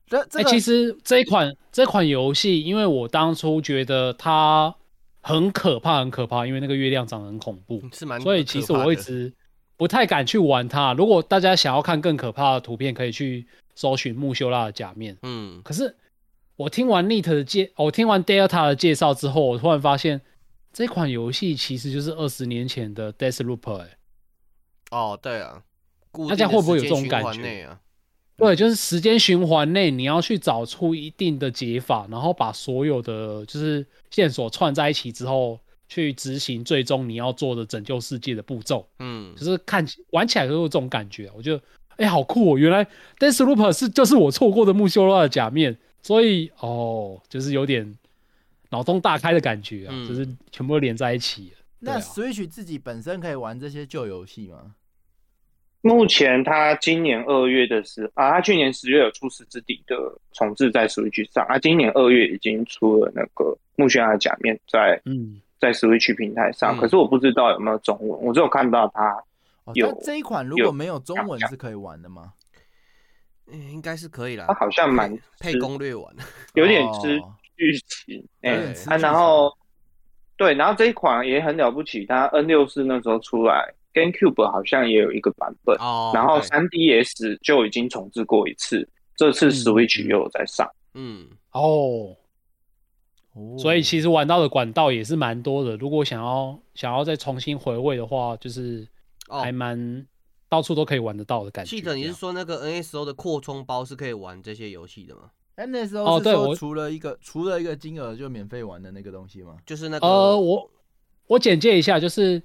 [0.07, 4.75] 这这其实这一款这款游戏，因为我当初觉得它
[5.27, 9.33] 很可怕，很可怕，因为那个月亮长得很恐怖，是蛮所以其实我一直
[9.77, 10.95] 不太敢去玩它。
[10.95, 15.19] 如果大家想要看更可怕的图片，可以去搜寻木修拉的假面。
[15.23, 15.97] 嗯，可是
[16.55, 20.21] 我听完 Neat 的介，我听完 Delta 的介绍之后，我突然发现
[20.73, 23.99] 这款游戏其实就是二十年前的 Deathloop 哎、
[24.93, 25.61] 哦，对啊，
[26.13, 27.81] 固大家会不会有这种感觉啊？
[28.37, 35.59] 对，就是时间循环内，你要去找出一定的解法，然后把所有的就是线索串在一起之后，
[35.89, 38.87] 去执行最终你要做的拯救世界的步骤。
[38.99, 41.63] 嗯就，是看起玩起来都有这种感觉，我觉得
[41.97, 42.59] 哎、好酷哦！
[42.59, 42.87] 原来
[43.19, 47.97] Deathloop 是就是我错过的木修拉的假面，所以哦，就是有点
[48.69, 51.55] 脑洞大开的感觉啊，嗯就是全部都连在一起。
[51.79, 54.75] 那 Switch 自己本身可以玩这些旧游戏吗？
[55.87, 59.97] 目前他今年二月的时啊，他去年十月有出《十之底》的
[60.33, 66.81] 重置在 Switch 上，啊，今年二月已经出了那个木须的假面在嗯，在 Switch 平台上，嗯。
[66.81, 69.17] 可是我不知道有没有中文，我只有看到它
[69.63, 72.33] 哦，有但这一款如有果没有中文是可以玩的吗？
[73.53, 74.47] 嗯应该是可以啦。
[74.49, 74.55] 它。
[74.55, 76.13] 好像蛮配攻略玩，
[76.55, 79.57] 有点吃哦剧情，哎、啊，然后
[80.37, 88.87] 对，然后这一款也很了不起，它 N 六四那时候出来，GameCube 好像也有一个版本，哦，然后对 3DS 就已经重置过一次，
[89.17, 90.71] 这次嗯 Switch 又有在上。
[90.95, 92.15] 嗯，哦，
[93.35, 95.77] 哦所以其实玩到的管道也是蛮多的。
[95.77, 98.87] 如果想要想要再重新回味的话，就是
[99.29, 100.07] 哦还蛮、
[100.49, 101.71] 到处都可以玩得到的感觉。
[101.77, 109.57] 记得你是说那个 NSO 的扩充包是可以玩这些游戏的吗？NSO 是说哦对我除了一个除了一个金额就免费玩的那个东西吗？
[109.67, 110.71] 就是那个呃，我
[111.27, 112.43] 我简介一下，就是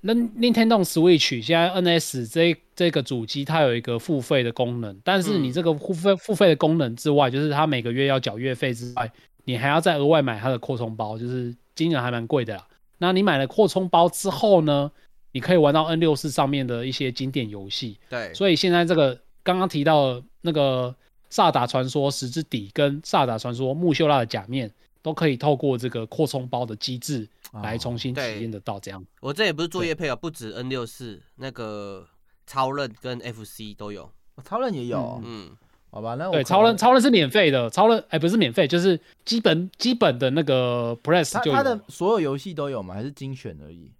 [0.00, 9.10] 那 Nintendo Switch 现在 NS 这这个主机它有一个付费的功能，但是你嗯这个付费付费的功能之外，就是它每个月要缴月费之外，
[9.44, 12.66] 你还要再额外买它的扩充包，就是金额还蛮贵的啦。
[12.98, 14.90] 那你买了扩充包之后呢，
[15.32, 20.90] 你可以玩到 N 六四上面的一些经典游戏，对，所以现在这个刚刚提到那个
[21.30, 24.68] 《萨达传说：十之底》跟《萨达传说：木秀拉的假面》，
[25.02, 28.78] 都可以透过这个扩充包的机制来哦重新体对验得到。
[28.80, 32.06] 这样，我这也不是作业配啊，不止 N 六四，那个
[32.46, 34.04] 超任跟 FC 都有。
[34.34, 35.50] 哦超人也有哦，嗯，
[35.90, 36.14] 好吧？
[36.14, 42.94] 那我对，超人超人是免费的，超人哎不是免费，就是基本基本的那个 Press 他他的就有了所有游戏都有吗？
[42.94, 43.92] 还是精选而已？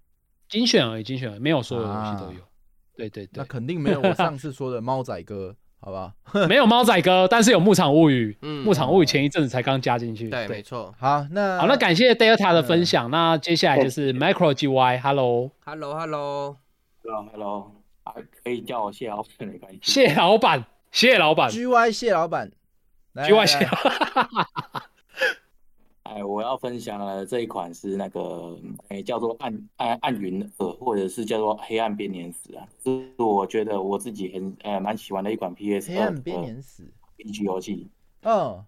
[0.47, 2.39] 精选而已，精选而已没有所有游戏都有。
[2.39, 2.45] 啊
[2.95, 6.13] 对对对，那肯定没有我上次说的猫仔哥好吧？
[6.47, 8.35] 没有猫仔哥，但是有牧场物语。
[8.41, 10.29] 嗯牧场物语前一阵子才刚加进去。
[10.29, 10.93] 对，没错。
[10.99, 13.09] 好，那好，那感谢 Delta 的分享。
[13.09, 16.57] 那接下来就是 Micro GY，Hello，Hello，Hello，Hello
[17.31, 17.71] Hello，
[18.03, 18.13] 啊，
[18.43, 19.79] 可以叫我谢老板没关系。
[19.81, 22.51] 谢老板，谢老板 GY 谢老板
[23.15, 23.67] ，GY 谢
[26.49, 37.87] 要分享的这一款是那个，哎，叫做暗暗暗云二，或者是叫做黑暗编年史啊，是我觉得我自己很呃蛮喜欢的一款 PS 二黑暗编年史，RPG 游戏。
[38.23, 38.65] 嗯，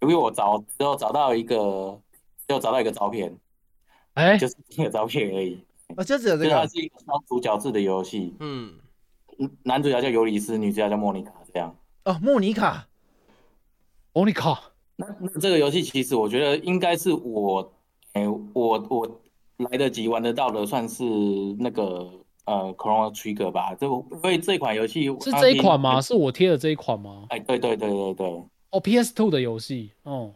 [0.00, 2.00] 因为我找之后找到一个，
[2.46, 3.36] 就找到一个照片，
[4.14, 5.64] 哎，就是一个照片而已。
[5.96, 8.78] 哦，就只有这个，是它是一个双主角制的游戏，嗯，
[9.64, 11.76] 男主角叫尤里斯，女主角叫莫妮卡，这样。
[12.04, 12.86] 哦，莫妮卡，
[14.12, 17.72] 莫妮卡，那那这个游戏其实我觉得应该是我，
[18.12, 19.20] 哎、我我
[19.56, 21.04] 来得及玩得到的，算是
[21.58, 22.10] 那个
[22.44, 23.74] 呃 Chrono Trigger 吧。
[23.74, 26.00] 这因为这款游戏是这一款吗？
[26.00, 27.26] 是我贴的这一款吗？
[27.30, 28.26] 哎，对对对对对。
[28.70, 30.34] 哦，PS Two 的游戏，哦，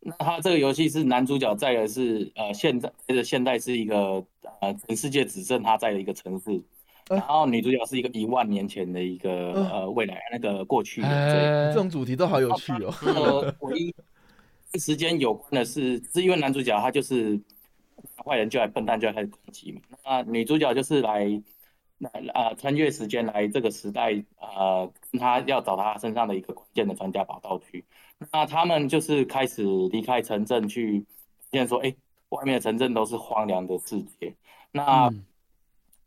[0.00, 4.24] 那它这个游戏是男主角在的是呃现在的现代是一个
[4.60, 6.62] 呃全世界只剩他在的一个城市，呃
[7.08, 12.92] 然后女主角是一个一万年前的一个呃呃未来那个过去的这种主题都好有趣哦。
[13.02, 13.94] 呃，唯一
[14.72, 17.40] 跟时间有关的是，是因为男主角他就是
[18.24, 21.40] 坏人就来笨蛋就来开始攻击嘛，那女主角就是来
[21.98, 27.84] 来啊、穿越时间来这个时代呃他要找他身上的一个关键的专家宝道具。
[28.32, 31.04] 那他们就是开始离开城镇去，
[31.52, 31.94] 现在说，哎，
[32.30, 34.34] 外面的城镇都是荒凉的世界，
[34.72, 35.06] 那。
[35.06, 35.24] 嗯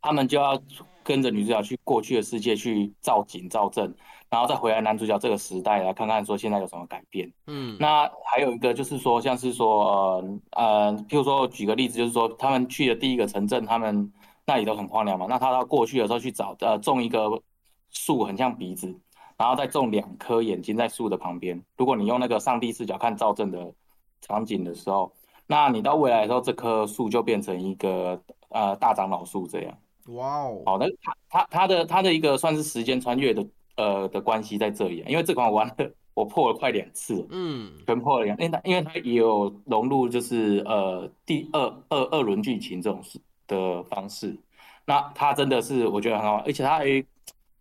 [0.02, 0.56] 他们就要
[1.02, 3.94] 跟着女主角去过去的世界去造景造镇，
[4.28, 7.32] 然后再回来男主角这个时代来看看说现在有什么改变。
[7.46, 14.12] 嗯，那还有一个就是说，像是说呃呃，譬如说举个例子，就是说他们去的第一个城镇，他们
[14.46, 17.42] 那里都很荒凉嘛，那他到过去的时候去找呃种一个
[17.90, 18.94] 树，很像鼻子，
[19.36, 21.60] 然后再种两颗眼睛在树的旁边。
[21.76, 23.72] 如果你用那个上帝视角看造镇的
[24.20, 25.12] 场景的时候，
[25.46, 29.76] 那你到未来的时候，这棵树就变成一个呃大长老树这样。
[30.14, 33.46] 哇哦，好，那它它它的他的一个算是时间穿越的
[33.76, 44.36] 呃的关系在这里啊，因为这款我玩了，我破了快两次，嗯，全破了两，因为它因为它也有融入就是呃第二二二轮剧情这种事的方式，
[44.84, 47.04] 那它真的是我觉得很好玩，而且它还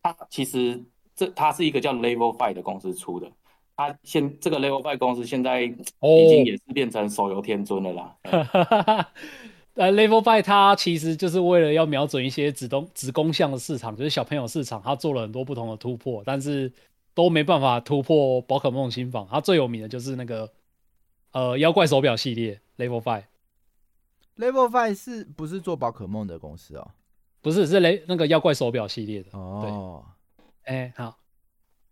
[0.02, 0.82] 它其实
[1.16, 3.32] 这它是一个叫 Level Five 的公司出的，
[3.76, 9.06] 他现这个 Level Five 公司现在已哦经也是变成手游天尊了啦，哎
[9.80, 16.70] 呃，Level Five 它其实就是为了要瞄准一些子东子宫向的市场，就是小朋友市场，它做了很多不同的突破，但是
[17.14, 19.26] 都没办法突破宝可梦新房。
[19.32, 20.52] 它最有名的就是那个
[21.32, 26.92] 呃妖怪手表系列 Level Five，Level Five 是不是做宝可梦的公司哦？
[27.42, 29.30] 不是是雷那个妖怪手表系列的。
[29.32, 30.04] 哦，
[30.64, 31.18] 哎、好，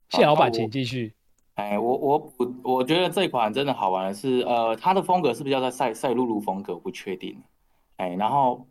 [0.10, 1.14] 谢老板，请继续。
[1.56, 6.74] 哎，我我我我觉得这款真的好玩的是，呃，它的风格是不是叫做赛赛璐璐风格？
[6.74, 7.42] 我不确定。
[7.98, 8.66] 哎，然后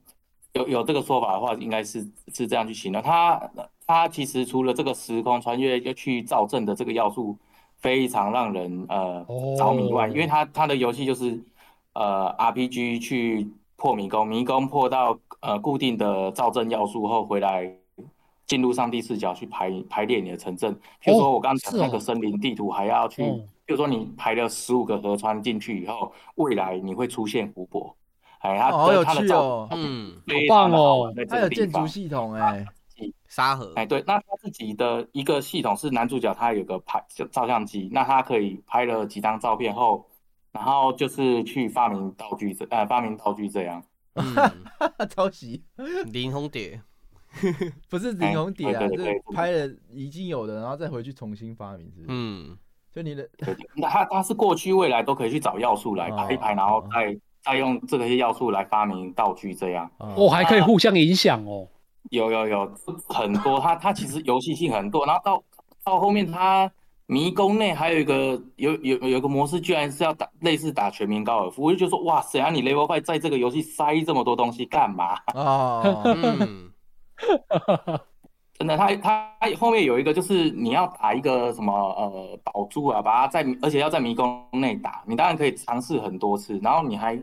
[0.54, 2.00] 有有这个说法的话，应该是
[2.32, 3.40] 是这样去形容它。
[3.86, 7.36] 它其实除了这个时空穿越要去造镇的这个要素，
[7.78, 9.24] 非常让人呃
[9.56, 11.40] 着迷外，哦因为它它的游戏就是
[11.92, 17.72] 呃 RPG 去破迷宫，迷宫破到呃固定的造镇要素后回来。
[18.46, 27.96] 进入上帝视角去排排列你的城镇，比如说我刚刚讲那个森林地图，还要去，哦比如说你排了十五个河川进去以后，未来你会出现湖泊，
[28.46, 29.68] 哎，它哦好有趣哦。
[29.72, 31.02] 嗯，非好棒哦。
[31.02, 31.86] 玩在这它有建筑。
[31.86, 32.64] 系统哎，
[33.28, 40.06] 沙盒，哎，对，那他自己的一个系统是男主角他有个拍就照相机，那他可以拍了几张照片后，
[40.52, 43.82] 然后就是去发明道具这呃发明道具这样。
[44.14, 44.24] 嗯，
[45.10, 45.62] 抄袭。
[46.06, 46.80] 林红蝶，
[47.90, 52.06] 不是林红蝶啊，是对拍了已经有的，然后再回去重新发明，是不是？
[52.08, 52.56] 嗯，
[52.90, 57.14] 就你的对，那他他是过去未来都可以去找要素来哦排一拍，然后再
[57.46, 59.88] 再用这些要素来发明道具这样。
[59.98, 61.68] 哦，还可以互相影响哦。
[62.10, 62.70] 有有有
[63.08, 65.42] 很多，它它其实游戏性很多，然后到
[65.84, 66.70] 到后面它
[67.06, 75.16] 迷宫内还有一个有有有个模式，居然是要打类似打全民高尔夫，我就觉得说哇塞，啊你 Level Five 在这个游戏塞这么多东西干嘛？
[75.34, 76.70] 哦，嗯，
[78.58, 87.20] 真的，它它后面有一个就是你要打一个什么呃宝珠啊，把它在而且要在迷宫内打，你当然可以尝试很多次，然后你还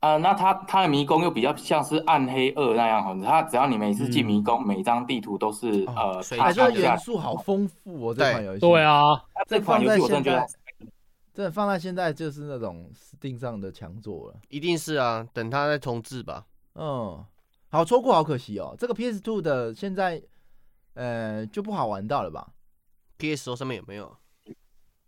[0.00, 8.60] 呃，那它它的迷宫又比较像是暗黑二那样哈，它只要你每次进迷宫，每张地图都是呃水哎，踏下这元素好丰富哦，这款游戏。
[8.60, 10.46] 对，啊，这款游戏我真的觉得
[11.32, 14.36] 真的放在现在就是那种 Steam 上的强作了。
[14.48, 16.46] 一定是啊，等它再重置吧。
[16.74, 17.24] 嗯，
[17.68, 18.74] 好，错过好可惜哦。
[18.78, 20.22] 这个 PS Two 的现在，
[20.94, 22.48] 呃，就不好玩到了吧
[23.18, 24.16] ？PS 上面有没有？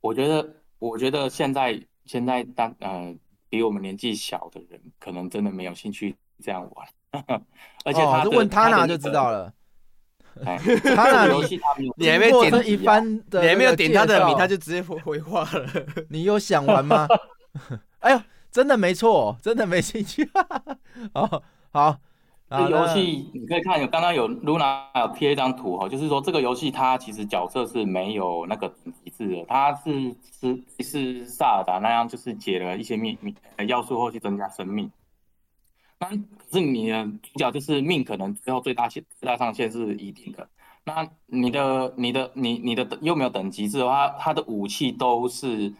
[0.00, 3.14] 我觉得，我觉得现在现在大呃
[3.52, 6.88] 比我们年纪小的人，可能真的没有兴趣这样玩，
[7.84, 9.52] 而且哦他哦问他哪就知道了。
[10.42, 10.56] 哎，
[10.96, 15.66] 他哪游戏他你还没点一般的，你还没有点他的名，他就就直接回回话了。
[16.08, 17.06] 你有想玩吗？
[18.00, 20.26] 哎呦，真的没错，真的没兴趣。
[21.12, 21.42] 哦，
[21.72, 21.98] 好，
[22.52, 34.90] 这游戏你可以看有刚刚有 Luna 有贴一张图哈，就是说这个游戏它其实角色是没有那个等级制的，它是是是萨尔达那样，就是解了一些命命呃要素后去增加生命。
[35.98, 36.16] 那可
[36.52, 40.48] 是你的主角就是命可能最后最大限最大上限是一定的，
[40.84, 45.72] 那你的你的你你的又没有等级制的话，它的武器都是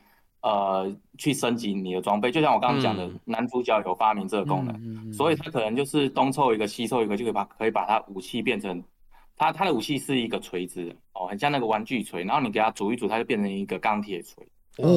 [0.42, 4.74] 呃去升级你的装备，就像我刚刚讲的，嗯男主角有发明这个功能。
[4.84, 8.82] 嗯所以他可能就是东凑一个西凑一个，就可以把可以把他武器变成，
[9.36, 14.46] 他他的武器是一个锤子哦，很像那个玩具锤，然后你给他煮一煮，它就变成一个钢铁锤，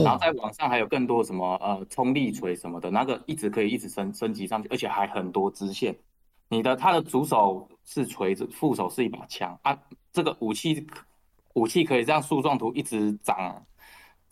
[0.03, 5.95] 然后在网上还有更多什么呃冲力锤什么的，那个一直可以一直升升级上去，而且还很多支线。
[6.47, 9.77] 你的他的主手是锤子，副手是一把枪啊，
[10.13, 10.87] 这个武器
[11.55, 13.61] 武器可以这样树状图一直长。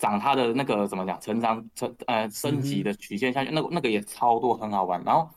[0.04, 5.02] 长它的那个怎么讲，成长成呃升级的曲线下去，那个那个也超多，很好玩。
[5.06, 5.30] 然后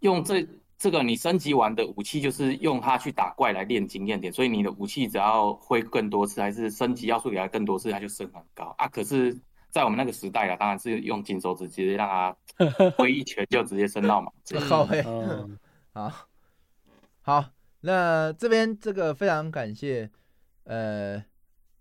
[0.00, 8.88] 用这这个你升级完的武器，就是用它去打怪来练经验点，所以你的武器只要挥更多次，还是升级要素给它更多次，它就升很高啊。
[8.88, 12.36] 可是，在我们那个时代啊，当然是用金手指直接让它
[12.96, 14.32] 挥一拳就直接升到满。
[14.66, 15.58] 靠背，嗯
[15.92, 16.10] 好，
[17.20, 17.44] 好，
[17.82, 20.10] 那这边这个非常感谢，
[20.64, 21.22] 呃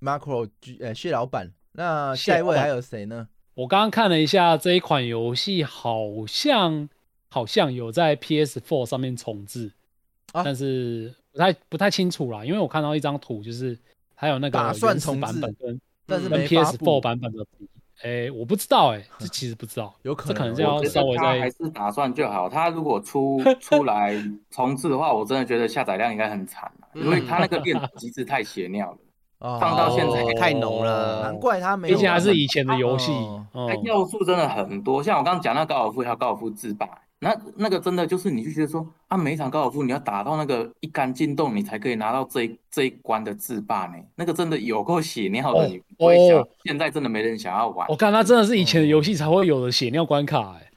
[0.01, 1.53] ，Macro G 呃谢老板。
[1.73, 3.27] 那下一位还有谁呢？
[3.55, 6.89] 我刚刚看了一下这一款游戏，好像
[7.29, 9.71] 好像有在 PS4 上面重置，
[10.31, 13.77] 啊但是不太不太清楚啦，因为我看到一张图，就是
[14.15, 17.67] 还有那个打算原始重版本跟但是跟没发布 PS4 版本的比，
[18.01, 22.49] 哎，我不知道哎，这其实不知道， 有可这可能能是要我觉稍微得他还是打算就好。
[22.49, 24.15] 他如果出出来
[24.49, 28.97] 重置的话，我真的觉得下载量应该很惨啊因为他那个练等机制太邪尿了。
[29.43, 29.59] 哦。
[29.61, 31.21] 放到现在太浓了。
[31.21, 36.89] 难怪他没有而且还是以前的游戏哦，它哦，要素真的很多，像我刚刚讲那高尔夫，还有高尔夫制霸，
[37.19, 47.87] 那那个真的就是你就觉得说啊，每一场高尔夫你要打到那个一杆进洞，你才可以拿到这一这一关的制霸呢，那个真的有够血尿的，哦你不会想哦，现在真的没人想要玩。
[47.89, 47.95] 我。
[47.95, 50.69] 看他真的是以前的游戏才会有的血尿关卡，哎，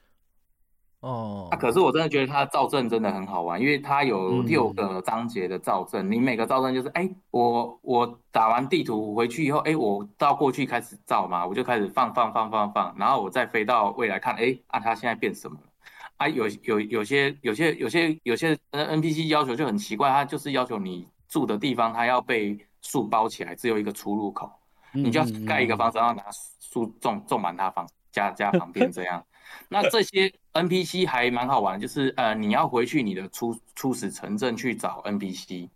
[1.06, 15.68] 哦啊，可是我真的觉得它的造证真的很好玩，因为它有嗯六个章节的造证，你每个造证就是，哎，我我打完地图回去以后，哎，我到过去开始造嘛，我就开始放放放放放，然后我再飞到未来看，哎，啊，它现在变什么了？
[16.16, 24.50] 啊，有有有些有些有些有些呃 NPC 要求就很奇怪，它就是要求你住的地方它要被树包起来，只有一个出入口，
[24.92, 26.24] 你就要嗯盖一个房子，然后拿
[26.58, 29.24] 树种种满它房家家旁边这样。
[29.68, 35.68] 那这些 NPC 还蛮好玩，就是呃，你要回去你的初初始城镇去找 NPC，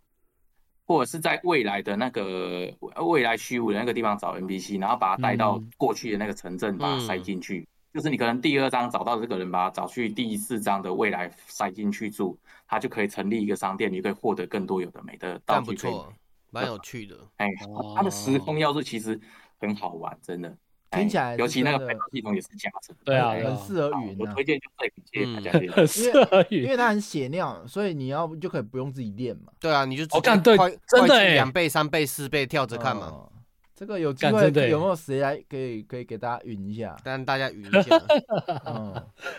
[0.85, 2.73] 或者是在未来的那个
[3.05, 7.67] 未来虚无的那个地方找 NPC，然后把它带到嗯过去的那个城镇，把它塞进去。
[7.93, 16.13] 就是你可能第二章找到这个人，把他找去第四章的未来塞进去住，他就可以成立一个商店，你可以获得更多有的没的道具不错，
[16.51, 17.17] 蛮有趣的。
[17.35, 17.49] 哎，
[17.93, 19.19] 他的时空要素其实
[19.59, 20.57] 很好玩，真的。
[20.91, 22.95] 哎听起来尤其那个是真的配套系统也是假的。
[23.03, 25.51] 对啊，很适合云啊我推荐就这个，谢谢大家。
[25.51, 29.51] 谢谢很 适合因于为它很血尿，所以你要就可以不用自己练嘛。
[29.59, 33.31] 对啊，你就直接哦干对快真的欸快两倍、三倍、四倍跳着看嘛，哦
[33.73, 36.95] 这个有机会有没有谁来可以可以给大家云一下？
[37.03, 37.99] 但大家云一下。
[38.67, 38.93] 嗯，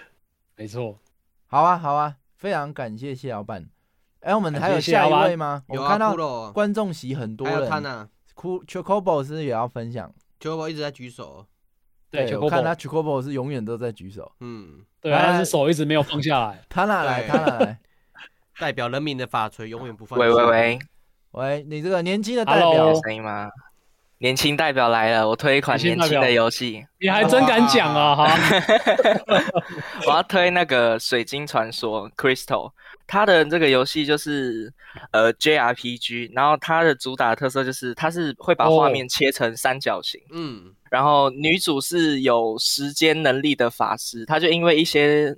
[0.57, 0.99] 没错，
[1.47, 3.69] 好啊好啊，非常感谢谢老板。
[4.21, 5.63] 哎，我们还有下一位吗？
[5.69, 10.13] 有看到观众席很多还有人，他呢酷 Chocobo 是不是也要分享？
[10.43, 11.47] ，Joe 一直在举手。
[12.11, 14.31] 对我看他 Chocobo Chocobo 是永远都在举手。
[14.41, 16.61] 嗯，对啊，但是手一直没有放下来。
[16.69, 17.23] 他哪来？
[17.23, 17.79] 对他哪来？
[18.61, 20.25] 代表人民的法锤永远不放下。
[20.25, 20.79] 喂喂喂，
[21.31, 23.49] 喂，你这个年轻的代表 Hello 有声音吗？
[24.19, 28.37] 年轻代表来了，我推一款年轻代表年轻的游戏，你还真敢讲啊哈！
[30.07, 32.71] 我要推那个《水晶传说》Crystal，
[33.13, 34.73] 它的这个游戏就是
[35.11, 45.37] 呃 JRPG，然后它的主打特色就是它是会把画面切成三角形，嗯，然后女主是有时间能力的法师，她就因为一些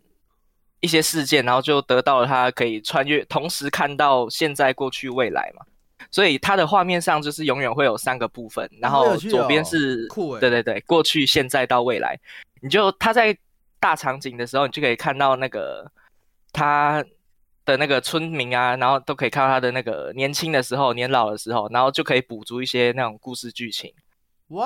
[0.79, 5.65] 一些事件，然后就得到了她可以穿越，同时看到现在、过去、未来嘛。
[6.13, 10.07] 所以它的画面上就是永远会有三个部分，然后左边哦是、
[10.39, 12.17] 对对对，过去、现在到未来。
[12.61, 13.37] 你就他在
[13.81, 15.91] 大场景的时候，你就可以看到那个
[16.53, 17.05] 他
[17.65, 23.93] 的那个村民啊，然后都可以看到他的那个年轻的时候、年老的时候，然后就可以补足一些那种故事剧情，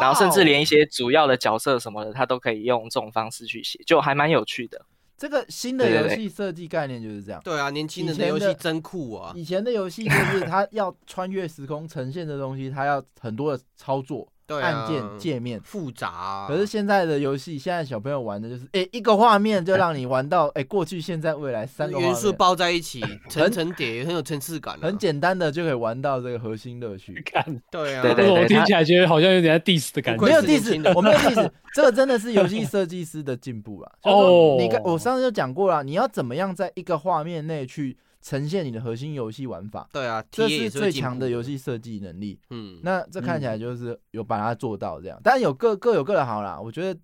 [0.01, 4.81] 然后甚至连一些主要的角色什么的，他都可以用这种方式去写，就还蛮有趣的。
[5.17, 7.41] 这个新的游戏设计概念就是这样。
[7.43, 9.33] 对啊，年轻人的游戏真酷啊！
[9.35, 15.61] 以前的游戏就是他要穿越时空呈现的东西，他要很多的操作、对啊按键、界面。
[15.61, 16.47] 复杂啊。
[16.49, 24.81] 可是现在的游戏，现在小朋友玩的就是，哎、一个画面就让你玩到，哎、过去、现在、未来三个画元素包在一起，层层叠，很有层次感啊。
[24.83, 27.13] 很简单的就可以玩到这个核心乐趣。
[27.25, 30.25] 看，对啊，对对对，我听起来觉得好像有点在 diss 的感觉。
[30.25, 33.93] 没有是年 diss，我没有 diss，这个真的是游戏设计师的进步了。
[34.03, 42.39] 就是哦说你看，我上次就讲过了，你要怎么样在一个画面内去呈现你的核心游戏玩法，对啊，这 TA 是最强的游戏设计能力。
[42.51, 46.61] 嗯，那这看起来就是有把它做到这样，但有各各有各的好啦。
[46.61, 47.01] 我觉得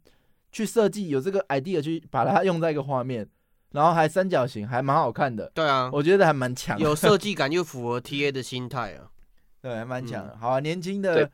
[0.51, 3.27] 去设计有这个 idea 去把它用在一个画面，
[3.71, 5.51] 然后还三角形，还蛮好看的。
[5.55, 9.11] 对啊，我觉得还蛮强，有设计感又符合 TA 的心态啊。
[9.63, 10.29] 对，还蛮强。
[10.39, 11.31] 好啊，年轻的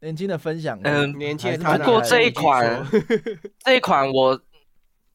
[0.00, 1.16] 年轻的分享，嗯。
[1.18, 3.00] 年轻不过这一款说。
[3.64, 4.40] 这一款我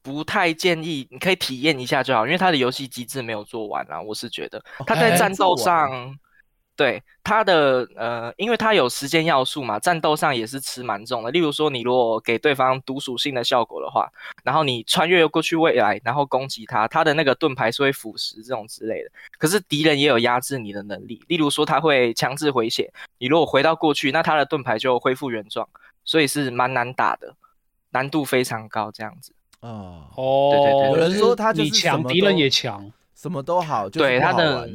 [0.04, 6.14] 不太建议，你可以体验一下就好，因为它的游戏机制没有做完啊，我是觉得它在哎战斗上，
[6.76, 11.30] 对它的呃，因为它有时间要素嘛，战斗上也是吃蛮重的。
[11.30, 14.06] 例如说，你如果给对方毒属性的效果的话，
[14.42, 19.10] 然后你穿越过去未来，然后攻击他，他的那个盾牌是会腐蚀这种之类的。
[19.38, 25.66] 可是敌人也有压制你的能力，例如说他会强制回血，你如果回到过去，那他的盾牌就恢复原状，
[26.04, 27.34] 所以是蛮难打的，
[27.90, 29.32] 难度非常高这样子。
[29.64, 32.92] 哦，哦，对对对有人说他就是强，什么敌人也强。
[33.14, 34.68] 什么都好，就是对他的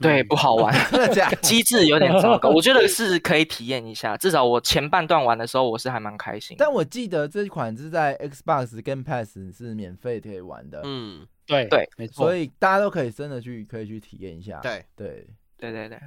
[0.00, 0.72] 对不好玩？
[1.42, 2.48] 机制有点糟糕。
[2.50, 6.56] 我觉得是可以体验一下，至少我前半段玩的时候，我是还蛮开心。
[6.58, 12.24] 但我记得这款是在 Xbox Game Pass 是免费可以玩的，嗯，对对，没错。
[12.24, 14.60] 所以大家都可以真的去可以去体验一下。
[14.62, 15.26] 对，对，
[15.58, 15.98] 对对对，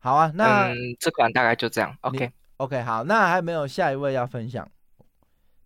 [0.00, 1.96] 好啊，那、嗯，这款大概就这样。
[2.00, 4.68] OK，OK 好，那还有没有下一位要分享？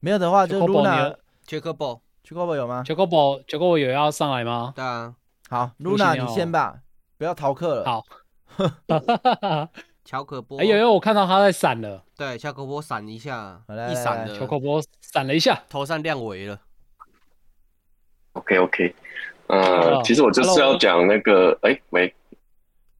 [0.00, 1.16] 没有的话就 Chocobo，你
[1.50, 2.84] 切克宝，去 c o 有吗？
[2.86, 4.72] 球狗宝，球狗有要上来吗？
[4.76, 5.12] 对啊，
[5.48, 6.78] 好不，Luna 你先吧，
[7.18, 7.84] 不要逃课了。
[7.84, 8.04] 好，
[10.06, 15.60] 乔可波，哎呦呦，我看到他在闪了，对，乔可波闪一下，一闪的，球口波闪了一下。
[15.68, 16.56] 头上亮尾了。
[18.34, 18.94] OK OK，
[19.48, 22.14] 呃其实我就是要讲那个，哎、喂，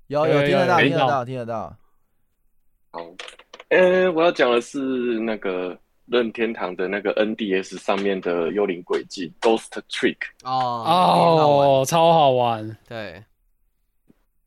[0.08, 1.76] 有有听得到，有听到听得到，听得到。
[2.90, 3.00] 好，
[3.68, 4.80] 呃，我要讲的是
[5.20, 5.78] 那个
[6.10, 10.16] 任天堂的那个 NDS 上面的幽灵轨迹 Ghost Trick。
[10.42, 10.50] 哦，
[10.84, 12.76] 哦，超好玩。
[12.88, 13.22] 对，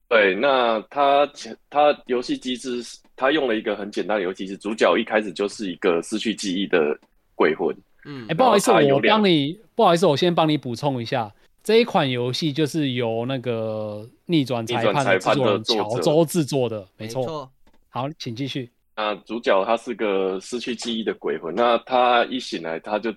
[0.10, 6.80] 对，那它前它游戏机制是，它用了一个很简单的游戏机制，主角一开始就是一个失去记忆的
[7.34, 7.74] 鬼魂。
[8.06, 11.34] 嗯哎，，不好意思，我帮你，不好意思，我先帮你补充一下，
[11.64, 17.08] 这一款游戏就是由那个逆转裁判的乔州制作的，没。
[17.08, 17.50] 错，
[17.88, 18.70] 好，请继续。
[18.96, 23.14] 那主角他是个失去记忆的鬼魂，那他一醒来，他就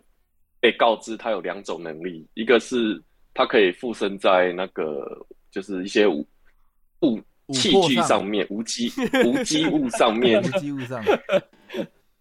[0.59, 3.03] 被告知他有两种能力，一个是
[3.35, 5.07] 他可以附身在那个
[5.51, 6.27] 就是一些物
[7.01, 7.21] 物
[7.53, 8.91] 器具上面，无机
[9.27, 11.05] 无机物上面， 无机物上，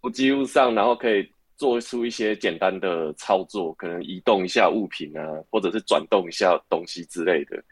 [0.01, 1.25] 无机物上，然后可以
[1.55, 7.63] 做出一些简单的操作，可能移动一下物品啊，或者是转动一下东西之类的。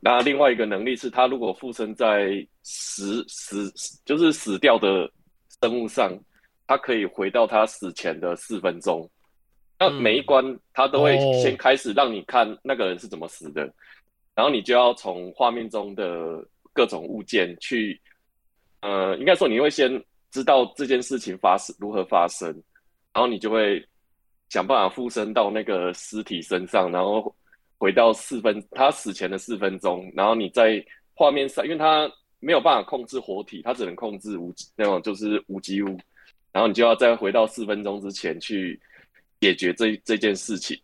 [0.00, 3.72] 那另外一个能力是，他如果附身在死死
[4.04, 5.10] 就是死掉的
[5.60, 6.12] 生物上，
[6.66, 9.08] 他可以回到他死前的四分钟。
[9.78, 10.44] 那每一关
[10.74, 13.62] 他都会先开始让你看那个人是怎么死的，
[14.34, 17.98] 然后你就要从画面中的各种物件去，
[18.80, 19.90] 呃，应该说你会先
[20.30, 22.48] 知道这件事情发生如何发生，
[23.14, 23.82] 然后你就会
[24.50, 27.34] 想办法附身到那个尸体身上，然后
[27.80, 32.06] 回到四分他死前的四分钟，然后你在画面上，因为他
[32.38, 35.98] 没有办法控制活体，他只能控制无那种就是无机物，
[36.52, 38.78] 然后你就要再回到四分钟之前去
[39.40, 40.78] 解决这这件事情，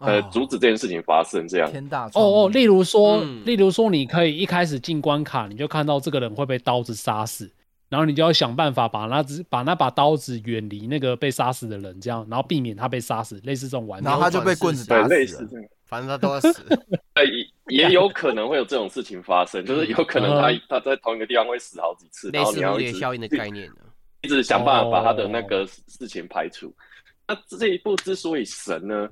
[0.00, 1.70] 呃，哦阻止这件事情发生，这样。
[1.70, 7.48] 天大创哦哦，例如说，嗯例如说，你可以一开始进关卡，你就看到这个人会被刀子杀死，
[7.88, 14.10] 然后你就要想办法把那只把那把刀子远离那个被杀死的人，这样，然后避免他被杀死，类似这种玩法。
[14.10, 15.08] 然后他就被棍子打，死了。
[15.08, 15.68] 类似这样。
[15.92, 16.64] 反正他都要死。
[17.12, 23.82] 呃，也也有可能会有这种事情发生，就是有可能他嗯他在同一个地方会死好几次，类然后你似蝴要一直蝶效应的概念呢。
[24.22, 26.74] 一直想办法把他的那哦个事情排除。
[27.28, 29.06] 那这一步之所以神呢，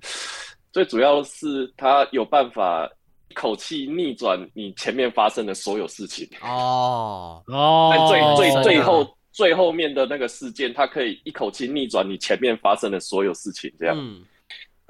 [0.73, 2.89] 最主要是他有办法
[3.29, 13.97] 一口气逆转你前面发生的所有事情，哦，哦在，最最最后最后面的那个事件，他可以一口气逆转你前面发生的所有事情，这样。
[13.99, 14.23] 嗯，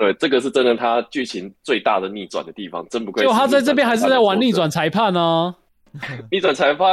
[0.01, 3.23] 对，这个是真的，他剧情最大的逆转的地方，真不愧。
[3.23, 5.55] 就他在这边还是在玩逆转裁裁判呢、
[6.01, 6.89] 判， 逆转裁判，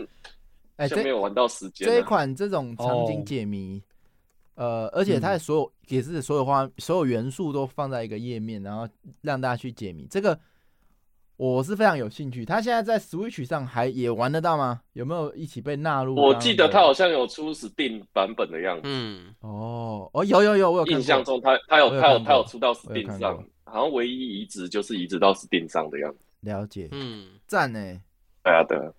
[0.76, 1.92] 哎，没有玩到时间啊。
[1.92, 3.82] 这一款这种场景哦解谜，
[4.54, 8.88] 呃，而且它的所有、也是所有画所有元素都放在一个页面，然后
[9.20, 10.06] 让大家去解谜。
[10.10, 10.38] 这个
[11.42, 12.44] 我是非常有兴趣。
[12.44, 14.80] 他现在在 Switch 上还也玩得到吗？
[14.92, 16.14] 有没有一起被纳入？
[16.14, 18.82] 我记得他好像有出 Steam 版本的样子。
[18.84, 26.18] 嗯，哦哦，有有有，我有印象中他他有他有他有出到 Steam 上，好像唯一移植就是移植到 Steam 上的样子。
[26.42, 27.80] 了解，嗯，赞呢。
[28.44, 28.92] 对啊，对啊，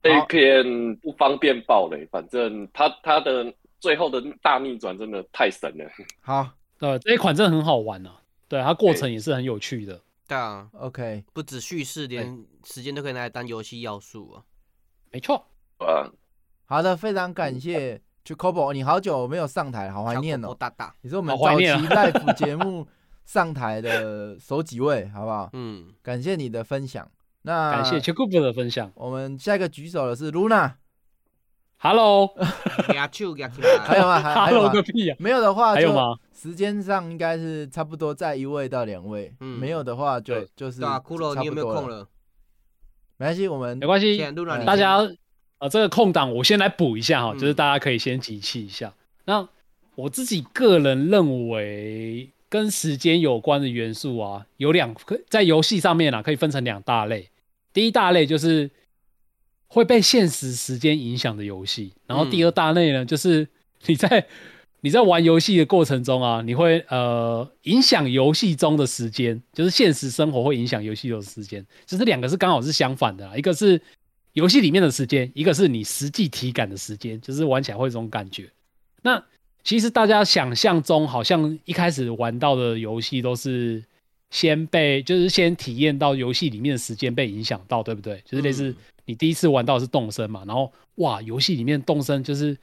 [0.00, 5.84] 这一片不方便爆雷，反正他他的最后的大逆转真的太神了。
[6.20, 6.48] 好
[6.78, 8.20] 对，这一款真的很好玩啊。
[8.46, 10.00] 对，它过程也是很有趣的。
[10.26, 14.42] 对啊，，OK，不止叙事，连时间都可以拿来当游戏要素啊。
[15.12, 15.46] 没错，
[15.78, 16.10] 啊，
[16.64, 20.54] 好的，非常感谢 Jacobo，你好久没有上台，好怀念哦。
[20.54, 22.86] 大大，你是我们早期好怀念啊 live 节目
[23.26, 25.50] 上台的首几位，好不好？
[25.52, 27.10] 嗯，感谢你的分享。
[27.42, 28.90] 那感谢 c h e k u 的分享。
[28.94, 30.72] 我们下一个举手的是 Luna，
[31.84, 32.32] Hello。
[33.84, 34.18] 还有吗？
[34.18, 34.82] 还还有 Hello 个？
[34.82, 35.14] 屁呀！
[35.18, 36.16] 没有的话，还有吗？？
[36.34, 41.86] 时间上应该是差不多在一位到两位，嗯没有的话就就是对啊，骷髅，你有没有空？
[41.90, 42.08] 了？
[43.18, 44.16] 没关系，我们没关系，
[44.64, 44.96] 大家
[45.58, 48.90] 呃这个空档我先来补一下哈，嗯就是大家可以先集气一下。
[49.26, 49.46] 那
[49.94, 54.94] 我自己个人认为跟时间有关的元素啊，有两
[55.28, 57.28] 在游戏上面啊可以分成两大类。
[57.74, 58.70] 第一大类就是
[59.74, 63.48] 会被现实时间影响的游戏，然后第二大类呢，就是
[63.86, 64.24] 你在
[64.82, 73.80] 你在玩游戏的过程中啊，你会呃影响游戏中的时间，就是现实生活会影响游戏中的时间，就是两个是刚好是相反的啦，一个是
[74.34, 78.48] 游戏里面的时间，一个是你实际体感的时间，就是玩起来会有这种感觉。
[79.02, 79.20] 那
[79.64, 83.82] 其实大家想象中好像一开始玩到的游戏都是
[84.30, 88.22] 先被，就是先体验到游戏里面的时间被影响到，对不对？
[88.24, 88.72] 就是类似
[89.06, 92.56] 你第一次玩到的是动身嘛，然后哇，游戏里面动身就是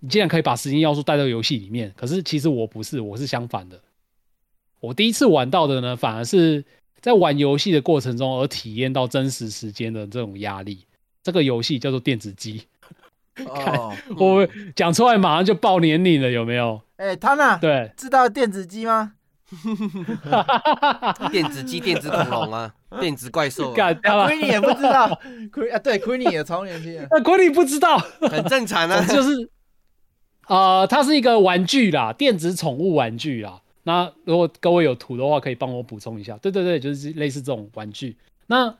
[0.00, 3.80] 你竟然可以把时间要素带到游戏里面，可是其实我不是，我是相反的。
[4.80, 6.64] 我第一次玩到的呢，反而是
[7.00, 10.84] 在玩游戏的过程中而体验到真实时间的这种压力。
[11.22, 12.62] 这个游戏叫做电子鸡，
[13.46, 16.82] 哦， 我讲出来马上就爆年龄了，有没有？
[16.96, 17.58] 哎，他呢？
[17.58, 19.14] 对，知道电子鸡吗？
[21.30, 24.28] 电子鸡、电子恐龙啊， 电子怪兽啊，干掉了。
[24.30, 25.08] Queenie 也不知道
[25.52, 27.06] ，Que 啊，对，Queenie 也超年轻的。
[27.10, 29.04] 那国你不知道，很正常啊。
[29.08, 29.48] 就是
[30.48, 33.60] 呃，它是一个玩具啦，电子宠物玩具啦。
[33.84, 36.36] 那如果各位有图的话，可以帮我补充一下。
[36.38, 38.16] 对对对，就是类似这种玩具。
[38.46, 38.74] 那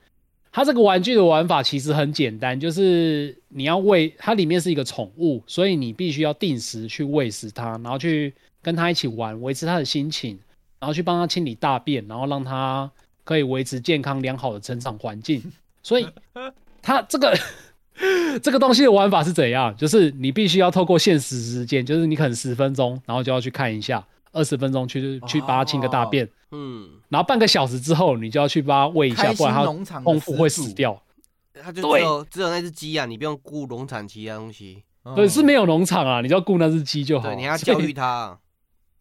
[0.51, 10.39] 它这个玩具的玩法其实很简单，就是你要喂它，里面是一个宠物，所以你必须要定时去喂食它，然后去跟它一起玩，维持它的心情，
[10.85, 12.91] 然后去帮它清理大便，然后让它
[13.24, 15.43] 可以维持健康良好的成长环境。
[15.82, 16.07] 所以
[16.82, 17.35] 它这个
[18.43, 19.74] 这个东西的玩法是怎样？
[19.78, 31.01] 就是你必须要透过现实时间，就是你可能十分钟，然后就要去看一下，二十分钟去去帮它清个大便，嗯，然后半个小时之后你就要去帮它喂一下，不然它农场的空腹会死掉。
[31.62, 34.82] 它就只有只有那只鸡啊，你不用顾农场其他东西。
[35.16, 37.28] 对，是没有农场啊，你就要顾那只鸡就好。
[37.28, 38.39] 对，你要教育它啊。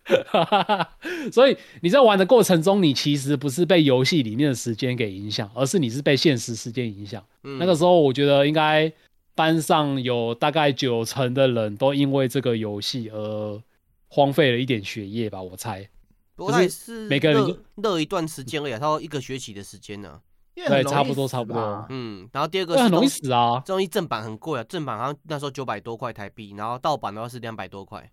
[1.31, 7.23] 所以你在玩的过程中，你其实不是被游戏里面的时间给影响，而是你是被现实时间影响。
[7.43, 8.91] 嗯那个时候，我觉得应该
[9.33, 13.61] 班上有大概九成的人都因为这个游戏而
[14.09, 15.87] 荒废了一点学业吧，我猜。
[16.35, 20.19] 不过也是是每个人热热一段时间而已啊，它要一个学期的时间呢。
[20.55, 21.85] 对，差不多差不多。
[21.89, 28.11] 嗯，然后第二个对很容易死啊这东西正版很贵啊，正版好像那时候九百多块台币，然后盗版的话是两百多块。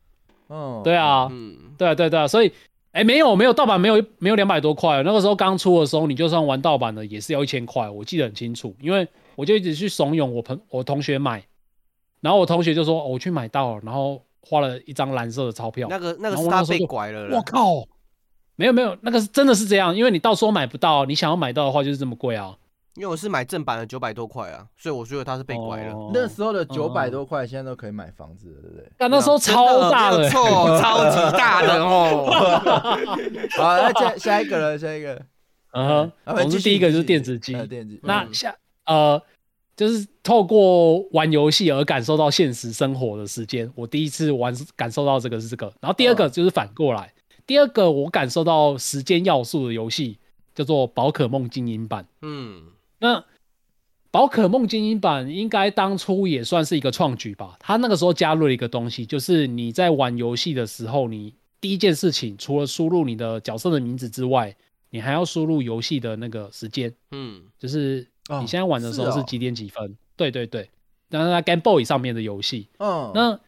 [0.50, 2.52] 哦对啊，嗯，对啊，对啊对啊，所以，
[2.92, 11.42] 哎，没有没有盗版，没有没有两百多块，那个时候刚出的时候，你就算玩盗版的也是要一千块，我记得很清楚，因为我就一直去怂恿我朋我同学买，
[12.20, 17.86] 然后我同学就说、哦我去买到了，然后花了一张蓝色的钞票，那个那个他被我那时候就拐了我靠，
[18.56, 22.56] 没有没有，那个是真的是这样，因为你到时候买不到，你想要买到的话就是这么贵啊。
[22.96, 25.92] 因为我是买正版的九百多块啊，所以我觉得他是被拐了。
[25.94, 28.90] 哦那时候的九百多块，现在都可以买房子了，对不对？
[28.98, 30.40] 但那时候超大的，错，
[30.80, 32.26] 超级大的哦。
[33.56, 35.14] 好，那下下一个了，下一个。
[35.72, 38.52] 嗯哼，啊继续总之第一个就是电子机，呃电子那下
[38.86, 39.22] 呃，
[39.76, 43.70] 就是透过玩游戏而感受到现实生活的时间。
[43.76, 47.14] 我第一次玩感受到这个是这个，然后第二个就是反过来，
[47.46, 50.18] 第二个我感受到时间要素的游戏
[50.56, 52.04] 叫做宝可梦精英版。
[52.22, 52.64] 嗯，
[53.00, 53.24] 那
[54.12, 57.56] 宝可梦精英版应该当初也算是一个创举吧。
[57.58, 64.54] 它那个时候加入了一个东西，就是你在玩游戏的时候，你第一件事情，除了输入你的角色的名字之外，
[64.90, 69.96] 你还要输入游戏的那个时间，嗯，就是哦你现在玩的时候是几点几分？
[70.16, 70.68] 对对对，
[71.08, 72.68] 然后在 Game Boy 上面的游戏。
[72.78, 73.40] 嗯，那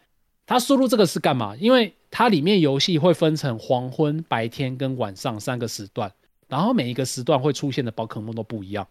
[0.47, 1.57] 它输入这个是干嘛？
[1.57, 6.13] 因为它里面游戏会分成黄昏、白天跟晚上三个时段，
[6.47, 8.87] 然后每一个时段会出现的宝可梦都不一样，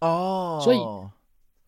[0.00, 0.78] 哦，所以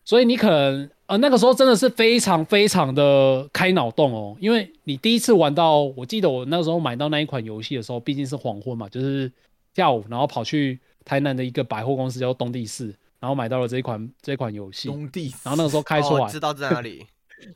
[0.03, 9.31] 所以你可能呃那个时候真的是非常非常的开脑洞哦，因为你第一次玩到，我记得我那时候买到那一款游戏的时候，毕竟是黄昏嘛，就是
[9.73, 17.05] 下午，然后跑去台南的一个百货公司叫东地市，然后买到了这一款这一款游戏，东地然后那个时候开出来，哦知道在哪里，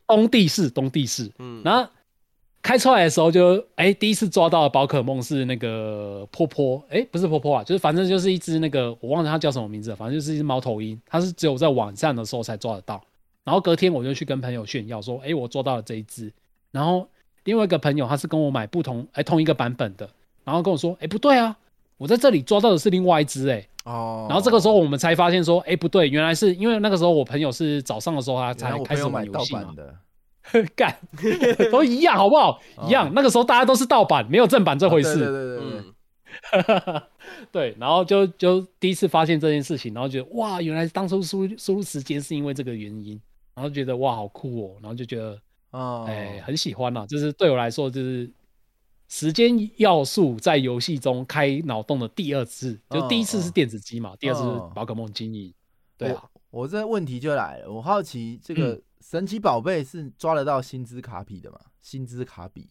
[0.07, 1.89] 东地市，东地市，嗯，然后
[2.62, 13.02] 开出来的时候就，哎，第一次抓到的宝可梦是那个波波，哎，不是波波啊，就是反正就是一只那个我忘了它叫什么名字了，反正就是一只猫头鹰，它是只有在晚上的时候才抓得到。
[13.44, 16.32] 然后隔天我就去跟朋友炫耀说，哎，我抓到了这一只。
[16.72, 17.08] 然后
[17.46, 20.08] 另外一个朋友他是跟我买不同，哎，同一个版本的，
[20.44, 21.58] 然后跟我说，哎，不对啊，
[21.98, 23.68] 我在这里抓到的是另外一只，哎。
[23.84, 29.74] 哦，然后这个时候我们才发现说，哎，不对，原来是因为那个时候我朋友是早上的时候他才开始玩游戏嘛
[30.76, 30.98] 干，
[31.72, 32.62] 都一样，好不好？
[32.88, 33.12] 一样。
[33.14, 35.10] 那个时候大家都是盗版，没有正版这回事。
[35.10, 35.82] 哦对对对对对，
[36.52, 37.02] 嗯，
[37.52, 43.20] 对然后就就第一次发现这件事情，然后觉得哇，原来当初输输入时间是因为这个原因，
[43.54, 45.40] 然后觉得哇好酷哦，然后就觉得
[45.72, 48.30] 哦，哎、很喜欢呐、就是对我来说就是
[49.10, 55.54] 时间要素在游戏中开脑洞的第二次，就第一次是电子机嘛，第二次是哦宝可梦经营。
[55.98, 61.57] 对啊，我这问题就来了，我好奇这个嗯神奇宝贝是抓得到薪资卡比的吗？
[61.82, 62.69] 薪资卡比，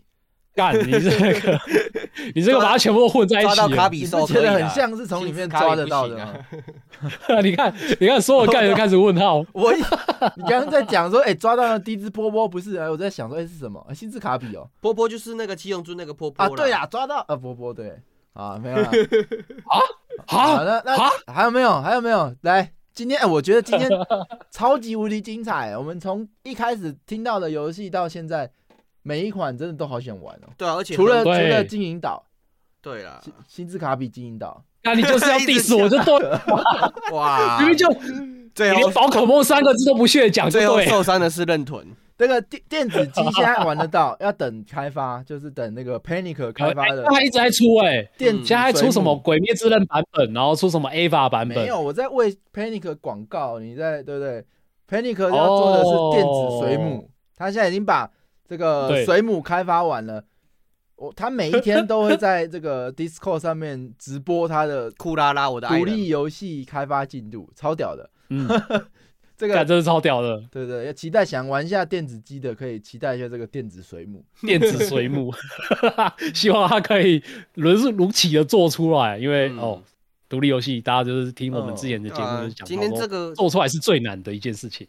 [0.54, 1.58] 干你这个，
[2.34, 6.34] 你这个把它全部混在一起了，抓到卡比你兽可以啦不觉得很像是从里面抓得到的吗？
[7.42, 9.38] 你看，你看，所有干就开始问号。
[9.52, 12.76] 我你刚刚在讲说，哎、抓到了第一只波波不是？
[12.76, 13.84] 哎，我在想说，哎、是什么？
[13.88, 14.68] 哎薪资卡比哦。
[14.80, 17.98] 波波就是那个七龙珠那个波波啊，对呀，抓到啊，波波对
[18.34, 18.90] 啊，没有啊。
[19.64, 19.80] 好
[20.26, 21.80] 好，那那还有没有？
[21.80, 22.34] 还有没有？
[22.42, 23.88] 来，今天哎、我觉得今天
[24.50, 25.74] 超级无敌精彩。
[25.74, 28.50] 我们从一开始听到的游戏到现在，
[29.02, 30.48] 每一款真的都好想玩哦。
[30.58, 32.22] 对啊，而且除了除了金银岛，
[32.82, 37.90] 对啦，薪薪资卡比金银岛，那你就是要 diss 我就对了，哇，明明就
[38.54, 40.78] 最后你连宝可梦三个字都不屑讲，最后。
[40.82, 41.86] 受伤的是认屯，
[42.20, 51.56] 这个电电子机现在玩得到， 要等开发，就是等那个 Panic 开发的哎它一直在出哎、现在还出什么《鬼灭之刃》版本，然后出什么 AVA 版本？
[51.56, 54.44] 没有，我在为 Panic 广告，你在对不对
[54.86, 58.10] ？Panic 要做的是电子水母，他现在已经把
[58.46, 60.22] 这个水母开发完了。
[60.96, 68.10] 我他每一天都会在这个 Discord 上面直播他的库拉拉我的独立游戏开发进度，超屌的。
[68.28, 68.46] 嗯，
[69.40, 74.22] 这个干真是超屌的对对，要期待想玩一下电子机的，可以期待一下这个电子水母。
[74.46, 75.32] 电子水母，
[76.34, 77.22] 希望它可以
[77.54, 79.82] 如如期的做出来，因为、嗯哦，
[80.28, 84.86] 独立游戏大家就是听我们之前的节目啊就是讲今天这个做出来是最难的一件事情。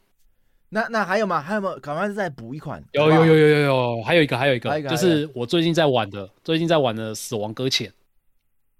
[0.67, 1.41] 那那还有吗？
[1.41, 1.79] 还有没有？
[1.79, 2.83] 赶快再补一款。
[2.91, 7.87] 有有有有有有，还有一个还有一个，还有一个就是我最近在玩的，最近在玩的《死亡搁浅》。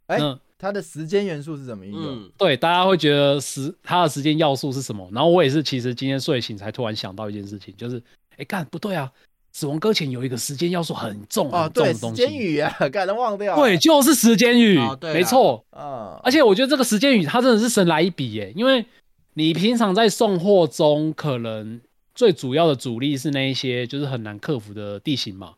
[0.07, 2.03] 哎嗯，它的时间元素是怎么应用？
[2.03, 5.09] 嗯，对，大家会觉得时它的时间要素是什么？
[5.11, 8.01] 然后我也是，其实今天睡醒才突然想到一件事情，就是，
[8.38, 9.11] 哎，干不对啊，
[9.51, 13.61] 死亡搁浅有一个时间要素很重啊，对，时很重的东西，时间语啊，刚才忘掉了。
[13.61, 15.65] 对，就是时间语，哦对没错。
[15.71, 18.85] 啊，而且我觉得这个时间语它真的是神来一笔耶，因为
[19.33, 21.81] 你平常在送货中，可能
[22.13, 25.53] 最主要的阻力是那一些就是很难克服的地形嘛，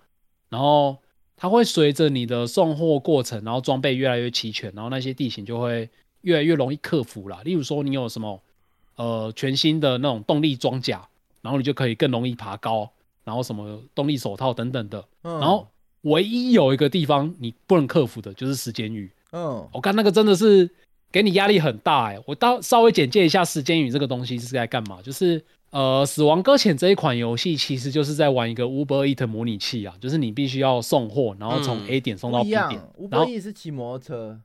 [0.49, 0.97] 然后
[1.43, 5.89] 它会随着你的送货过程，然后装备越来越齐全，然后那些地形就会
[6.21, 7.41] 越来越容易克服啦。
[7.43, 8.39] 例如说你有什么
[8.95, 11.05] 呃全新的那种动力装甲，
[11.41, 12.89] 然后你就可以更容易爬高，
[13.25, 15.67] 然后什么动力手套等等的，嗯然后
[16.03, 19.11] 唯一有一个地方你不能克服的就是时间雨。
[19.33, 20.69] 嗯，我看那个真的是
[21.11, 31.87] 给你压力很大哎、我到稍微简介一下时间雨这个东西是在干嘛，就是呃，死亡搁浅这一款游戏其实就是在玩一个 Uber Eat 模拟器啊，就是你必须要送货，然后从嗯。
[31.89, 34.39] A 点送到不 B 点，，吴然后伯义是骑摩托车，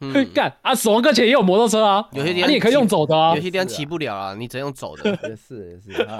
[0.00, 0.26] 嗯。
[0.32, 3.36] 干啊，死亡搁浅也有摩托车啊，有些地方啊你也可以用走的啊。
[3.36, 5.10] 有，些地方骑不了啊，你只能用走的。
[5.28, 6.16] 也是也是啊，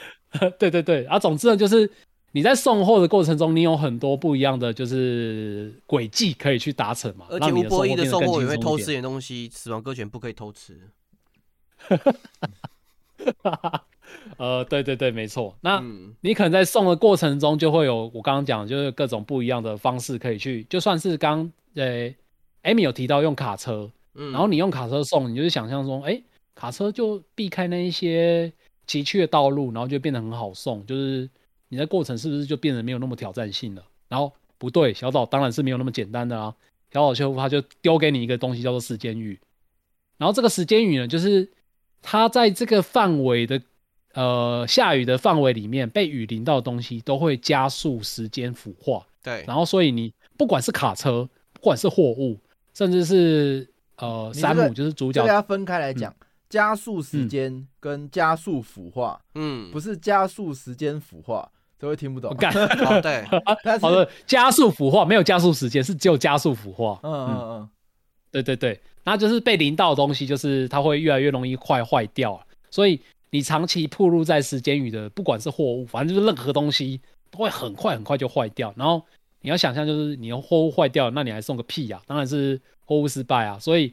[0.58, 1.90] 对对对，啊，总之呢，就是
[2.32, 8.78] 你在送货的过程中，你有很多不一样的就是轨迹可以去达成嘛，而且让你吴伯义的的送送货也会变得更轻松一点。
[8.78, 10.80] 偷吃点东西，死亡搁浅不可以偷吃。
[14.36, 15.56] 呃，对对对，没错。
[15.60, 22.10] 那、嗯你可能在送的过程中，就会有我刚刚讲，就是各种不一样的方式可以去，就算是刚呃
[22.62, 26.22] ，Amy 有提到用卡车，嗯，然后你用卡车送，你就是想象中，哎，
[26.54, 28.52] 卡车就避开那一些
[28.86, 31.28] 崎岖的道路，然后就变得很好送，就是
[31.68, 33.82] 你的过程是不是就变得没有那么挑战性了？
[34.08, 36.54] 然后不对，小岛当然是没有那么简单的啊。
[36.92, 39.38] 小岛秀夫他就丢给你一个东西叫做时间雨，
[40.16, 41.50] 然后这个时间雨呢，就是
[42.06, 43.60] 它在这个范围的
[44.12, 49.06] 呃下雨的范围里面被雨淋到的东西都会加速时间腐化。
[49.22, 52.38] 对，然后所以你不管是卡车，不管是货物，
[52.74, 53.66] 甚至是
[53.96, 56.14] 呃山姆，就是主角这个要分开来讲，
[56.50, 62.36] 加速时间跟加速腐化，嗯，不是加速时间腐化，都会听不懂。
[62.36, 62.52] 干。
[62.84, 63.24] 哦对，
[63.80, 67.00] 好的，加速腐化没有加速时间，是只有加速腐化。
[67.02, 67.38] 嗯嗯。
[67.50, 67.68] 嗯，
[68.30, 72.46] 对对对，那就是被淋到的东西，就是它会越来越容易快坏掉啊。
[72.70, 72.98] 所以
[73.30, 77.00] 你长期暴露在时间雨的，不管是货物，反正就是任何东西，
[77.30, 78.72] 都会很快很快就坏掉。
[78.76, 79.02] 然后
[79.42, 83.58] 你要想象，就是你的货物坏掉，那你还送个屁呀、当然是货物失败啊。
[83.58, 83.92] 所以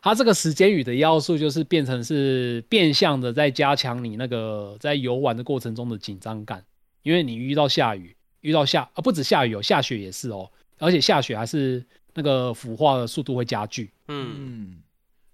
[0.00, 6.64] 它这个时间雨的要素，就是变成是变相的在加强你那个在游玩的过程中的紧张感，
[7.02, 13.90] 因为你遇到下雨，遇到下啊不止下雨哦，下雪也是哦，而且下雪还是那个腐化的速度会加剧。
[14.08, 14.82] 嗯，嗯，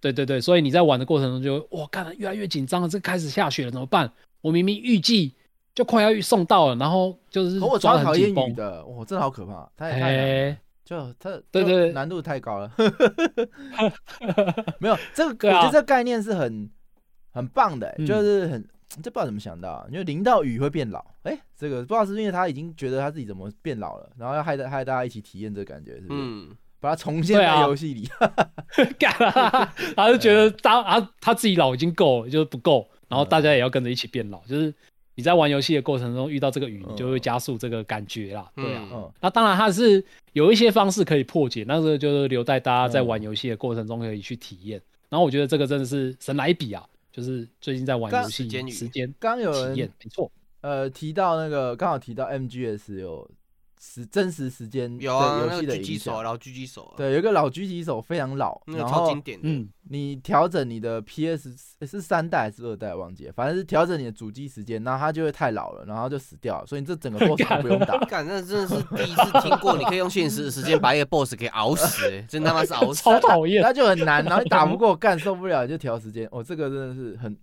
[0.01, 4.11] 对对对，所以你在玩的过程中就哇，看了越来越紧张了，这开始下雪了怎么办？
[4.41, 5.35] 我明明预计
[5.75, 8.53] 就快要送到了，然后就是我抓得超讨厌雨。
[8.55, 12.73] 的，哇，真的好可怕，太太难就它就对对难度太高了。
[14.81, 16.71] 没有这个， 我觉得这个概念是很
[17.33, 18.67] 很棒的，嗯就是很
[19.03, 26.21] 这不知道怎么想到啊，因为淋到雨会变老，哎，这个不知道是因为他已经觉得他自己怎么变老了，然后要害大害大家一起体验这个感觉，是不是？
[26.23, 28.09] 嗯，把它重现在游戏里。
[28.99, 29.75] 干啊！
[29.97, 34.41] 他就觉得 他啊他自己老已经够了，就是不够，然后大家也要跟着一起变老。
[34.47, 34.73] 就是
[35.15, 38.49] 你在玩游戏的过程中遇到这个雨，你就会加速这个感觉啦。
[38.55, 44.81] 对啊，嗯，那当然它是有一些方式可以破解，那个就是留待大家在玩游戏的过程中可以去体验。
[45.09, 50.31] 然后我觉得这个真的是神来笔啊，就是最近在玩游戏时间时间刚有人体验，没错。
[50.61, 53.31] 呃提到那个刚好提到 MGS 有
[53.81, 56.23] 时真实时间游戏的击手，。
[56.23, 61.51] 然后狙击手啊，对，有一个老狙击手非常老，那个然后超经典的，嗯，你调整你的 PS
[61.81, 67.99] 诶是三代还是二代忘记了，反正是调整你的主机时间，然后它就会太老了，然后就死掉了，所以你这整个 BOSS 都不用打。
[68.07, 73.63] 干，那真的是第一次听过，你可以用现实的时间把一个 BOSS 给熬死、欸，真他妈是熬死，超讨厌。
[73.63, 76.29] 那就很难，然后你打不过，干受不了就调时间。
[76.33, 77.37] 哦，这个真的是很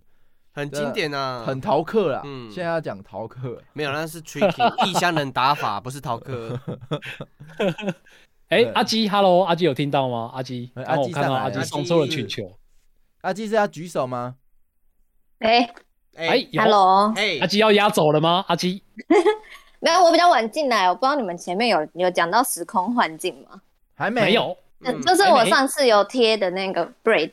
[0.56, 2.22] 很经典啊，很逃课啦。
[2.24, 6.58] 嗯现在要讲逃课，没有，那是 tricky 异乡人打法，不是逃课。
[8.48, 10.30] 哎、对阿基，Hello，阿基有听到吗？
[10.32, 12.50] 阿基，哎刚刚我看到阿阿基送出了请求。
[13.20, 14.36] 阿基是要举手吗？
[15.40, 15.68] 哎
[16.16, 18.42] 哎、有，Hello，嘿阿基要压走了吗？
[18.48, 18.82] 阿基，
[19.80, 23.60] 没有，我比较晚进来，我不知道你们前面有有讲到时空幻境吗？
[23.94, 27.32] 还没有嗯就是我上次有贴的那个 braid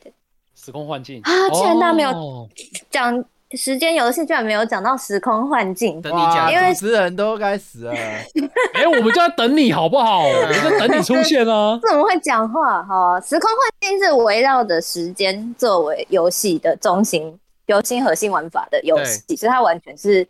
[0.63, 2.47] 时空幻境啊，居然大家没有哦
[2.89, 6.01] 讲时间游戏，居然没有讲到时空幻境。
[6.01, 7.91] 等你讲因为主持人都该死了。
[8.73, 10.23] 哎、我们就在等你好不好？
[10.25, 11.79] 我们在等你出现啊。
[11.87, 12.81] 怎么会讲话？
[12.83, 17.37] 好啊，时空幻境是围绕着时间作为游戏的中心、
[17.67, 20.27] 游戏核心玩法的游戏，所以它完全是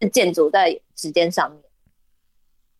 [0.00, 1.60] 是建筑在时间上面，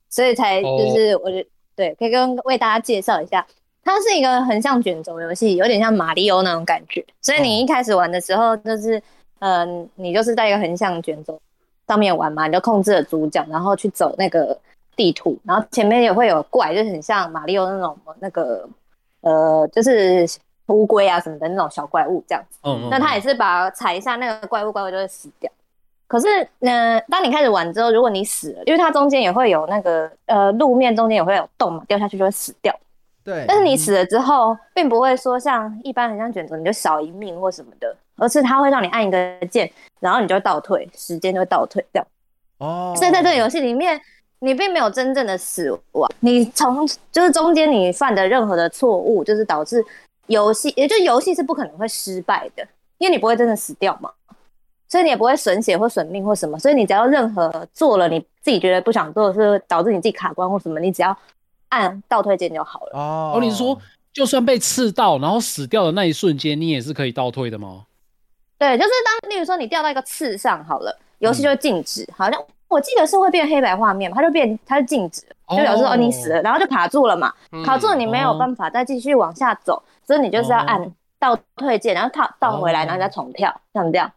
[0.08, 3.46] 所以才就是我觉得、对，可以跟为大家介绍一下，
[3.84, 7.04] 它是一个横向卷轴游戏，有点像马里奥那种感觉。
[7.20, 9.02] 所以你一开始玩的时候，就是
[9.40, 11.40] 嗯、你就是在一个横向卷轴
[11.88, 14.56] 上面玩嘛，你就控制了主角，然后去走那个
[14.94, 18.68] 地图，然后前面也会有怪，就是很像马里奥那种那个
[19.22, 20.26] 呃，就是
[20.66, 22.58] 乌龟啊什么的那种小怪物这样子。
[22.62, 25.50] 嗯，那他也是把踩一下那个怪物，怪物就会死掉。
[26.06, 26.28] 可是，
[26.60, 32.72] 呃，当你开始玩之后，如果你死了，因为它中间也会有那个呃路面中间也会有洞嘛，掉下去就会死掉。
[33.24, 39.70] 对，但是你死了之后，并不会说像一般很像卷轴，你就少一命或什么的，而是它会让你按一个键，
[40.00, 42.04] 然后你就会倒退，时间就会倒退掉。
[42.58, 44.00] 哦，所以在这个游戏里面，
[44.40, 49.84] 你并没有真正的死亡，你从就是中间你犯的任何的错误，就是导致
[50.26, 52.66] 游戏，也就是游戏是不可能会失败的，
[52.98, 54.10] 因为你不会真的死掉嘛，
[54.88, 61.16] 所以你也不会损血或损命或什么，所以你只要任何做了你自己觉得不想做的事，导致你自己卡关或什么，你只要
[61.72, 62.92] 按倒退键就好了。
[62.94, 63.32] 哦。
[63.34, 63.76] 哦，你是说
[64.12, 67.84] 就算被刺到，然后死掉的那一瞬间，你也是可以倒退的吗？
[68.58, 84.12] 对，就是当例如说你掉到一个刺上好了，游戏就会静止，好像我记得是会变黑白画面嘛，它就变它就静止，就表示哦哦你死了，然后就卡住了嘛，嗯卡住了你没有办法再继续往下走，所以你就是要按倒退键，然后倒倒回来，然后再重跳，像这样。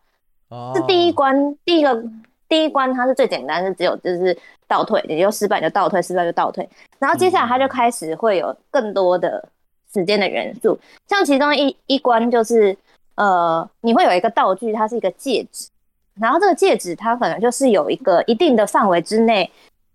[0.50, 0.74] 哦。
[0.76, 2.04] 是第一关，第一个
[2.56, 6.66] 第一关它是最简单，是只有就是倒退，你就失败你就倒退，失败就倒退，
[7.00, 9.46] 然后接下来它就开始会有更多的
[9.94, 12.78] 时间的元素，像其中一一关就是
[13.16, 15.68] 呃，你会有一个道具，它是一个戒指，
[16.18, 19.52] 然后这个戒指它可能就是有一个一定的范围之内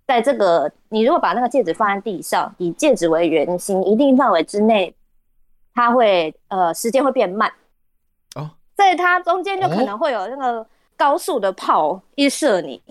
[0.07, 4.95] 在这个你如果把那个戒指放在地上，以戒指为圆心，一定范围之内，
[5.75, 7.51] 它会呃时间会变慢。
[8.35, 10.67] 哦，在它中间就可能会有那个
[11.01, 12.83] 高速的炮一射你，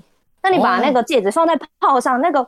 [0.41, 2.43] 那你把那个戒指放在炮上，那个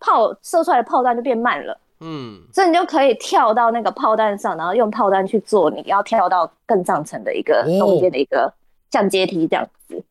[0.00, 1.78] 炮射出来的炮弹就变慢了。
[2.00, 8.52] 嗯，所以你就可以跳到那个炮弹上，然后用炮弹去做你要跳到更上层的一个哦中间的一个
[8.90, 10.02] 像阶梯这样子。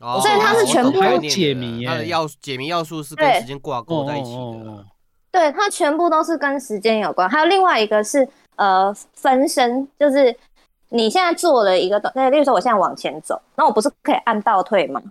[0.00, 4.38] 哦所以它是全部还有解谜它的要解谜要素是跟时间挂钩在一起的。
[4.38, 4.84] 哦
[5.30, 7.28] 对，它全部都是跟时间有关。
[7.28, 10.34] 还有另外一个是呃分身，就是
[10.90, 15.02] 你现在做了一个动，那例如说我现在往前走，那我不是可以按倒退吗？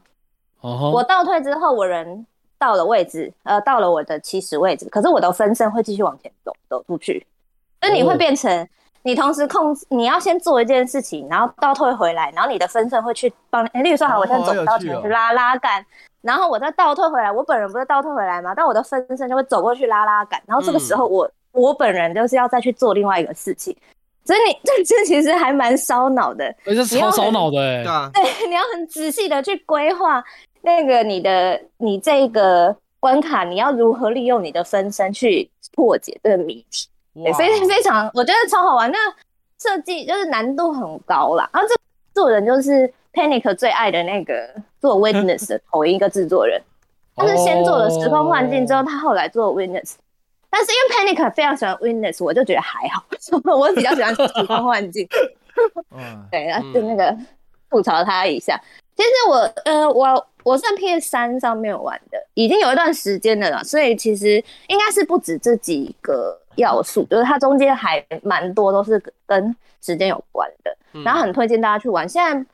[0.61, 2.25] 哦我倒退之后，我人
[2.57, 7.25] 到了位置，呃，到了我的起始位置，可是我的分身会继续往前走，走出去，
[7.81, 8.67] 所以你会哦变成
[9.03, 15.85] 你同时控制，你要先做一件事情，然后倒退回来，然后你的分身会去帮你，诶例如说好，我现在走到趣哦前去拉拉杆，
[16.21, 18.53] 然后我再倒退回来，我本人不是倒退回来吗？
[18.55, 23.77] 但我的分身就会走过去拉拉杆，然后这个时候我、我本人就是要再去做另外一个事情。
[24.27, 27.83] 所以你 这这其实还蛮烧脑的，哎，这超烧脑的哎。
[27.83, 30.21] 对，啊，对，你要很仔细的去规划
[30.61, 38.91] 那个你的你这个关卡，你要如何利用你的分身去破解这个谜题，对，哇非非常我觉得超好玩。
[38.91, 38.97] 那
[39.57, 41.75] 设计就是难度很高啦，然后这
[42.13, 44.49] 做人就是 Panic 最爱的那个
[44.81, 46.61] 做 Witness 的 同一个制作人，
[47.15, 49.93] 他是先做了时空幻境之后，他后来做 Witness。
[50.49, 53.03] 但是因为 Panic 非常喜欢 Witness，我就觉得还好，
[53.57, 55.07] 我比较喜欢喜欢幻境。
[55.91, 57.17] 嗯，对，然后就那个
[57.69, 58.59] 吐槽他一下。
[58.95, 72.07] 其实我呃，我我是在 PS 三上面玩的，已经有一段时间了啦，所以其实应该是不止这几个要素，就是它中间还蛮多都是跟时间有关的，嗯然后很推荐大家去玩。
[72.07, 72.45] 现在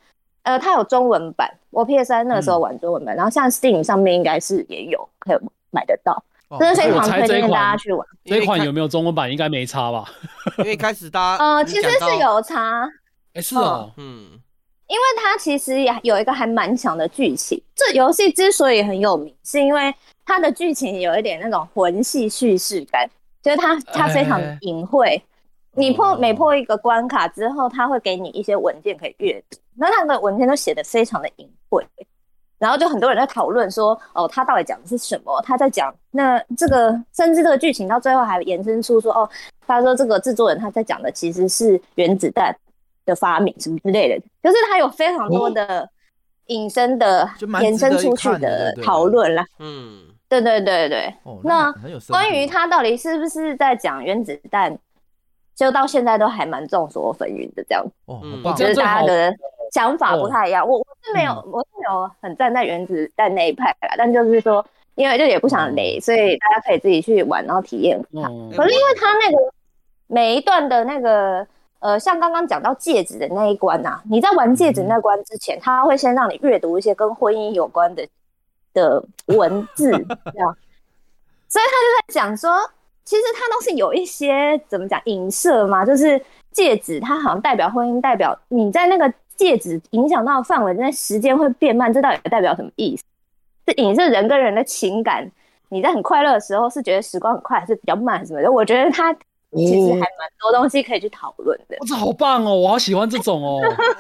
[0.44, 5.38] 呃，它有中文版，我 PS 三那个时候玩中文版，然后像 Steam 上面应该是也有可以
[5.72, 6.24] 买得到，哦
[6.60, 8.08] 真的非我常推荐大家去玩。
[8.26, 9.32] 这一款有没有中文版？
[9.32, 10.06] 应该没差吧？
[10.60, 12.88] 因为一开始大家呃，其实是有差，
[13.34, 14.40] 哎，是哦，嗯
[14.88, 17.60] 因为它其实也有一个还蛮强的剧情。
[17.74, 19.94] 这游戏之所以很有名，是因为
[20.26, 23.10] 它的剧情有一点那种魂系叙事感，
[23.42, 25.20] 就是它它非常哎隐晦。
[25.76, 31.84] 你破哦每破一个关卡之后，它会给你一些文件可以阅读，那它的文件都写的非常的隐晦。
[32.64, 35.42] 然后就很多人在讨论说，哦，他到底讲的是什么？
[35.42, 39.30] 他在讲那这个，甚至这个剧情到最后还延伸出说，哦，
[39.68, 42.56] 他说这个制作人他在讲的其实是原子弹
[43.06, 45.90] 的发明什么之类的，就是他有非常多的
[46.46, 47.30] 引申的
[47.60, 49.46] 延伸出去的讨论啦。
[49.60, 50.00] 嗯，
[50.30, 51.70] 对对对对，哦，那
[52.08, 54.74] 关于他到底是不是在讲原子弹，
[55.54, 57.86] 就到现在都还蛮众说纷纭的这样。
[58.06, 58.42] 哦，好嗯。
[58.42, 58.56] 棒。
[58.56, 59.36] 就是大家的
[59.74, 60.66] 想法不太一样。
[60.68, 61.52] 我我是没有，嗯。
[61.52, 64.64] 我是没有很站在原子弹那一派啦，但就是说，
[64.94, 68.24] 因为就也不想雷，所以大家可以自己去玩，然后体验看。
[68.26, 68.52] 嗯。
[68.56, 69.54] 可是因为他那个
[70.06, 71.46] 每一段的那个
[71.80, 78.08] 呃，像刚刚讲到戒指的那一关呐、你在玩戒指那关之前，他会先让你阅读一些跟婚姻有关的
[78.74, 80.58] 的文字，这样，
[81.50, 82.52] 所以他就在讲说，
[83.04, 93.04] 其实它都是有一些怎么讲影射嘛，就是戒指它好像代表婚姻，代表你在那个戒指影响到的范围那，时间会变慢，这到底代表什么意思？
[93.68, 95.32] 是影射人跟人的情感。
[95.70, 98.52] 你在很快乐的时候是觉得时光很快，还是比较慢，什么的？
[98.52, 99.12] 我觉得它
[99.52, 101.76] 其实还蛮多东西可以去讨论的。
[101.80, 102.54] 哇，这好棒哦！
[102.54, 103.60] 我好喜欢这种哦。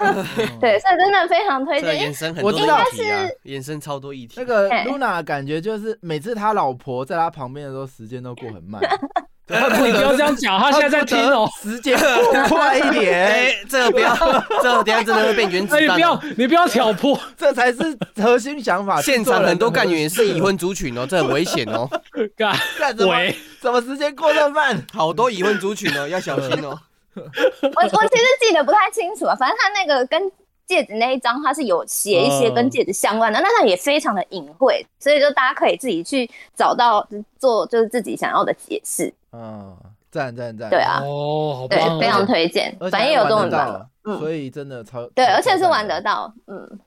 [0.61, 1.89] 对，所以真的非常推荐。
[1.89, 4.35] 这延伸很多我知道议题啊，延伸超多议题。
[4.37, 8.79] 那个哎 Luna 感觉就是每次他老婆在他旁边的时候，时间都过很慢。
[9.45, 11.49] 你不要这样讲，他现在在听哦。
[11.61, 14.15] 时间过 快一哎点，，这个不要，
[14.63, 17.77] 这个等下真的会变原子哎，你弹不要哦。，你不要挑拨， 这才是
[18.21, 19.01] 核心想法。
[19.01, 21.89] 现场很多干员员是已婚族群哦，这很危险哦，
[22.37, 23.11] 干干什么？
[23.11, 24.81] 喂，怎么时间过那么慢？
[24.93, 26.79] 好多已婚族群哦，要小心哦。
[27.15, 30.19] 我我其实记得不太清楚啊，反正他那个跟
[30.65, 37.07] 戒指那一张，它是有写一些跟戒指相关的，那它也非常的隐晦，所以就大家可以自己去找到
[37.37, 39.13] 做就是自己想要的解释。
[39.31, 39.75] 嗯，
[40.11, 40.69] 赞赞赞。
[40.69, 41.01] 对啊。
[41.03, 46.79] 哦，好对棒哦，，非常推荐，反正也有还中文版所以真的超对，而且是玩得到，嗯，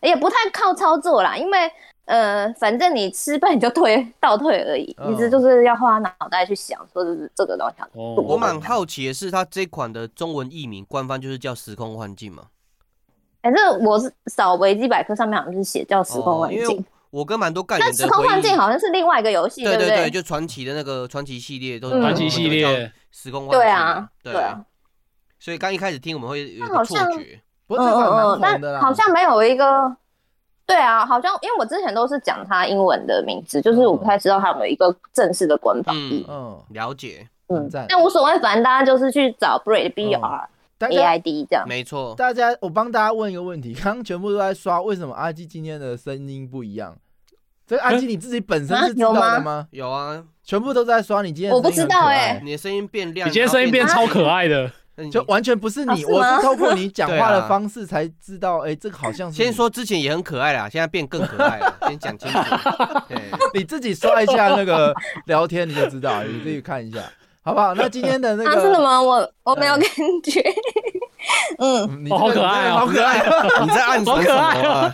[0.00, 1.70] 也不太靠操作啦，因为
[2.06, 5.12] 呃，反正你失败你就退倒退而已，嗯。
[5.12, 8.14] 一直就是要花脑袋去想，说就是这个东西哦。
[8.16, 12.44] 我蛮好奇的是，它这款的中文译名官方就是叫《时空幻境》嘛？
[13.44, 23.60] 反正我是扫维基百科上面好像是写叫时空幻境为，我跟蛮多干但员的回时空幻境，好像是另外一个游戏，对对对，就传奇的那个传奇系列都是嗯传奇系列，时空幻境。
[23.60, 24.64] 对啊，对对啊，
[25.38, 28.78] 所以刚一开始听我们会有错觉，不过这款蛮嗯嗯嗯，红的啦。
[28.80, 29.94] 但好像没有一个
[30.64, 36.24] 对啊，好像因为我之前都是讲他英文的名字，就是我不太知道他有没有一个正式的官方译。
[36.26, 41.66] 嗯，了解，嗯赞，但无所谓，反正大家就是去找 Braid B R 大 A 家 I D 这样。
[41.68, 42.14] 没错。
[42.16, 46.96] 大家，我帮大家问一个问题， 刚刚全部都在刷，为什么阿基今天的声音不一样？
[47.66, 48.86] 这个阿基你自己本身啊？
[48.86, 49.38] 是知道的吗？
[49.40, 49.68] 吗？
[49.70, 52.40] 有啊，全部都在刷，你今天我不声音很知道哎欸。
[52.44, 54.70] 你的声音变亮，你今天声音变超可爱的，
[55.10, 56.40] 就完全不是你，我啊是吗？
[56.40, 62.36] 是透过你讲话的方式才知道， 哎，这个好像是先说之前也很可爱啦，现在变更可爱了， 先讲清楚。
[63.08, 63.18] 对，
[63.54, 64.94] 你自己刷一下那个
[65.24, 67.00] 聊天，你就知道，你自己看一下，
[67.44, 67.74] 好不好？
[67.74, 69.00] 那今天的那啊，个真的吗？
[69.02, 69.84] 我我没有感
[70.24, 70.42] 觉。
[71.58, 73.64] 嗯，好可爱啊 好可爱 哦！
[73.64, 74.92] 你在暗好爽什可爱么啊？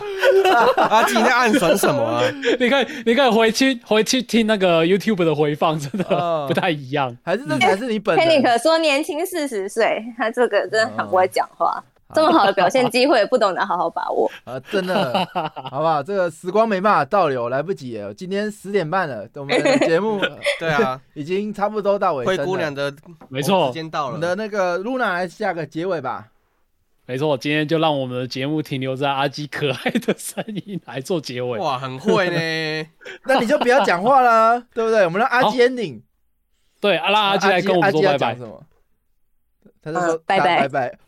[0.89, 2.23] 阿基你在暗爽什么啊？
[2.59, 7.15] 你可以你可以回去回去听那个 YouTube 的回放，真的哦不太一样。
[7.23, 11.83] 还是这才是你本人 Panic 说年轻四十岁，他这个真的很不会讲话。
[12.15, 14.29] 这么好的表现机会，不懂得好好把握。
[14.45, 16.03] 啊，真的，好不好？
[16.03, 18.13] 这个时光没办法倒流，来不及了。
[18.13, 20.19] 今天十点半了，我们的节目
[20.59, 22.43] 对啊，已经差不多到尾声了。
[22.43, 22.93] 灰姑娘的
[23.29, 24.19] 没错时间到我们。
[24.19, 26.27] 的那个 Luna 来下个结尾吧。
[27.07, 31.57] 没错，今天就让我们的节目停留在阿基可爱的声音来做结尾。
[31.59, 32.89] 哇，很会呢。
[33.25, 35.03] 那你就不要讲话了，对不对？
[35.03, 36.01] 我们让阿基 ending。
[36.79, 38.37] 对，啊拉阿基来跟我们说拜拜？
[39.81, 40.97] 他就说嗯拜拜拜拜。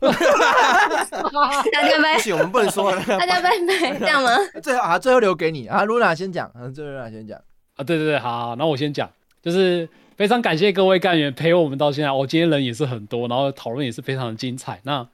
[1.72, 3.02] 大家拜不，行，我们不能说了。
[3.04, 4.30] 大家拜拜，这样吗？
[4.62, 7.38] 最后啊，最后留给你啊，Luna 先讲，啊，最后 Luna 先讲。
[7.76, 9.10] 啊，对对对，好好，那我先讲，
[9.42, 14.80] 就是非常感谢各位干员陪我们到现在，我、今天人也是很多，然后讨论也是非常的精彩。
[14.84, 15.06] 那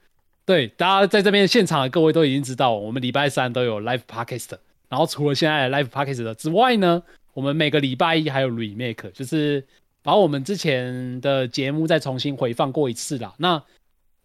[0.45, 4.53] 对大家在这边现场的各位都已经知道，我们礼拜三都有 live podcast，
[4.89, 7.03] 然后除了现在的 live podcast 的之外呢，
[7.35, 9.65] 我们每个礼拜一还有 remake，就是
[10.11, 13.33] 把我们之前的节目再重新回放过一次啦。
[13.39, 13.63] 那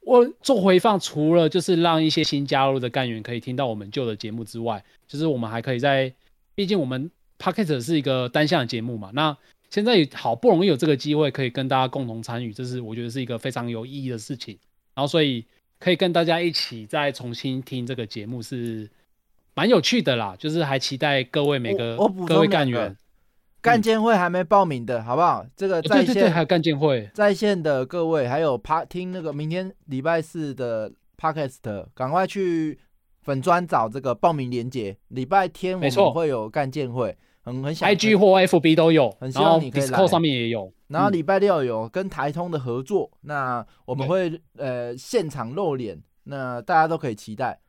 [0.01, 6.11] 我做回放，除了就是让一些新加入的干员可以听到我们旧的节目之外，就是我们还可以在，
[6.55, 9.37] 毕竟我们 p o c k e t 是一个单向的节目嘛，那
[9.69, 14.57] 现在好不容易有这个机会可以跟大家共同参与，这是我觉得是一个非常有意义的事情。
[14.95, 15.45] 然后所以
[15.77, 18.89] 可以跟大家一起再重新听这个节目是
[19.53, 21.95] 蛮有趣的啦，就是还期待各位每个
[22.25, 22.97] 各位干员，
[23.65, 25.45] 干监会还没报名的，好不好？
[25.55, 32.79] 这个在对对对，线还有干建会，在线的各位，还有趴听那个明天礼拜四的 podcast，赶快去
[33.23, 34.95] 粉砖找这个报名链接。
[35.07, 40.65] 礼拜天我们会有干建会，很很想 IG 或 FB 都有，很希然后望你可以来 Discord 上面也有。
[40.65, 47.59] 嗯然后礼拜六有跟台通的合作，那我们会呃现场露脸，那大家都可以期待。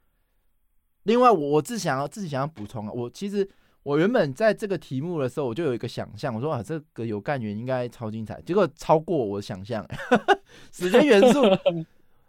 [1.05, 3.49] 另外，我我自想要自己想要补充啊，我其实
[3.87, 9.87] 我原本在这个题目的时候，我就有一个想象，我说啊，这个有干员应该超精彩，结果超过我的想象，
[10.75, 11.43] 时间元素，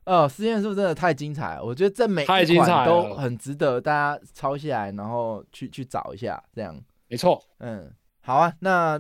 [0.04, 6.80] 呃，时间元素真的太精彩了，我觉得这每太一款都很值得大家抄下来，然后去去找一下，这样。
[7.08, 9.00] 没错，嗯，好啊，那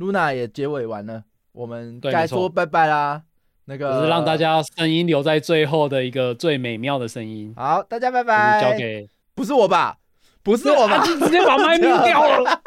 [0.00, 1.22] Luna 也结尾完了，
[1.52, 3.22] 我们对该说拜拜啦。
[3.66, 7.54] 那个就是让大家声音留在最后的一个最美妙的声音。
[7.56, 8.60] 好，大家拜拜。
[8.60, 9.98] 交给不是我吧？
[10.46, 10.96] 不是我吧？
[10.96, 12.60] 啊就直接把麦 灭掉了。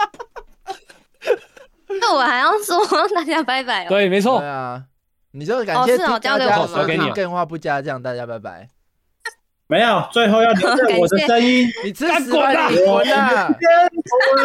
[2.02, 2.78] 那我还要说
[3.16, 3.90] 大家拜拜哦。
[3.90, 4.84] 对，没错对，啊，
[5.32, 8.68] 你就感谢哦是哦交给听大家我交给你啊更话不加，这样大家拜拜。
[9.68, 11.68] 没有，最后要留下我的声音。
[11.86, 13.50] 你吃干屎吧滚啊你滚啊！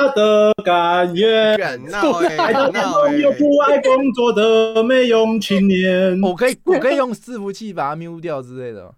[0.00, 3.36] 我的感愿，敢闹哎，爱的敢闹梦又哎。
[3.38, 6.20] 不爱工作的没用青年。
[6.22, 8.90] 我可以，我可以用伺服器把它 mute 掉之类的吗。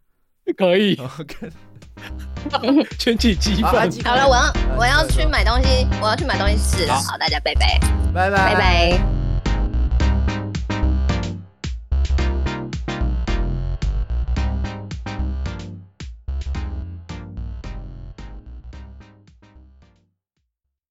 [0.57, 1.01] 可以
[2.99, 6.91] 圈起积分好了，我要我要去买东西，我要去买东西吃。
[6.91, 7.81] 好，大家拜拜，
[8.15, 8.55] 拜拜。
[8.55, 9.26] 拜拜。